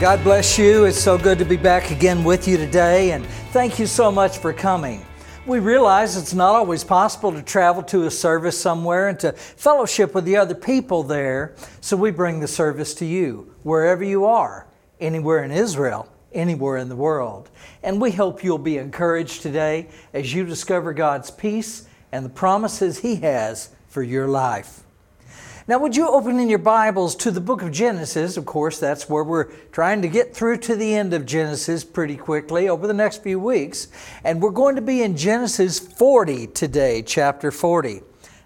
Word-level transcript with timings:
God 0.00 0.24
bless 0.24 0.58
you. 0.58 0.86
It's 0.86 0.98
so 0.98 1.18
good 1.18 1.38
to 1.38 1.44
be 1.44 1.56
back 1.56 1.90
again 1.90 2.24
with 2.24 2.48
you 2.48 2.56
today, 2.56 3.12
and 3.12 3.26
thank 3.52 3.78
you 3.78 3.86
so 3.86 4.10
much 4.10 4.38
for 4.38 4.52
coming. 4.52 5.04
We 5.44 5.58
realize 5.58 6.16
it's 6.16 6.32
not 6.32 6.54
always 6.54 6.82
possible 6.82 7.30
to 7.32 7.42
travel 7.42 7.82
to 7.84 8.06
a 8.06 8.10
service 8.10 8.58
somewhere 8.58 9.08
and 9.08 9.20
to 9.20 9.32
fellowship 9.32 10.14
with 10.14 10.24
the 10.24 10.36
other 10.36 10.54
people 10.54 11.02
there, 11.02 11.54
so 11.82 11.96
we 11.96 12.10
bring 12.10 12.40
the 12.40 12.48
service 12.48 12.94
to 12.94 13.04
you, 13.04 13.54
wherever 13.64 14.02
you 14.02 14.24
are, 14.24 14.66
anywhere 14.98 15.44
in 15.44 15.50
Israel, 15.50 16.08
anywhere 16.32 16.78
in 16.78 16.88
the 16.88 16.96
world. 16.96 17.50
And 17.82 18.00
we 18.00 18.12
hope 18.12 18.42
you'll 18.42 18.58
be 18.58 18.78
encouraged 18.78 19.42
today 19.42 19.88
as 20.14 20.32
you 20.32 20.46
discover 20.46 20.94
God's 20.94 21.30
peace 21.30 21.86
and 22.12 22.24
the 22.24 22.30
promises 22.30 23.00
He 23.00 23.16
has 23.16 23.68
for 23.88 24.02
your 24.02 24.26
life. 24.26 24.84
Now, 25.68 25.78
would 25.78 25.94
you 25.94 26.08
open 26.08 26.40
in 26.40 26.48
your 26.48 26.58
Bibles 26.58 27.14
to 27.16 27.30
the 27.30 27.40
book 27.40 27.62
of 27.62 27.70
Genesis? 27.70 28.36
Of 28.36 28.44
course, 28.44 28.80
that's 28.80 29.08
where 29.08 29.22
we're 29.22 29.44
trying 29.70 30.02
to 30.02 30.08
get 30.08 30.34
through 30.34 30.56
to 30.58 30.74
the 30.74 30.92
end 30.92 31.14
of 31.14 31.24
Genesis 31.24 31.84
pretty 31.84 32.16
quickly 32.16 32.68
over 32.68 32.88
the 32.88 32.92
next 32.92 33.22
few 33.22 33.38
weeks. 33.38 33.86
And 34.24 34.42
we're 34.42 34.50
going 34.50 34.74
to 34.74 34.82
be 34.82 35.02
in 35.02 35.16
Genesis 35.16 35.78
40 35.78 36.48
today, 36.48 37.00
chapter 37.02 37.52
40. 37.52 38.00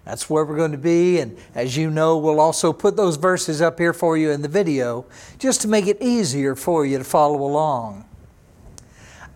That's 0.05 0.29
where 0.29 0.45
we're 0.45 0.57
going 0.57 0.73
to 0.73 0.77
be. 0.77 1.19
And 1.19 1.35
as 1.55 1.75
you 1.75 1.89
know, 1.89 2.19
we'll 2.19 2.39
also 2.39 2.71
put 2.71 2.95
those 2.95 3.15
verses 3.15 3.63
up 3.63 3.79
here 3.79 3.93
for 3.93 4.15
you 4.15 4.29
in 4.29 4.43
the 4.43 4.47
video 4.47 5.07
just 5.39 5.61
to 5.63 5.67
make 5.67 5.87
it 5.87 5.97
easier 5.99 6.55
for 6.55 6.85
you 6.85 6.99
to 6.99 7.03
follow 7.03 7.41
along. 7.41 8.05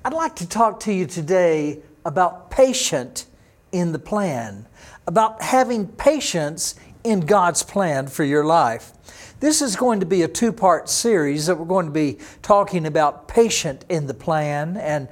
I'd 0.05 0.13
like 0.13 0.35
to 0.35 0.47
talk 0.47 0.81
to 0.81 0.93
you 0.93 1.07
today 1.07 1.81
about 2.05 2.51
patient 2.51 3.25
in 3.71 3.91
the 3.91 3.99
plan, 3.99 4.67
about 5.07 5.41
having 5.41 5.87
patience 5.87 6.75
in 7.03 7.21
God's 7.21 7.63
plan 7.63 8.07
for 8.07 8.23
your 8.23 8.45
life. 8.45 8.91
This 9.39 9.61
is 9.61 9.75
going 9.75 10.01
to 10.01 10.05
be 10.05 10.21
a 10.21 10.27
two 10.27 10.53
part 10.53 10.87
series 10.87 11.47
that 11.47 11.57
we're 11.57 11.65
going 11.65 11.87
to 11.87 11.91
be 11.91 12.19
talking 12.43 12.85
about 12.85 13.27
patient 13.27 13.85
in 13.89 14.05
the 14.05 14.13
plan. 14.13 14.77
And 14.77 15.07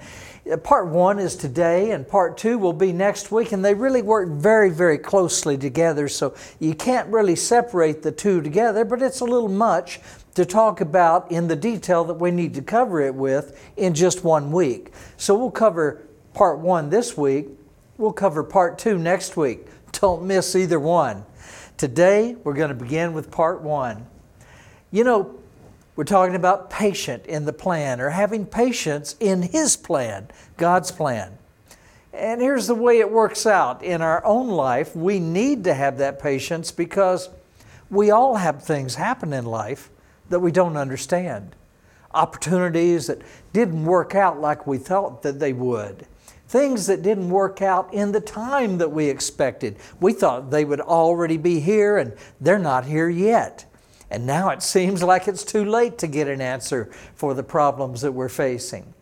uh, 0.50 0.58
part 0.58 0.88
one 0.88 1.18
is 1.18 1.36
today, 1.36 1.92
and 1.92 2.08
part 2.08 2.38
two 2.38 2.60
will 2.60 2.74
be 2.74 2.94
next 2.94 3.32
week. 3.32 3.52
And 3.52 3.66
they 3.66 3.74
really 3.74 4.04
work 4.04 4.30
very, 4.30 4.70
very 4.70 5.00
closely 5.00 5.58
together. 5.58 6.08
So 6.08 6.36
you 6.60 6.76
can't 6.76 7.10
really 7.10 7.36
separate 7.36 8.04
the 8.04 8.12
two 8.12 8.42
together, 8.42 8.86
but 8.86 9.02
it's 9.02 9.22
a 9.22 9.26
little 9.26 9.50
much 9.50 10.00
to 10.36 10.46
talk 10.46 10.80
about 10.80 11.32
in 11.32 11.48
the 11.48 11.56
detail 11.56 12.04
that 12.04 12.14
we 12.14 12.30
need 12.30 12.54
to 12.54 12.62
cover 12.62 13.02
it 13.02 13.16
with 13.16 13.60
in 13.78 13.96
just 13.96 14.24
one 14.24 14.52
week. 14.52 14.94
So 15.18 15.36
we'll 15.36 15.50
cover 15.50 16.06
part 16.36 16.60
one 16.60 16.92
this 16.92 17.18
week, 17.18 17.48
we'll 17.98 18.14
cover 18.14 18.44
part 18.44 18.78
two 18.78 19.00
next 19.00 19.36
week. 19.36 19.66
Don't 19.92 20.24
miss 20.24 20.56
either 20.56 20.80
one. 20.80 21.26
Today, 21.80 22.36
we're 22.44 22.56
going 22.56 22.68
to 22.68 22.76
begin 22.76 23.14
with 23.14 23.32
part 23.32 23.62
one. 23.62 24.06
You 24.92 25.06
know, 25.06 25.40
we're 25.96 26.04
talking 26.04 26.36
about 26.36 26.70
patient 26.70 27.26
in 27.26 27.46
the 27.46 27.54
plan 27.54 28.02
or 28.02 28.10
having 28.10 28.46
patience 28.46 29.16
in 29.22 29.44
His 29.44 29.78
plan, 29.78 30.28
God's 30.58 30.92
plan. 30.92 31.38
And 32.12 32.42
here's 32.42 32.68
the 32.68 32.76
way 32.76 33.00
it 33.00 33.10
works 33.10 33.46
out 33.46 33.82
in 33.82 34.02
our 34.02 34.22
own 34.26 34.50
life. 34.50 34.94
We 34.94 35.22
need 35.22 35.64
to 35.64 35.74
have 35.74 35.98
that 36.00 36.22
patience 36.22 36.70
because 36.70 37.30
we 37.90 38.12
all 38.12 38.36
have 38.36 38.62
things 38.62 38.96
happen 38.96 39.32
in 39.32 39.46
life 39.46 39.90
that 40.28 40.42
we 40.42 40.52
don't 40.52 40.76
understand. 40.76 41.56
Opportunities 42.14 43.08
that 43.08 43.22
didn't 43.54 43.86
work 43.86 44.16
out 44.16 44.42
like 44.42 44.68
we 44.68 44.80
thought 44.80 45.22
that 45.22 45.40
they 45.40 45.54
would 45.54 46.06
things 46.50 46.88
that 46.88 47.04
didn't 47.04 47.30
work 47.30 47.62
out 47.62 47.94
in 47.94 48.12
the 48.12 48.20
time 48.20 48.80
that 48.80 48.92
we 48.92 49.06
expected. 49.06 49.78
We 50.02 50.14
thought 50.14 50.50
they 50.50 50.66
would 50.66 50.82
already 50.82 51.38
be 51.38 51.60
here, 51.60 51.98
and 52.00 52.14
they're 52.42 52.58
not 52.60 52.86
here 52.86 53.08
yet. 53.08 53.66
And 54.10 54.26
now 54.26 54.50
it 54.50 54.64
seems 54.64 55.04
like 55.04 55.28
it's 55.28 55.44
too 55.44 55.64
late 55.64 56.00
to 56.00 56.08
get 56.08 56.28
an 56.28 56.42
answer 56.42 56.90
for 57.14 57.36
the 57.36 57.44
problems 57.44 58.02
that 58.02 58.12
we're 58.12 58.30
facing. 58.30 58.96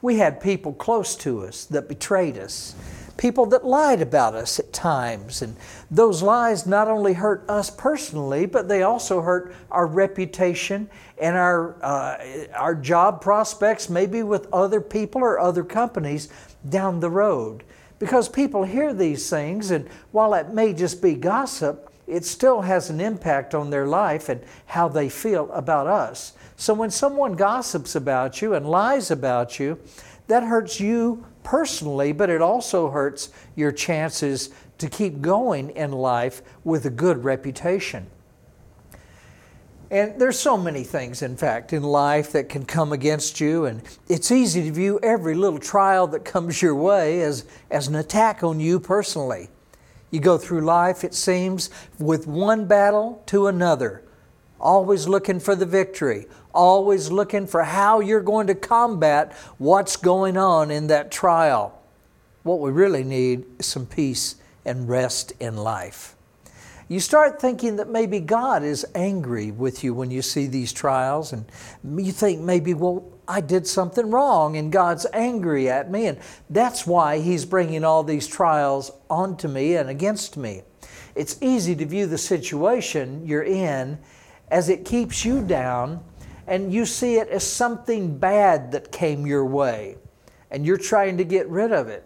We 0.00 0.18
had 0.18 0.40
people 0.40 0.72
close 0.72 1.16
to 1.16 1.44
us 1.44 1.64
that 1.66 1.88
betrayed 1.88 2.38
us, 2.38 2.76
people 3.16 3.46
that 3.46 3.66
lied 3.66 4.00
about 4.00 4.36
us 4.36 4.60
at 4.60 4.72
times. 4.72 5.42
And 5.42 5.56
those 5.90 6.22
lies 6.22 6.66
not 6.66 6.86
only 6.86 7.14
hurt 7.14 7.44
us 7.50 7.68
personally, 7.68 8.46
but 8.46 8.68
they 8.68 8.84
also 8.84 9.20
hurt 9.20 9.52
our 9.72 9.88
reputation 9.88 10.88
and 11.20 11.36
our, 11.36 11.74
uh, 11.84 12.46
our 12.54 12.76
job 12.76 13.20
prospects, 13.20 13.90
maybe 13.90 14.22
with 14.22 14.46
other 14.52 14.80
people 14.80 15.20
or 15.20 15.40
other 15.40 15.64
companies 15.64 16.28
down 16.68 17.00
the 17.00 17.10
road. 17.10 17.64
Because 17.98 18.28
people 18.28 18.64
hear 18.64 18.94
these 18.94 19.28
things, 19.28 19.70
and 19.70 19.88
while 20.10 20.34
it 20.34 20.54
may 20.54 20.72
just 20.72 21.02
be 21.02 21.14
gossip, 21.14 21.92
it 22.06 22.24
still 22.24 22.62
has 22.62 22.90
an 22.90 23.00
impact 23.00 23.54
on 23.54 23.70
their 23.70 23.86
life 23.86 24.28
and 24.28 24.42
how 24.66 24.88
they 24.88 25.08
feel 25.08 25.50
about 25.52 25.86
us. 25.86 26.32
So 26.56 26.74
when 26.74 26.90
someone 26.90 27.34
gossips 27.34 27.94
about 27.94 28.42
you 28.42 28.54
and 28.54 28.68
lies 28.68 29.10
about 29.10 29.58
you, 29.60 29.78
that 30.26 30.42
hurts 30.42 30.80
you 30.80 31.24
personally, 31.42 32.12
but 32.12 32.30
it 32.30 32.42
also 32.42 32.90
hurts 32.90 33.30
your 33.54 33.72
chances 33.72 34.50
to 34.78 34.88
keep 34.88 35.20
going 35.20 35.70
in 35.70 35.92
life 35.92 36.42
with 36.64 36.86
a 36.86 36.90
good 36.90 37.24
reputation. 37.24 38.06
And 39.90 40.20
there's 40.20 40.38
so 40.38 40.56
many 40.56 40.84
things, 40.84 41.20
in 41.20 41.36
fact, 41.36 41.72
in 41.72 41.82
life 41.82 42.30
that 42.32 42.48
can 42.48 42.64
come 42.64 42.92
against 42.92 43.40
you, 43.40 43.64
and 43.64 43.82
it's 44.08 44.30
easy 44.30 44.62
to 44.62 44.70
view 44.70 45.00
every 45.02 45.34
little 45.34 45.58
trial 45.58 46.06
that 46.08 46.24
comes 46.24 46.62
your 46.62 46.76
way 46.76 47.22
as, 47.22 47.44
as 47.72 47.88
an 47.88 47.96
attack 47.96 48.44
on 48.44 48.60
you 48.60 48.78
personally. 48.78 49.48
You 50.12 50.20
go 50.20 50.38
through 50.38 50.60
life, 50.60 51.02
it 51.02 51.12
seems, 51.12 51.70
with 51.98 52.28
one 52.28 52.66
battle 52.66 53.20
to 53.26 53.48
another, 53.48 54.04
always 54.60 55.08
looking 55.08 55.40
for 55.40 55.56
the 55.56 55.66
victory, 55.66 56.26
always 56.54 57.10
looking 57.10 57.48
for 57.48 57.64
how 57.64 57.98
you're 57.98 58.20
going 58.20 58.46
to 58.46 58.54
combat 58.54 59.32
what's 59.58 59.96
going 59.96 60.36
on 60.36 60.70
in 60.70 60.86
that 60.86 61.10
trial. 61.10 61.82
What 62.44 62.60
we 62.60 62.70
really 62.70 63.02
need 63.02 63.44
is 63.58 63.66
some 63.66 63.86
peace 63.86 64.36
and 64.64 64.88
rest 64.88 65.32
in 65.40 65.56
life 65.56 66.14
you 66.90 66.98
start 66.98 67.40
thinking 67.40 67.76
that 67.76 67.88
maybe 67.88 68.18
God 68.18 68.64
is 68.64 68.84
angry 68.96 69.52
with 69.52 69.84
you 69.84 69.94
when 69.94 70.10
you 70.10 70.22
see 70.22 70.48
these 70.48 70.72
trials, 70.72 71.32
and 71.32 71.44
you 71.84 72.10
think 72.10 72.40
maybe, 72.40 72.74
well, 72.74 73.04
I 73.28 73.40
did 73.40 73.64
something 73.64 74.10
wrong 74.10 74.56
and 74.56 74.72
God's 74.72 75.06
angry 75.12 75.70
at 75.70 75.88
me, 75.88 76.08
and 76.08 76.18
that's 76.50 76.88
why 76.88 77.20
He's 77.20 77.44
bringing 77.44 77.84
all 77.84 78.02
these 78.02 78.26
trials 78.26 78.90
onto 79.08 79.46
me 79.46 79.76
and 79.76 79.88
against 79.88 80.36
me. 80.36 80.62
It's 81.14 81.40
easy 81.40 81.76
to 81.76 81.86
view 81.86 82.06
the 82.06 82.18
situation 82.18 83.24
you're 83.24 83.44
in 83.44 83.96
as 84.50 84.68
it 84.68 84.84
keeps 84.84 85.24
you 85.24 85.42
down, 85.42 86.02
and 86.48 86.74
you 86.74 86.84
see 86.84 87.18
it 87.18 87.28
as 87.28 87.46
something 87.46 88.18
bad 88.18 88.72
that 88.72 88.90
came 88.90 89.28
your 89.28 89.44
way, 89.44 89.96
and 90.50 90.66
you're 90.66 90.76
trying 90.76 91.18
to 91.18 91.24
get 91.24 91.48
rid 91.48 91.70
of 91.70 91.86
it. 91.86 92.04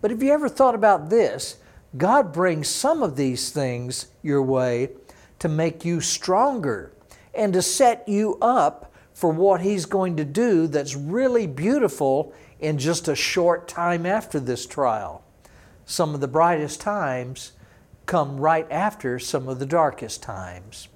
But 0.00 0.10
have 0.10 0.20
you 0.20 0.32
ever 0.32 0.48
thought 0.48 0.74
about 0.74 1.10
this? 1.10 1.58
God 1.96 2.32
brings 2.32 2.68
some 2.68 3.02
of 3.02 3.16
these 3.16 3.50
things 3.50 4.08
your 4.22 4.42
way 4.42 4.90
to 5.38 5.48
make 5.48 5.84
you 5.84 6.00
stronger 6.00 6.92
and 7.34 7.52
to 7.52 7.62
set 7.62 8.08
you 8.08 8.38
up 8.40 8.92
for 9.12 9.30
what 9.30 9.60
He's 9.60 9.86
going 9.86 10.16
to 10.16 10.24
do 10.24 10.66
that's 10.66 10.94
really 10.94 11.46
beautiful 11.46 12.34
in 12.60 12.78
just 12.78 13.08
a 13.08 13.14
short 13.14 13.68
time 13.68 14.04
after 14.04 14.40
this 14.40 14.66
trial. 14.66 15.22
Some 15.84 16.14
of 16.14 16.20
the 16.20 16.28
brightest 16.28 16.80
times 16.80 17.52
come 18.06 18.38
right 18.38 18.66
after 18.70 19.18
some 19.18 19.48
of 19.48 19.58
the 19.58 19.66
darkest 19.66 20.22
times. 20.22 20.88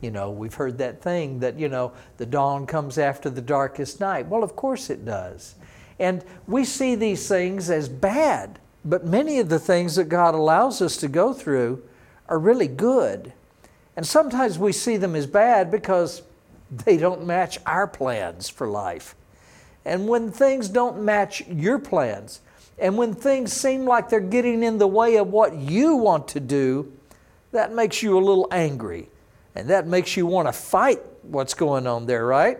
You 0.00 0.10
know, 0.10 0.30
we've 0.30 0.54
heard 0.54 0.78
that 0.78 1.02
thing 1.02 1.40
that, 1.40 1.58
you 1.58 1.68
know, 1.68 1.92
the 2.18 2.26
dawn 2.26 2.66
comes 2.66 2.98
after 2.98 3.30
the 3.30 3.40
darkest 3.40 3.98
night. 3.98 4.28
Well, 4.28 4.42
of 4.42 4.54
course 4.54 4.90
it 4.90 5.04
does. 5.04 5.54
And 5.98 6.24
we 6.46 6.64
see 6.64 6.94
these 6.94 7.26
things 7.26 7.70
as 7.70 7.88
bad 7.88 8.58
but 8.86 9.04
many 9.04 9.40
of 9.40 9.48
the 9.48 9.58
things 9.58 9.96
that 9.96 10.08
God 10.08 10.34
allows 10.34 10.80
us 10.80 10.96
to 10.98 11.08
go 11.08 11.32
through 11.32 11.82
are 12.28 12.38
really 12.38 12.68
good. 12.68 13.32
And 13.96 14.06
sometimes 14.06 14.58
we 14.58 14.72
see 14.72 14.96
them 14.96 15.16
as 15.16 15.26
bad 15.26 15.70
because 15.70 16.22
they 16.70 16.96
don't 16.96 17.26
match 17.26 17.58
our 17.66 17.88
plans 17.88 18.48
for 18.48 18.68
life. 18.68 19.16
And 19.84 20.06
when 20.06 20.30
things 20.30 20.68
don't 20.68 21.02
match 21.02 21.46
your 21.48 21.78
plans, 21.78 22.40
and 22.78 22.96
when 22.96 23.12
things 23.12 23.52
seem 23.52 23.86
like 23.86 24.08
they're 24.08 24.20
getting 24.20 24.62
in 24.62 24.78
the 24.78 24.86
way 24.86 25.16
of 25.16 25.28
what 25.28 25.56
you 25.56 25.96
want 25.96 26.28
to 26.28 26.40
do, 26.40 26.92
that 27.52 27.72
makes 27.72 28.02
you 28.02 28.16
a 28.16 28.20
little 28.20 28.46
angry. 28.52 29.08
And 29.54 29.68
that 29.70 29.86
makes 29.86 30.16
you 30.16 30.26
want 30.26 30.46
to 30.46 30.52
fight 30.52 31.00
what's 31.22 31.54
going 31.54 31.86
on 31.86 32.06
there, 32.06 32.26
right? 32.26 32.58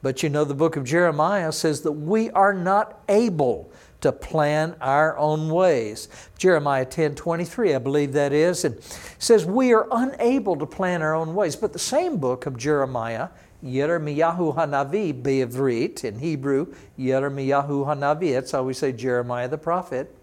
But 0.00 0.22
you 0.22 0.28
know, 0.28 0.44
the 0.44 0.54
book 0.54 0.76
of 0.76 0.84
Jeremiah 0.84 1.52
says 1.52 1.82
that 1.82 1.92
we 1.92 2.30
are 2.30 2.54
not 2.54 3.00
able 3.08 3.70
to 4.00 4.12
plan 4.12 4.76
our 4.80 5.16
own 5.18 5.48
ways. 5.50 6.08
Jeremiah 6.36 6.84
10 6.84 7.14
23, 7.14 7.74
I 7.74 7.78
believe 7.78 8.12
that 8.12 8.32
is, 8.32 8.64
and 8.64 8.80
says 9.18 9.44
we 9.44 9.72
are 9.72 9.88
unable 9.90 10.56
to 10.56 10.66
plan 10.66 11.02
our 11.02 11.14
own 11.14 11.34
ways. 11.34 11.56
But 11.56 11.72
the 11.72 11.78
same 11.78 12.18
book 12.18 12.46
of 12.46 12.56
Jeremiah, 12.56 13.28
Yeremiyahu 13.64 14.54
Hanavi 14.54 15.22
Be'ivrit, 15.22 16.04
in 16.04 16.18
Hebrew, 16.18 16.74
Yeremiyahu 16.98 17.86
Hanavi, 17.86 18.32
that's 18.32 18.52
how 18.52 18.62
we 18.62 18.72
say 18.72 18.92
Jeremiah 18.92 19.48
the 19.48 19.58
prophet. 19.58 20.14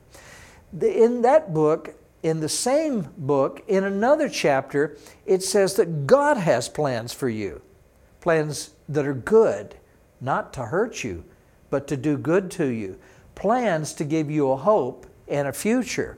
In 0.81 1.21
that 1.23 1.53
book, 1.53 1.95
in 2.23 2.39
the 2.39 2.49
same 2.49 3.07
book, 3.17 3.63
in 3.67 3.83
another 3.83 4.29
chapter, 4.29 4.97
it 5.25 5.43
says 5.43 5.75
that 5.75 6.07
God 6.07 6.37
has 6.37 6.67
plans 6.69 7.13
for 7.13 7.29
you, 7.29 7.61
plans 8.21 8.71
that 8.89 9.05
are 9.05 9.13
good, 9.13 9.75
not 10.21 10.53
to 10.53 10.63
hurt 10.63 11.03
you, 11.03 11.23
but 11.69 11.87
to 11.87 11.97
do 11.97 12.17
good 12.17 12.49
to 12.51 12.65
you. 12.65 12.97
Plans 13.35 13.93
to 13.93 14.03
give 14.03 14.31
you 14.31 14.51
a 14.51 14.57
hope 14.57 15.05
and 15.27 15.47
a 15.47 15.53
future. 15.53 16.17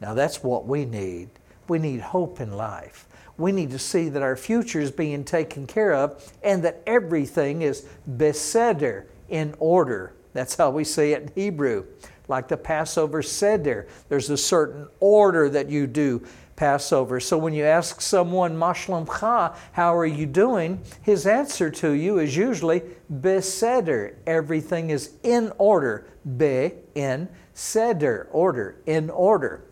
Now 0.00 0.14
that's 0.14 0.42
what 0.42 0.66
we 0.66 0.84
need. 0.84 1.28
We 1.68 1.78
need 1.78 2.00
hope 2.00 2.40
in 2.40 2.52
life. 2.52 3.06
We 3.36 3.52
need 3.52 3.70
to 3.70 3.78
see 3.78 4.08
that 4.08 4.22
our 4.22 4.36
future 4.36 4.80
is 4.80 4.90
being 4.90 5.24
taken 5.24 5.66
care 5.66 5.94
of 5.94 6.32
and 6.42 6.62
that 6.64 6.82
everything 6.86 7.62
is 7.62 7.86
beseder, 8.08 9.06
in 9.32 9.54
order. 9.58 10.12
That's 10.34 10.54
how 10.54 10.70
we 10.70 10.84
say 10.84 11.12
it 11.12 11.22
in 11.22 11.32
Hebrew. 11.34 11.86
Like 12.28 12.48
the 12.48 12.56
Passover 12.56 13.22
seder, 13.22 13.88
there's 14.08 14.30
a 14.30 14.36
certain 14.36 14.88
order 15.00 15.48
that 15.48 15.68
you 15.68 15.86
do 15.86 16.24
Passover. 16.56 17.20
So 17.20 17.38
when 17.38 17.54
you 17.54 17.64
ask 17.64 18.00
someone, 18.00 18.56
Mashlamcha, 18.56 19.56
how 19.72 19.96
are 19.96 20.06
you 20.06 20.26
doing? 20.26 20.80
His 21.02 21.26
answer 21.26 21.70
to 21.70 21.92
you 21.92 22.18
is 22.18 22.36
usually 22.36 22.82
Beseder. 23.12 24.14
Everything 24.26 24.90
is 24.90 25.14
in 25.22 25.52
order. 25.58 26.06
Be 26.36 26.72
in 26.94 27.28
seder, 27.54 28.28
order, 28.30 28.76
in 28.86 29.10
order. 29.10 29.64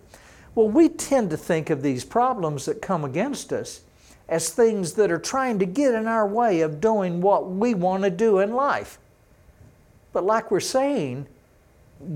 Well, 0.55 0.69
we 0.69 0.89
tend 0.89 1.31
to 1.31 1.37
think 1.37 1.71
of 1.71 1.83
these 1.83 2.05
problems 2.05 2.67
that 2.67 2.83
come 2.83 3.05
against 3.05 3.53
us 3.53 3.83
as 4.29 4.51
things 4.51 4.95
that 4.95 5.11
are 5.11 5.19
trying 5.19 5.59
to 5.59 5.67
get 5.67 5.95
in 5.95 6.07
our 6.07 6.27
way 6.27 6.61
of 6.61 6.81
doing 6.81 7.21
what 7.21 7.51
we 7.51 7.75
want 7.75 8.05
to 8.05 8.11
do 8.11 8.39
in 8.39 8.53
life. 8.53 8.99
But 10.13 10.25
like 10.25 10.51
we're 10.51 10.61
saying, 10.61 11.27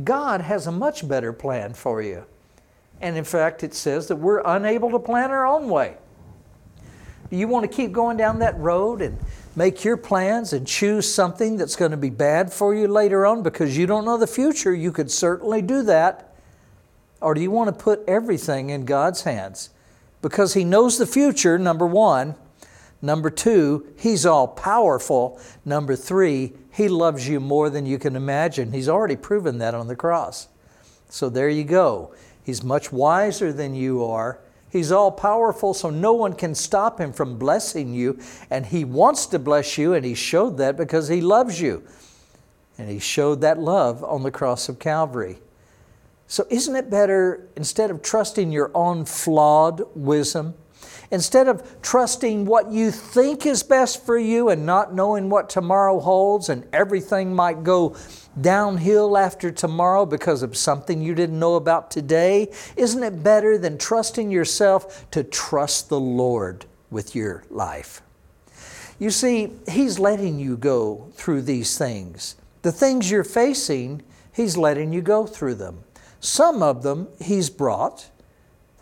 God 0.05 0.41
has 0.41 0.67
a 0.67 0.73
much 0.73 1.07
better 1.07 1.33
plan 1.33 1.75
for 1.75 2.03
you. 2.03 2.25
And 3.05 3.19
in 3.19 3.25
fact, 3.25 3.63
it 3.63 3.75
says 3.75 4.09
that 4.09 4.17
we're 4.17 4.41
unable 4.47 4.91
to 4.93 4.99
plan 4.99 5.31
our 5.31 5.47
own 5.47 5.69
way. 5.69 5.99
Do 7.31 7.37
you 7.37 7.47
want 7.47 7.71
to 7.71 7.77
keep 7.77 7.93
going 7.93 8.17
down 8.17 8.39
that 8.39 8.59
road 8.59 9.03
and 9.03 9.19
make 9.55 9.85
your 9.85 9.99
plans 9.99 10.55
and 10.55 10.67
choose 10.67 11.13
something 11.13 11.59
that's 11.59 11.77
going 11.77 11.91
to 11.91 11.99
be 11.99 12.09
bad 12.09 12.51
for 12.51 12.75
you 12.75 12.89
later 12.89 13.27
on 13.27 13.43
because 13.43 13.77
you 13.77 13.87
don't 13.87 14.07
know 14.07 14.17
the 14.17 14.27
future? 14.27 14.73
You 14.75 14.91
could 14.91 15.11
certainly 15.11 15.61
do 15.61 15.83
that. 15.83 16.35
Or 17.21 17.35
do 17.35 17.43
you 17.43 17.51
want 17.51 17.69
to 17.69 17.85
put 17.85 18.03
everything 18.09 18.71
in 18.71 18.87
God's 18.87 19.25
hands? 19.25 19.69
Because 20.23 20.55
He 20.55 20.65
knows 20.65 20.97
the 20.97 21.07
future, 21.07 21.59
number 21.59 21.87
one. 21.87 22.37
Number 23.03 23.29
two, 23.29 23.87
He's 23.99 24.25
all 24.25 24.49
powerful. 24.49 25.39
Number 25.67 25.95
three, 25.95 26.55
He 26.73 26.89
loves 26.89 27.29
you 27.29 27.39
more 27.39 27.69
than 27.69 27.85
you 27.85 27.99
can 27.99 28.17
imagine. 28.17 28.73
He's 28.73 28.89
already 28.89 29.17
proven 29.17 29.59
that 29.59 29.75
on 29.75 29.89
the 29.89 29.97
cross. 29.97 30.49
So 31.11 31.29
there 31.29 31.51
you 31.51 31.65
go. 31.65 32.15
He's 32.45 32.63
much 32.63 32.93
wiser 32.93 33.53
than 33.53 33.75
you 33.75 34.05
are. 34.05 34.39
He's 34.69 34.93
all 34.93 35.11
powerful, 35.11 35.73
so 35.73 35.89
no 35.89 36.13
one 36.13 36.35
can 36.35 36.55
stop 36.55 37.01
him 37.01 37.13
from 37.13 37.39
blessing 37.39 37.95
you. 37.95 38.19
And 38.51 38.67
he 38.67 38.85
wants 38.85 39.27
to 39.27 39.39
bless 39.39 39.79
you, 39.79 39.95
and 39.95 40.05
he 40.05 40.15
showed 40.15 40.59
that 40.59 40.77
because 40.77 41.09
he 41.09 41.21
loves 41.21 41.61
you. 41.61 41.83
And 42.77 42.91
he 42.91 42.99
showed 42.99 43.41
that 43.41 43.59
love 43.59 44.03
on 44.05 44.25
the 44.25 44.31
cross 44.31 44.69
of 44.69 44.79
Calvary. 44.79 45.39
So, 46.27 46.47
isn't 46.51 46.75
it 46.75 46.91
better 46.91 47.49
instead 47.55 47.91
of 47.91 48.03
trusting 48.03 48.51
your 48.51 48.71
own 48.75 49.05
flawed 49.05 49.83
wisdom, 49.95 50.55
instead 51.15 51.47
of 51.47 51.81
trusting 51.81 52.45
what 52.45 52.71
you 52.71 52.91
think 52.91 53.47
is 53.47 53.63
best 53.63 54.05
for 54.05 54.19
you 54.19 54.49
and 54.49 54.67
not 54.67 54.93
knowing 54.93 55.31
what 55.31 55.49
tomorrow 55.49 56.01
holds 56.01 56.49
and 56.49 56.67
everything 56.73 57.33
might 57.33 57.63
go 57.63 57.97
downhill 58.41 59.17
after 59.17 59.53
tomorrow 59.53 60.05
because 60.05 60.43
of 60.43 60.57
something 60.57 61.01
you 61.01 61.15
didn't 61.15 61.39
know 61.39 61.55
about 61.55 61.89
today? 61.91 62.51
Isn't 62.77 63.05
it 63.05 63.23
better 63.23 63.57
than 63.57 63.79
trusting 63.79 64.31
yourself 64.33 65.09
to 65.13 65.23
trust 65.23 65.89
the 65.89 66.01
Lord 66.01 66.67
with 66.91 67.15
your 67.15 67.45
life? 67.49 68.03
You 68.99 69.11
see, 69.11 69.53
He's 69.69 70.01
letting 70.01 70.41
you 70.41 70.57
go 70.57 71.13
through 71.15 71.43
these 71.43 71.79
things. 71.79 72.35
The 72.63 72.73
things 72.73 73.09
you're 73.09 73.23
facing, 73.23 74.03
He's 74.33 74.57
letting 74.57 74.93
you 74.93 75.01
go 75.01 75.27
through 75.27 75.55
them. 75.55 75.85
Some 76.19 76.61
of 76.61 76.83
them 76.83 77.07
He's 77.21 77.51
brought 77.51 78.11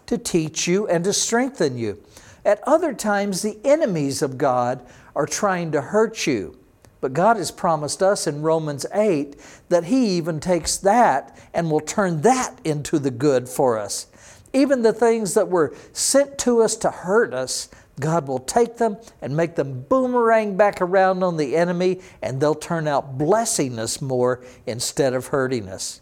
to 0.06 0.17
teach 0.17 0.67
you 0.67 0.87
and 0.88 1.05
to 1.05 1.12
strengthen 1.12 1.76
you. 1.76 2.02
At 2.44 2.67
other 2.67 2.93
times, 2.93 3.43
the 3.43 3.59
enemies 3.65 4.23
of 4.23 4.39
God 4.39 4.85
are 5.15 5.27
trying 5.27 5.73
to 5.73 5.81
hurt 5.81 6.27
you. 6.27 6.59
But 7.00 7.12
God 7.12 7.37
has 7.37 7.50
promised 7.50 8.03
us 8.03 8.27
in 8.29 8.43
Romans 8.43 8.87
8 8.94 9.37
that 9.69 9.85
He 9.85 10.17
even 10.17 10.39
takes 10.39 10.77
that 10.79 11.37
and 11.53 11.71
will 11.71 11.81
turn 11.81 12.23
that 12.23 12.61
into 12.65 12.99
the 12.99 13.11
good 13.11 13.49
for 13.49 13.77
us. 13.77 14.06
Even 14.53 14.83
the 14.83 14.93
things 14.93 15.35
that 15.35 15.49
were 15.49 15.75
sent 15.93 16.39
to 16.39 16.62
us 16.62 16.77
to 16.77 16.91
hurt 16.91 17.35
us, 17.35 17.69
God 17.99 18.29
will 18.29 18.39
take 18.39 18.77
them 18.77 18.99
and 19.21 19.37
make 19.37 19.56
them 19.56 19.85
boomerang 19.88 20.56
back 20.56 20.81
around 20.81 21.23
on 21.25 21.37
the 21.37 21.56
enemy, 21.56 22.00
and 22.23 22.41
they'll 22.41 22.55
turn 22.55 22.87
out 22.87 23.19
blessing 23.19 23.79
us 23.79 24.00
more 24.00 24.45
instead 24.67 25.12
of 25.12 25.29
hurting 25.29 25.69
us. 25.69 26.00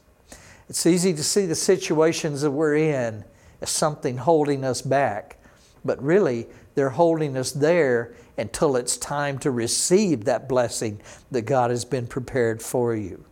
It's 0.69 0.87
easy 0.87 1.13
to 1.15 1.25
see 1.25 1.47
the 1.47 1.55
situations 1.55 2.43
that 2.43 2.51
we're 2.51 2.77
in 2.77 3.25
as 3.61 3.71
something 3.71 4.19
holding 4.19 4.65
us 4.65 4.83
back, 4.83 5.39
but 5.85 6.03
really, 6.03 6.47
they're 6.75 6.91
holding 6.91 7.37
us 7.37 7.53
there 7.53 8.15
until 8.37 8.77
it's 8.77 8.97
time 8.97 9.38
to 9.38 9.50
receive 9.50 10.25
that 10.25 10.49
blessing 10.49 11.00
that 11.31 11.43
God 11.43 11.71
has 11.71 11.85
been 11.85 12.06
prepared 12.06 12.62
for 12.62 12.94
you. 12.94 13.25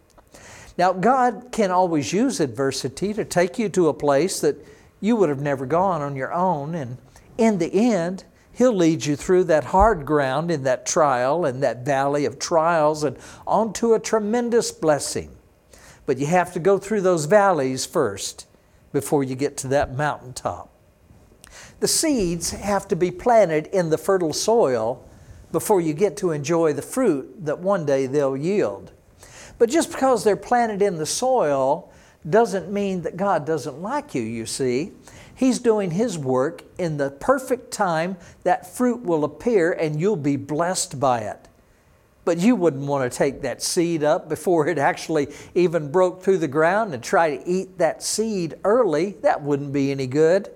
Now, 0.77 0.93
God 0.93 1.49
can 1.51 1.71
always 1.71 2.13
use 2.13 2.41
adversity 2.41 3.13
to 3.15 3.25
take 3.25 3.59
you 3.59 3.69
to 3.71 3.89
a 3.89 3.95
place 3.95 4.41
that 4.41 4.65
you 5.01 5.17
would 5.17 5.29
have 5.29 5.41
never 5.41 5.67
gone 5.67 6.03
on 6.03 6.15
your 6.15 6.33
own. 6.33 6.75
And 6.75 6.99
in 7.37 7.59
the 7.59 7.73
end, 7.73 8.25
He'll 8.53 8.75
lead 8.75 9.07
you 9.07 9.15
through 9.15 9.45
that 9.45 9.67
hard 9.67 10.05
ground 10.05 10.51
in 10.51 10.65
that 10.65 10.85
trial 10.85 11.45
and 11.45 11.63
that 11.63 11.85
valley 11.85 12.25
of 12.25 12.41
trials 12.41 13.05
and 13.05 13.17
onto 13.47 13.95
a 13.95 14.01
tremendous 14.01 14.73
blessing. 14.73 15.31
But 16.07 16.19
you 16.19 16.27
have 16.27 16.53
to 16.55 16.59
go 16.59 16.77
through 16.77 17.03
those 17.03 17.27
valleys 17.27 17.87
first 17.87 18.47
before 18.93 19.23
you 19.23 19.37
get 19.37 19.57
to 19.59 19.69
that 19.69 19.95
mountaintop. 19.97 20.73
The 21.81 21.89
seeds 21.89 22.51
have 22.51 22.89
to 22.89 22.97
be 22.97 23.11
planted 23.11 23.69
in 23.69 23.91
the 23.91 23.99
fertile 23.99 24.33
soil 24.33 25.05
before 25.53 25.81
you 25.81 25.95
get 25.95 26.17
to 26.19 26.33
enjoy 26.33 26.73
the 26.73 26.83
fruit 26.83 27.45
that 27.45 27.61
one 27.61 27.87
day 27.87 28.07
they'll 28.07 28.37
yield. 28.37 28.93
But 29.59 29.71
just 29.71 29.93
because 29.93 30.25
they're 30.25 30.37
planted 30.37 30.83
in 30.83 30.97
the 30.97 31.07
soil 31.07 31.93
doesn't 32.29 32.71
mean 32.71 33.03
that 33.03 33.17
God 33.17 33.47
doesn't 33.47 33.81
like 33.81 34.15
you, 34.15 34.23
you 34.23 34.45
see. 34.45 34.93
He's 35.35 35.61
doing 35.61 35.93
His 35.93 36.19
work 36.19 36.65
in 36.79 36.97
the 36.97 37.11
perfect 37.11 37.71
time 37.71 38.17
that 38.43 38.67
fruit 38.67 39.03
will 39.03 39.23
appear 39.25 39.73
and 39.73 40.01
you'll 40.01 40.17
be 40.17 40.37
blessed 40.37 40.99
by 40.99 41.21
it. 41.21 41.49
But 42.25 42.39
you 42.39 42.57
wouldn't 42.57 42.87
want 42.87 43.11
to 43.11 43.17
take 43.17 43.41
that 43.43 43.63
seed 43.63 44.03
up 44.03 44.29
before 44.29 44.67
it 44.67 44.79
actually 44.79 45.29
even 45.55 45.93
broke 45.93 46.23
through 46.23 46.39
the 46.39 46.49
ground 46.49 46.93
and 46.93 47.03
try 47.03 47.37
to 47.37 47.49
eat 47.49 47.79
that 47.79 48.03
seed 48.03 48.55
early. 48.65 49.13
That 49.23 49.43
wouldn't 49.43 49.73
be 49.73 49.93
any 49.93 50.09
good. 50.09 50.51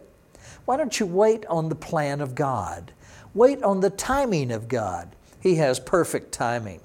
Why 0.65 0.77
don't 0.77 1.01
you 1.01 1.07
wait 1.07 1.45
on 1.47 1.69
the 1.69 1.75
plan 1.75 2.21
of 2.21 2.35
God? 2.35 2.93
Wait 3.35 3.63
on 3.63 3.81
the 3.81 3.91
timing 3.91 4.53
of 4.53 4.69
God. 4.69 5.15
He 5.41 5.57
has 5.57 5.81
perfect 5.81 6.33
timing. 6.33 6.81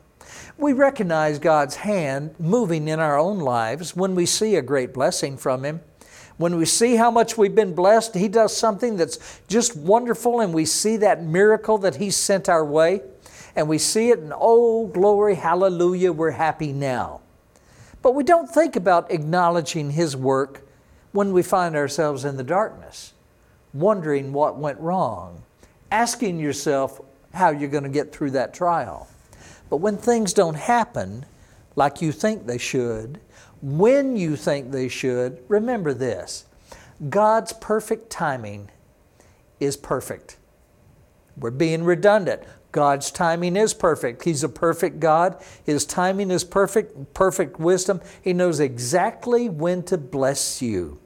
We 0.57 0.73
recognize 0.73 1.37
God's 1.37 1.75
hand 1.75 2.33
moving 2.39 2.87
in 2.87 2.99
our 2.99 3.19
own 3.19 3.39
lives 3.39 3.95
when 3.95 4.15
we 4.15 4.25
see 4.25 4.55
a 4.55 4.61
great 4.63 4.93
blessing 4.93 5.37
from 5.37 5.63
Him. 5.63 5.81
When 6.37 6.57
we 6.57 6.65
see 6.65 6.95
how 6.95 7.11
much 7.11 7.37
we've 7.37 7.53
been 7.53 7.75
blessed, 7.75 8.15
He 8.15 8.27
does 8.27 8.55
something 8.55 8.97
that's 8.97 9.41
just 9.47 9.75
wonderful, 9.75 10.39
and 10.39 10.53
we 10.53 10.65
see 10.65 10.97
that 10.97 11.23
miracle 11.23 11.77
that 11.79 11.97
He 11.97 12.09
sent 12.09 12.49
our 12.49 12.65
way, 12.65 13.01
and 13.55 13.69
we 13.69 13.77
see 13.77 14.09
it, 14.09 14.19
and 14.19 14.33
oh, 14.35 14.87
glory, 14.87 15.35
hallelujah, 15.35 16.11
we're 16.11 16.31
happy 16.31 16.73
now. 16.73 17.21
But 18.01 18.15
we 18.15 18.23
don't 18.23 18.49
think 18.49 18.75
about 18.75 19.11
acknowledging 19.11 19.91
His 19.91 20.17
work 20.17 20.67
when 21.11 21.31
we 21.31 21.43
find 21.43 21.75
ourselves 21.75 22.25
in 22.25 22.37
the 22.37 22.43
darkness 22.43 23.13
wondering 23.73 24.33
what 24.33 24.57
went 24.57 24.79
wrong, 24.79 25.43
asking 25.91 26.39
yourself 26.39 27.01
how 27.33 27.49
you're 27.49 27.69
going 27.69 27.83
to 27.83 27.89
get 27.89 28.11
through 28.11 28.31
that 28.31 28.53
trial. 28.53 29.07
But 29.69 29.77
when 29.77 29.97
things 29.97 30.33
don't 30.33 30.55
happen 30.55 31.25
like 31.75 32.01
you 32.01 32.11
think 32.11 32.45
they 32.45 32.57
should, 32.57 33.19
when 33.61 34.15
you 34.15 34.35
think 34.35 34.71
they 34.71 34.87
should, 34.87 35.43
remember 35.47 35.93
this 35.93 36.45
God's 37.09 37.53
perfect 37.53 38.09
timing 38.09 38.69
is 39.59 39.77
perfect. 39.77 40.37
We're 41.37 41.51
being 41.51 41.83
redundant. 41.83 42.41
God's 42.71 43.11
timing 43.11 43.55
is 43.55 43.73
perfect. 43.73 44.23
He's 44.23 44.43
a 44.43 44.49
perfect 44.49 44.99
God. 44.99 45.41
His 45.63 45.85
timing 45.85 46.31
is 46.31 46.43
perfect, 46.43 47.13
perfect 47.13 47.59
wisdom. 47.59 48.01
He 48.21 48.33
knows 48.33 48.59
exactly 48.59 49.49
when 49.49 49.83
to 49.83 49.97
bless 49.97 50.61
you. 50.61 50.99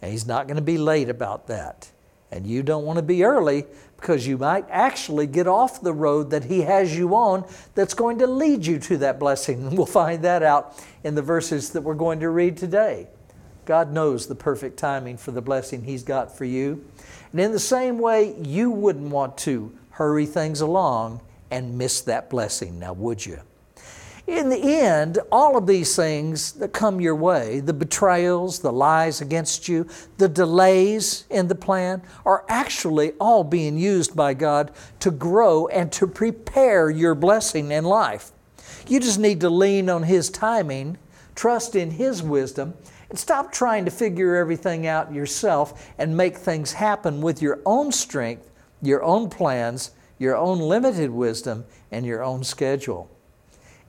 And 0.00 0.12
he's 0.12 0.26
not 0.26 0.46
going 0.46 0.56
to 0.56 0.62
be 0.62 0.78
late 0.78 1.08
about 1.08 1.46
that. 1.48 1.90
And 2.30 2.46
you 2.46 2.62
don't 2.62 2.84
want 2.84 2.98
to 2.98 3.02
be 3.02 3.24
early 3.24 3.64
because 3.96 4.26
you 4.26 4.38
might 4.38 4.66
actually 4.68 5.26
get 5.26 5.46
off 5.46 5.80
the 5.80 5.92
road 5.92 6.30
that 6.30 6.44
he 6.44 6.60
has 6.62 6.96
you 6.96 7.14
on 7.14 7.44
that's 7.74 7.94
going 7.94 8.18
to 8.18 8.26
lead 8.26 8.64
you 8.64 8.78
to 8.78 8.98
that 8.98 9.18
blessing. 9.18 9.62
And 9.66 9.76
we'll 9.76 9.86
find 9.86 10.22
that 10.24 10.42
out 10.42 10.78
in 11.02 11.14
the 11.14 11.22
verses 11.22 11.70
that 11.70 11.82
we're 11.82 11.94
going 11.94 12.20
to 12.20 12.28
read 12.28 12.56
today. 12.56 13.08
God 13.64 13.92
knows 13.92 14.26
the 14.26 14.34
perfect 14.34 14.78
timing 14.78 15.18
for 15.18 15.30
the 15.30 15.42
blessing 15.42 15.84
he's 15.84 16.02
got 16.02 16.36
for 16.36 16.44
you. 16.44 16.84
And 17.32 17.40
in 17.40 17.52
the 17.52 17.58
same 17.58 17.98
way, 17.98 18.34
you 18.42 18.70
wouldn't 18.70 19.10
want 19.10 19.36
to 19.38 19.76
hurry 19.90 20.26
things 20.26 20.60
along 20.60 21.20
and 21.50 21.76
miss 21.76 22.00
that 22.02 22.30
blessing. 22.30 22.78
Now, 22.78 22.92
would 22.92 23.26
you? 23.26 23.40
In 24.28 24.50
the 24.50 24.78
end, 24.78 25.18
all 25.32 25.56
of 25.56 25.66
these 25.66 25.96
things 25.96 26.52
that 26.52 26.74
come 26.74 27.00
your 27.00 27.14
way, 27.14 27.60
the 27.60 27.72
betrayals, 27.72 28.58
the 28.58 28.70
lies 28.70 29.22
against 29.22 29.68
you, 29.68 29.88
the 30.18 30.28
delays 30.28 31.24
in 31.30 31.48
the 31.48 31.54
plan, 31.54 32.02
are 32.26 32.44
actually 32.46 33.12
all 33.12 33.42
being 33.42 33.78
used 33.78 34.14
by 34.14 34.34
God 34.34 34.70
to 35.00 35.10
grow 35.10 35.66
and 35.68 35.90
to 35.92 36.06
prepare 36.06 36.90
your 36.90 37.14
blessing 37.14 37.70
in 37.70 37.84
life. 37.84 38.30
You 38.86 39.00
just 39.00 39.18
need 39.18 39.40
to 39.40 39.48
lean 39.48 39.88
on 39.88 40.02
His 40.02 40.28
timing, 40.28 40.98
trust 41.34 41.74
in 41.74 41.92
His 41.92 42.22
wisdom, 42.22 42.74
and 43.08 43.18
stop 43.18 43.50
trying 43.50 43.86
to 43.86 43.90
figure 43.90 44.36
everything 44.36 44.86
out 44.86 45.10
yourself 45.10 45.90
and 45.96 46.14
make 46.14 46.36
things 46.36 46.74
happen 46.74 47.22
with 47.22 47.40
your 47.40 47.60
own 47.64 47.92
strength, 47.92 48.50
your 48.82 49.02
own 49.02 49.30
plans, 49.30 49.92
your 50.18 50.36
own 50.36 50.58
limited 50.58 51.08
wisdom, 51.08 51.64
and 51.90 52.04
your 52.04 52.22
own 52.22 52.44
schedule. 52.44 53.10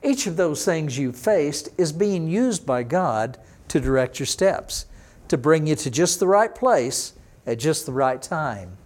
Each 0.02 0.26
of 0.26 0.36
those 0.36 0.64
things 0.64 0.98
you've 0.98 1.16
faced 1.16 1.68
is 1.76 1.92
being 1.92 2.28
used 2.28 2.64
by 2.64 2.82
God 2.82 3.38
to 3.68 3.80
direct 3.80 4.18
your 4.18 4.26
steps, 4.26 4.86
to 5.28 5.36
bring 5.36 5.66
you 5.66 5.76
to 5.76 5.90
just 5.90 6.18
the 6.18 6.26
right 6.26 6.54
place 6.54 7.12
at 7.46 7.58
just 7.58 7.86
the 7.86 7.92
right 7.92 8.20
time. 8.20 8.78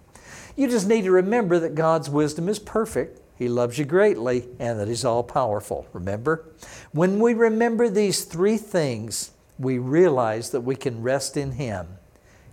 You 0.55 0.69
just 0.69 0.87
need 0.87 1.03
to 1.03 1.11
remember 1.11 1.59
that 1.59 1.75
God's 1.75 2.09
wisdom 2.09 2.47
is 2.47 2.59
perfect, 2.59 3.19
He 3.37 3.47
loves 3.47 3.77
you 3.77 3.85
greatly, 3.85 4.47
and 4.59 4.79
that 4.79 4.87
He's 4.87 5.05
all 5.05 5.23
powerful. 5.23 5.87
Remember? 5.93 6.45
When 6.91 7.19
we 7.19 7.33
remember 7.33 7.89
these 7.89 8.25
three 8.25 8.57
things, 8.57 9.31
we 9.57 9.77
realize 9.77 10.51
that 10.51 10.61
we 10.61 10.75
can 10.75 11.01
rest 11.01 11.37
in 11.37 11.53
Him. 11.53 11.87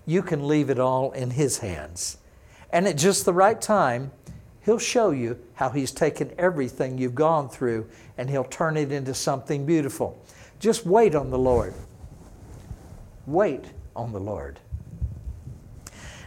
You 0.07 0.23
can 0.23 0.47
leave 0.47 0.71
it 0.71 0.79
all 0.79 1.13
in 1.13 1.31
His 1.31 1.59
hands. 1.59 2.19
And 2.71 2.89
at 2.89 2.97
just 2.97 3.25
the 3.25 3.33
right 3.33 3.61
time, 3.61 4.13
He'll 4.65 4.79
show 4.79 5.11
you 5.11 5.39
how 5.55 5.71
He's 5.71 5.93
taken 5.93 6.33
everything 6.39 6.99
you've 6.99 7.15
gone 7.15 7.49
through 7.49 7.89
and 8.17 8.31
He'll 8.31 8.45
turn 8.45 8.77
it 8.77 8.93
into 8.93 9.15
something 9.15 9.67
beautiful. 9.67 10.23
Just 10.61 10.87
wait 10.87 11.15
on 11.15 11.31
the 11.31 11.39
Lord. 11.39 11.75
Wait 13.27 13.65
on 13.95 14.13
the 14.13 14.21
Lord. 14.21 14.59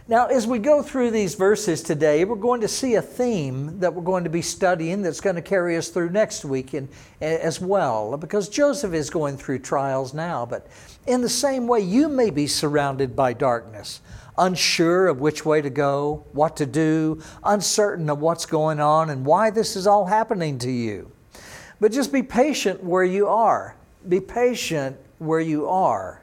Now, 0.08 0.26
as 0.26 0.46
we 0.46 0.60
go 0.60 0.82
through 0.82 1.10
these 1.10 1.34
verses 1.34 1.82
today, 1.82 2.24
we're 2.24 2.36
going 2.36 2.60
to 2.60 2.68
see 2.68 2.94
a 2.94 3.02
theme 3.02 3.80
that 3.80 3.92
we're 3.92 4.04
going 4.04 4.22
to 4.22 4.30
be 4.30 4.40
studying 4.40 5.02
that's 5.02 5.20
going 5.20 5.34
to 5.34 5.42
carry 5.42 5.76
us 5.76 5.88
through 5.88 6.10
next 6.10 6.44
week 6.44 6.74
and, 6.74 6.88
as 7.20 7.60
well, 7.60 8.16
because 8.16 8.48
Joseph 8.48 8.94
is 8.94 9.10
going 9.10 9.36
through 9.36 9.58
trials 9.58 10.14
now. 10.14 10.46
But 10.46 10.68
in 11.08 11.22
the 11.22 11.28
same 11.28 11.66
way, 11.66 11.80
you 11.80 12.08
may 12.08 12.30
be 12.30 12.46
surrounded 12.46 13.16
by 13.16 13.32
darkness 13.32 14.00
unsure 14.38 15.06
of 15.08 15.20
which 15.20 15.44
way 15.44 15.62
to 15.62 15.70
go, 15.70 16.24
what 16.32 16.56
to 16.56 16.66
do, 16.66 17.22
uncertain 17.44 18.10
of 18.10 18.20
what's 18.20 18.46
going 18.46 18.80
on 18.80 19.10
and 19.10 19.24
why 19.24 19.50
this 19.50 19.76
is 19.76 19.86
all 19.86 20.06
happening 20.06 20.58
to 20.58 20.70
you. 20.70 21.10
But 21.80 21.92
just 21.92 22.12
be 22.12 22.22
patient 22.22 22.82
where 22.82 23.04
you 23.04 23.28
are. 23.28 23.76
Be 24.08 24.20
patient 24.20 24.96
where 25.18 25.40
you 25.40 25.68
are. 25.68 26.22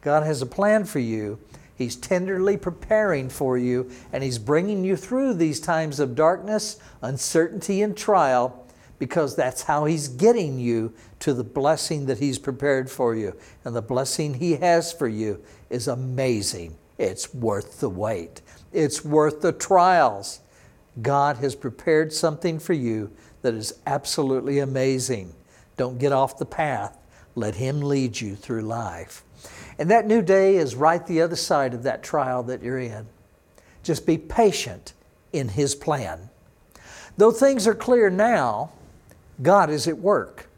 God 0.00 0.22
has 0.22 0.40
a 0.42 0.46
plan 0.46 0.84
for 0.84 1.00
you. 1.00 1.38
He's 1.76 1.96
tenderly 1.96 2.56
preparing 2.56 3.28
for 3.28 3.58
you, 3.58 3.90
and 4.12 4.22
He's 4.24 4.38
bringing 4.38 4.82
you 4.84 4.96
through 4.96 5.34
these 5.34 5.60
times 5.60 6.00
of 6.00 6.14
darkness, 6.14 6.78
uncertainty, 7.02 7.82
and 7.82 7.96
trial 7.96 8.66
because 8.98 9.36
that's 9.36 9.62
how 9.62 9.84
He's 9.84 10.08
getting 10.08 10.58
you 10.58 10.94
to 11.20 11.34
the 11.34 11.44
blessing 11.44 12.06
that 12.06 12.18
He's 12.18 12.38
prepared 12.38 12.90
for 12.90 13.14
you. 13.14 13.36
And 13.64 13.76
the 13.76 13.82
blessing 13.82 14.34
He 14.34 14.52
has 14.52 14.92
for 14.92 15.06
you 15.08 15.42
is 15.68 15.86
amazing. 15.86 16.76
It's 16.98 17.34
worth 17.34 17.80
the 17.80 17.90
wait, 17.90 18.42
it's 18.72 19.04
worth 19.04 19.40
the 19.40 19.52
trials. 19.52 20.40
God 21.02 21.36
has 21.38 21.54
prepared 21.54 22.10
something 22.10 22.58
for 22.58 22.72
you 22.72 23.10
that 23.42 23.52
is 23.52 23.74
absolutely 23.86 24.58
amazing. 24.60 25.34
Don't 25.76 25.98
get 25.98 26.10
off 26.10 26.38
the 26.38 26.46
path. 26.46 26.96
Let 27.34 27.56
Him 27.56 27.82
lead 27.82 28.18
you 28.18 28.34
through 28.34 28.62
life. 28.62 29.22
And 29.78 29.90
that 29.90 30.06
new 30.06 30.22
day 30.22 30.56
is 30.56 30.74
right 30.74 31.06
the 31.06 31.20
other 31.20 31.36
side 31.36 31.74
of 31.74 31.82
that 31.82 32.02
trial 32.02 32.42
that 32.44 32.62
you're 32.62 32.78
in. 32.78 33.06
Just 33.82 34.06
be 34.06 34.16
patient 34.16 34.94
in 35.34 35.48
His 35.48 35.74
plan. 35.74 36.30
Though 37.18 37.30
things 37.30 37.66
are 37.66 37.74
clear 37.74 38.08
now, 38.08 38.72
God 39.42 39.68
is 39.68 39.86
at 39.86 39.98
work. 39.98 40.48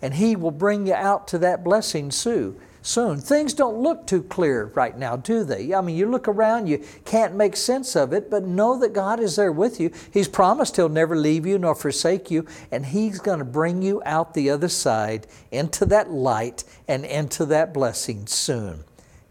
And 0.00 0.14
He 0.14 0.36
will 0.36 0.52
bring 0.52 0.86
you 0.86 0.94
out 0.94 1.26
to 1.28 1.38
that 1.38 1.64
blessing 1.64 2.12
soon 2.12 2.60
soon. 2.86 3.18
Things 3.18 3.52
don't 3.52 3.82
look 3.82 4.06
too 4.06 4.22
clear 4.22 4.66
right 4.74 4.96
now, 4.96 5.16
do 5.16 5.44
they? 5.44 5.74
I 5.74 5.80
mean, 5.80 5.96
you 5.96 6.06
look 6.06 6.28
around, 6.28 6.68
you 6.68 6.84
can't 7.04 7.34
make 7.34 7.56
sense 7.56 7.96
of 7.96 8.12
it, 8.12 8.30
but 8.30 8.44
know 8.44 8.78
that 8.78 8.92
God 8.92 9.20
is 9.20 9.36
there 9.36 9.52
with 9.52 9.80
you. 9.80 9.90
He's 10.12 10.28
promised 10.28 10.76
He'll 10.76 10.88
never 10.88 11.16
leave 11.16 11.46
you 11.46 11.58
nor 11.58 11.74
forsake 11.74 12.30
you, 12.30 12.46
and 12.70 12.86
He's 12.86 13.18
going 13.18 13.40
to 13.40 13.44
bring 13.44 13.82
you 13.82 14.02
out 14.04 14.34
the 14.34 14.50
other 14.50 14.68
side 14.68 15.26
into 15.50 15.84
that 15.86 16.10
light 16.10 16.64
and 16.86 17.04
into 17.04 17.44
that 17.46 17.74
blessing 17.74 18.26
soon. 18.26 18.84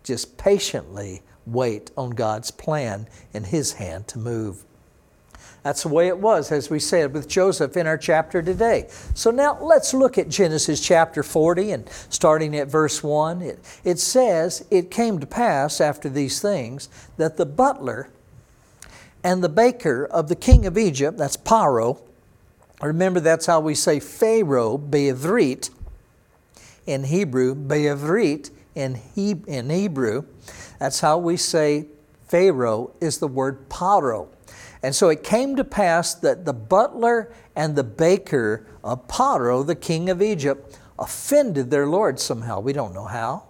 Just 0.03 0.37
patiently 0.37 1.23
wait 1.45 1.91
on 1.97 2.11
God's 2.11 2.51
plan 2.51 3.07
and 3.33 3.45
His 3.45 3.73
hand 3.73 4.07
to 4.09 4.19
move. 4.19 4.63
That's 5.65 5.81
the 5.81 5.89
way 5.89 6.09
it 6.09 6.19
was, 6.19 6.51
as 6.51 6.69
we 6.69 6.77
said, 6.77 7.11
with 7.11 7.27
Joseph 7.27 7.75
in 7.75 7.87
our 7.87 7.97
chapter 7.97 8.43
today. 8.43 8.85
So 9.15 9.31
now 9.31 9.57
let's 9.59 9.95
look 9.95 10.19
at 10.19 10.29
Genesis 10.29 10.79
chapter 10.79 11.23
40 11.23 11.71
and 11.71 11.89
starting 12.11 12.55
at 12.55 12.67
verse 12.67 13.01
1. 13.01 13.41
It, 13.41 13.59
it 13.83 13.97
says, 13.97 14.63
It 14.69 14.91
came 14.91 15.17
to 15.17 15.25
pass 15.25 15.81
after 15.81 16.07
these 16.07 16.39
things 16.39 16.87
that 17.17 17.37
the 17.37 17.47
butler 17.47 18.09
and 19.23 19.43
the 19.43 19.49
baker 19.49 20.05
of 20.05 20.27
the 20.27 20.35
king 20.35 20.67
of 20.67 20.77
Egypt, 20.77 21.17
that's 21.17 21.35
Paro, 21.35 21.99
remember 22.79 23.19
that's 23.19 23.47
how 23.47 23.59
we 23.59 23.73
say 23.73 23.99
Pharaoh, 23.99 24.77
Be'avrit, 24.77 25.71
in 26.85 27.05
Hebrew, 27.05 27.55
Be'avrit 27.55 28.51
in, 28.75 28.99
he, 29.15 29.31
in 29.47 29.71
Hebrew, 29.71 30.25
that's 30.77 30.99
how 30.99 31.17
we 31.17 31.37
say 31.37 31.87
Pharaoh 32.27 32.91
is 33.01 33.17
the 33.17 33.27
word 33.27 33.67
Paro. 33.67 34.27
And 34.85 34.95
so 34.95 35.09
it 35.09 35.23
came 35.23 35.55
to 35.55 35.63
pass 35.63 36.13
that 36.13 36.45
the 36.45 36.53
butler 36.53 37.33
and 37.55 37.75
the 37.75 37.83
baker 37.83 38.67
of 38.83 39.07
Paro, 39.07 39.65
the 39.65 39.73
king 39.73 40.11
of 40.11 40.21
Egypt, 40.21 40.77
offended 40.99 41.71
their 41.71 41.87
Lord 41.87 42.19
somehow. 42.19 42.59
We 42.59 42.71
don't 42.71 42.93
know 42.93 43.05
how. 43.05 43.45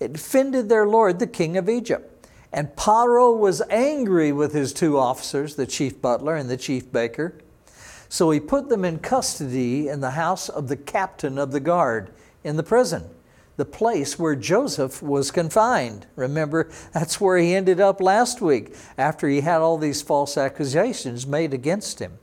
It 0.00 0.14
offended 0.14 0.70
their 0.70 0.86
Lord, 0.86 1.18
the 1.18 1.26
king 1.26 1.58
of 1.58 1.68
Egypt. 1.68 2.26
And 2.54 2.74
Paro 2.74 3.36
was 3.36 3.60
angry 3.68 4.32
with 4.32 4.54
his 4.54 4.72
two 4.72 4.96
officers, 4.96 5.56
the 5.56 5.66
chief 5.66 6.00
butler 6.00 6.36
and 6.36 6.48
the 6.48 6.56
chief 6.56 6.90
baker. 6.90 7.34
So 8.08 8.30
he 8.30 8.40
put 8.40 8.70
them 8.70 8.82
in 8.82 9.00
custody 9.00 9.88
in 9.88 10.00
the 10.00 10.12
house 10.12 10.48
of 10.48 10.68
the 10.68 10.76
captain 10.78 11.36
of 11.36 11.52
the 11.52 11.60
guard 11.60 12.14
in 12.44 12.56
the 12.56 12.62
prison 12.62 13.10
the 13.56 13.64
place 13.64 14.18
where 14.18 14.34
Joseph 14.34 15.02
was 15.02 15.30
confined. 15.30 16.06
Remember, 16.16 16.70
that's 16.92 17.20
where 17.20 17.38
he 17.38 17.54
ended 17.54 17.80
up 17.80 18.00
last 18.00 18.40
week 18.40 18.74
after 18.96 19.28
he 19.28 19.42
had 19.42 19.60
all 19.60 19.78
these 19.78 20.02
false 20.02 20.36
accusations 20.36 21.26
made 21.26 21.52
against 21.52 21.98
him. 21.98 22.18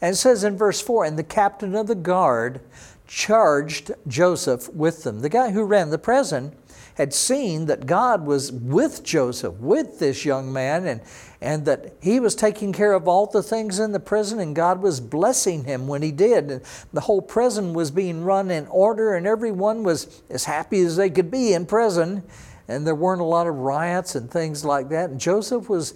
And 0.00 0.14
it 0.14 0.16
says 0.16 0.44
in 0.44 0.56
verse 0.56 0.80
4 0.80 1.04
And 1.04 1.18
the 1.18 1.22
captain 1.22 1.74
of 1.74 1.86
the 1.86 1.94
guard 1.94 2.60
charged 3.06 3.92
Joseph 4.06 4.72
with 4.74 5.04
them. 5.04 5.20
The 5.20 5.28
guy 5.28 5.50
who 5.50 5.64
ran 5.64 5.90
the 5.90 5.98
prison 5.98 6.54
had 6.94 7.12
seen 7.12 7.66
that 7.66 7.86
God 7.86 8.24
was 8.26 8.52
with 8.52 9.02
Joseph, 9.02 9.54
with 9.54 9.98
this 9.98 10.24
young 10.24 10.52
man, 10.52 10.86
and, 10.86 11.00
and 11.40 11.64
that 11.64 11.94
he 12.00 12.20
was 12.20 12.34
taking 12.34 12.72
care 12.72 12.92
of 12.92 13.08
all 13.08 13.26
the 13.26 13.42
things 13.42 13.78
in 13.78 13.92
the 13.92 14.00
prison, 14.00 14.38
and 14.38 14.54
God 14.54 14.80
was 14.80 15.00
blessing 15.00 15.64
him 15.64 15.86
when 15.86 16.02
he 16.02 16.12
did. 16.12 16.50
And 16.50 16.62
the 16.92 17.00
whole 17.00 17.22
prison 17.22 17.74
was 17.74 17.90
being 17.90 18.24
run 18.24 18.50
in 18.50 18.66
order, 18.68 19.14
and 19.14 19.26
everyone 19.26 19.82
was 19.82 20.22
as 20.30 20.44
happy 20.44 20.80
as 20.80 20.96
they 20.96 21.10
could 21.10 21.30
be 21.30 21.52
in 21.52 21.66
prison. 21.66 22.22
And 22.66 22.86
there 22.86 22.94
weren't 22.94 23.20
a 23.20 23.24
lot 23.24 23.46
of 23.46 23.56
riots 23.56 24.14
and 24.14 24.30
things 24.30 24.64
like 24.64 24.88
that. 24.88 25.10
And 25.10 25.20
Joseph 25.20 25.68
was 25.68 25.92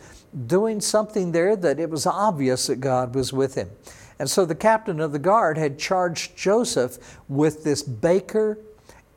doing 0.47 0.81
something 0.81 1.33
there 1.33 1.57
that 1.57 1.81
it 1.81 1.89
was 1.89 2.07
obvious 2.07 2.67
that 2.67 2.81
God 2.81 3.15
was 3.15 3.33
with 3.33 3.55
him. 3.55 3.71
And 4.19 4.29
so 4.29 4.45
the 4.45 4.55
captain 4.55 5.01
of 5.01 5.13
the 5.13 5.19
guard 5.19 5.57
had 5.57 5.79
charged 5.79 6.37
Joseph 6.37 6.99
with 7.29 7.65
this 7.65 7.83
baker 7.83 8.59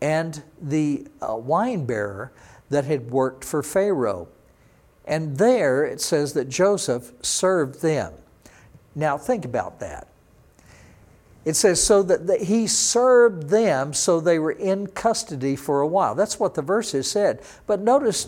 and 0.02 0.42
the 0.60 1.08
uh, 1.22 1.36
wine 1.36 1.86
bearer 1.86 2.32
that 2.70 2.86
had 2.86 3.12
worked 3.12 3.46
for 3.46 3.62
Pharaoh. 3.62 4.28
And 5.06 5.38
there 5.38 5.86
it 5.86 6.02
says 6.02 6.34
that 6.34 6.50
Joseph 6.50 7.12
served 7.22 7.82
them. 7.82 8.14
Now 8.96 9.18
think 9.18 9.46
about 9.46 9.80
that. 9.80 10.08
It 11.44 11.56
says, 11.56 11.84
so 11.84 12.04
that 12.04 12.28
the, 12.28 12.38
he 12.38 12.68
served 12.68 13.50
them 13.50 13.94
so 13.94 14.20
they 14.20 14.38
were 14.38 14.52
in 14.52 14.88
custody 14.88 15.56
for 15.56 15.82
a 15.82 15.88
while. 15.88 16.14
That's 16.14 16.40
what 16.40 16.54
the 16.54 16.62
verse 16.62 16.92
verses 16.92 17.10
said. 17.10 17.42
But 17.66 17.82
notice 17.82 18.28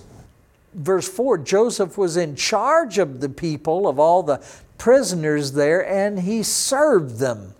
verse 0.74 1.08
4 1.08 1.38
Joseph 1.40 1.98
was 1.98 2.18
in 2.18 2.36
charge 2.36 2.98
of 2.98 3.22
the 3.22 3.30
people, 3.30 3.88
of 3.88 4.00
all 4.00 4.24
the 4.24 4.44
prisoners 4.80 5.52
there, 5.52 5.88
and 5.88 6.22
he 6.22 6.42
served 6.42 7.20
them. 7.20 7.54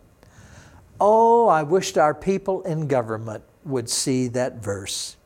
Oh, 1.00 1.48
I 1.48 1.62
wished 1.62 1.98
our 1.98 2.16
people 2.16 2.64
in 2.64 2.88
government 2.88 3.44
would 3.66 3.90
see 3.90 4.28
that 4.30 4.64
verse. 4.64 5.18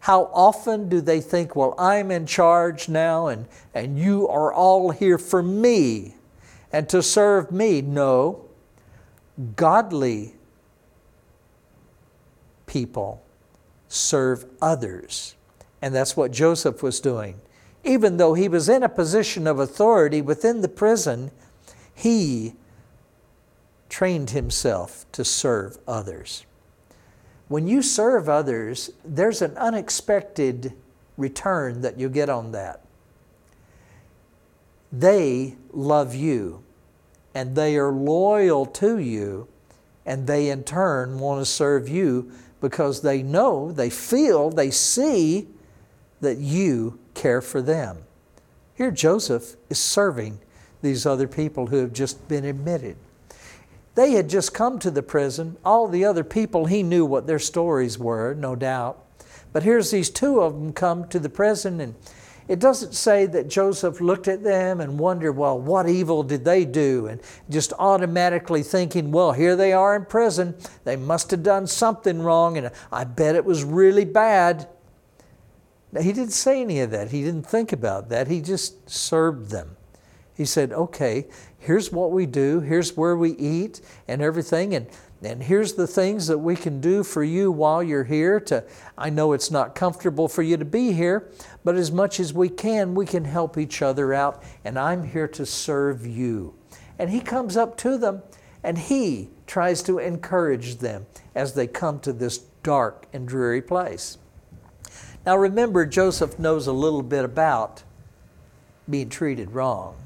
How 0.00 0.30
often 0.32 0.88
do 0.88 1.00
they 1.00 1.20
think, 1.20 1.54
well, 1.54 1.74
I'm 1.78 2.10
in 2.10 2.24
charge 2.26 2.88
now 2.88 3.26
and, 3.26 3.46
and 3.74 3.98
you 3.98 4.26
are 4.28 4.52
all 4.52 4.90
here 4.90 5.18
for 5.18 5.42
me 5.42 6.14
and 6.72 6.88
to 6.88 7.02
serve 7.02 7.52
me? 7.52 7.82
No. 7.82 8.46
godly 9.56 10.34
people 12.66 13.22
serve 13.88 14.46
others. 14.62 15.34
And 15.82 15.94
that's 15.94 16.16
what 16.16 16.30
Joseph 16.30 16.82
was 16.82 17.00
doing. 17.00 17.40
Even 17.84 18.16
though 18.16 18.34
he 18.34 18.48
was 18.48 18.68
in 18.68 18.82
a 18.82 18.88
position 18.88 19.46
of 19.46 19.58
authority 19.58 20.22
within 20.22 20.60
the 20.60 20.68
prison, 20.68 21.30
he 21.92 22.54
trained 23.88 24.30
himself 24.30 25.04
to 25.12 25.24
serve 25.24 25.78
others. 25.88 26.46
When 27.50 27.66
you 27.66 27.82
serve 27.82 28.28
others, 28.28 28.92
there's 29.04 29.42
an 29.42 29.56
unexpected 29.56 30.72
return 31.16 31.80
that 31.80 31.98
you 31.98 32.08
get 32.08 32.28
on 32.28 32.52
that. 32.52 32.84
They 34.92 35.56
love 35.72 36.14
you 36.14 36.62
and 37.34 37.56
they 37.56 37.76
are 37.76 37.90
loyal 37.90 38.66
to 38.66 38.98
you, 38.98 39.48
and 40.06 40.28
they 40.28 40.48
in 40.48 40.62
turn 40.62 41.18
want 41.18 41.40
to 41.40 41.44
serve 41.44 41.88
you 41.88 42.30
because 42.60 43.02
they 43.02 43.20
know, 43.20 43.72
they 43.72 43.90
feel, 43.90 44.50
they 44.50 44.70
see 44.70 45.48
that 46.20 46.38
you 46.38 47.00
care 47.14 47.40
for 47.40 47.60
them. 47.60 47.98
Here, 48.74 48.92
Joseph 48.92 49.56
is 49.68 49.80
serving 49.80 50.38
these 50.82 51.04
other 51.04 51.26
people 51.26 51.66
who 51.66 51.78
have 51.78 51.92
just 51.92 52.28
been 52.28 52.44
admitted. 52.44 52.96
They 54.00 54.12
had 54.12 54.30
just 54.30 54.54
come 54.54 54.78
to 54.78 54.90
the 54.90 55.02
prison. 55.02 55.58
All 55.62 55.86
the 55.86 56.06
other 56.06 56.24
people, 56.24 56.64
he 56.64 56.82
knew 56.82 57.04
what 57.04 57.26
their 57.26 57.38
stories 57.38 57.98
were, 57.98 58.32
no 58.32 58.56
doubt. 58.56 59.04
But 59.52 59.62
here's 59.62 59.90
these 59.90 60.08
two 60.08 60.40
of 60.40 60.54
them 60.54 60.72
come 60.72 61.06
to 61.08 61.18
the 61.18 61.28
prison, 61.28 61.82
and 61.82 61.94
it 62.48 62.60
doesn't 62.60 62.94
say 62.94 63.26
that 63.26 63.50
Joseph 63.50 64.00
looked 64.00 64.26
at 64.26 64.42
them 64.42 64.80
and 64.80 64.98
wondered, 64.98 65.32
well, 65.32 65.60
what 65.60 65.86
evil 65.86 66.22
did 66.22 66.46
they 66.46 66.64
do? 66.64 67.08
And 67.08 67.20
just 67.50 67.74
automatically 67.78 68.62
thinking, 68.62 69.12
well, 69.12 69.32
here 69.32 69.54
they 69.54 69.74
are 69.74 69.94
in 69.94 70.06
prison. 70.06 70.56
They 70.84 70.96
must 70.96 71.30
have 71.30 71.42
done 71.42 71.66
something 71.66 72.22
wrong, 72.22 72.56
and 72.56 72.70
I 72.90 73.04
bet 73.04 73.34
it 73.34 73.44
was 73.44 73.64
really 73.64 74.06
bad. 74.06 74.66
Now, 75.92 76.00
he 76.00 76.14
didn't 76.14 76.32
say 76.32 76.62
any 76.62 76.80
of 76.80 76.90
that. 76.92 77.10
He 77.10 77.22
didn't 77.22 77.46
think 77.46 77.70
about 77.70 78.08
that. 78.08 78.28
He 78.28 78.40
just 78.40 78.88
served 78.88 79.50
them. 79.50 79.76
He 80.40 80.46
said, 80.46 80.72
okay, 80.72 81.26
here's 81.58 81.92
what 81.92 82.12
we 82.12 82.24
do, 82.24 82.60
here's 82.60 82.96
where 82.96 83.14
we 83.14 83.32
eat 83.32 83.82
and 84.08 84.22
everything. 84.22 84.74
And 84.74 84.86
and 85.22 85.42
here's 85.42 85.74
the 85.74 85.86
things 85.86 86.28
that 86.28 86.38
we 86.38 86.56
can 86.56 86.80
do 86.80 87.04
for 87.04 87.22
you 87.22 87.52
while 87.52 87.82
you're 87.82 88.04
here 88.04 88.40
to 88.40 88.64
I 88.96 89.10
know 89.10 89.34
it's 89.34 89.50
not 89.50 89.74
comfortable 89.74 90.28
for 90.28 90.40
you 90.40 90.56
to 90.56 90.64
be 90.64 90.92
here, 90.92 91.30
but 91.62 91.74
as 91.74 91.92
much 91.92 92.20
as 92.20 92.32
we 92.32 92.48
can, 92.48 92.94
we 92.94 93.04
can 93.04 93.26
help 93.26 93.58
each 93.58 93.82
other 93.82 94.14
out 94.14 94.42
and 94.64 94.78
I'm 94.78 95.04
here 95.04 95.28
to 95.28 95.44
serve 95.44 96.06
you. 96.06 96.54
And 96.98 97.10
he 97.10 97.20
comes 97.20 97.58
up 97.58 97.76
to 97.76 97.98
them 97.98 98.22
and 98.64 98.78
he 98.78 99.28
tries 99.46 99.82
to 99.82 99.98
encourage 99.98 100.76
them 100.76 101.04
as 101.34 101.52
they 101.52 101.66
come 101.66 102.00
to 102.00 102.14
this 102.14 102.38
dark 102.62 103.04
and 103.12 103.28
dreary 103.28 103.60
place. 103.60 104.16
Now 105.26 105.36
remember 105.36 105.84
Joseph 105.84 106.38
knows 106.38 106.66
a 106.66 106.72
little 106.72 107.02
bit 107.02 107.26
about 107.26 107.82
being 108.88 109.10
treated 109.10 109.50
wrong. 109.50 109.96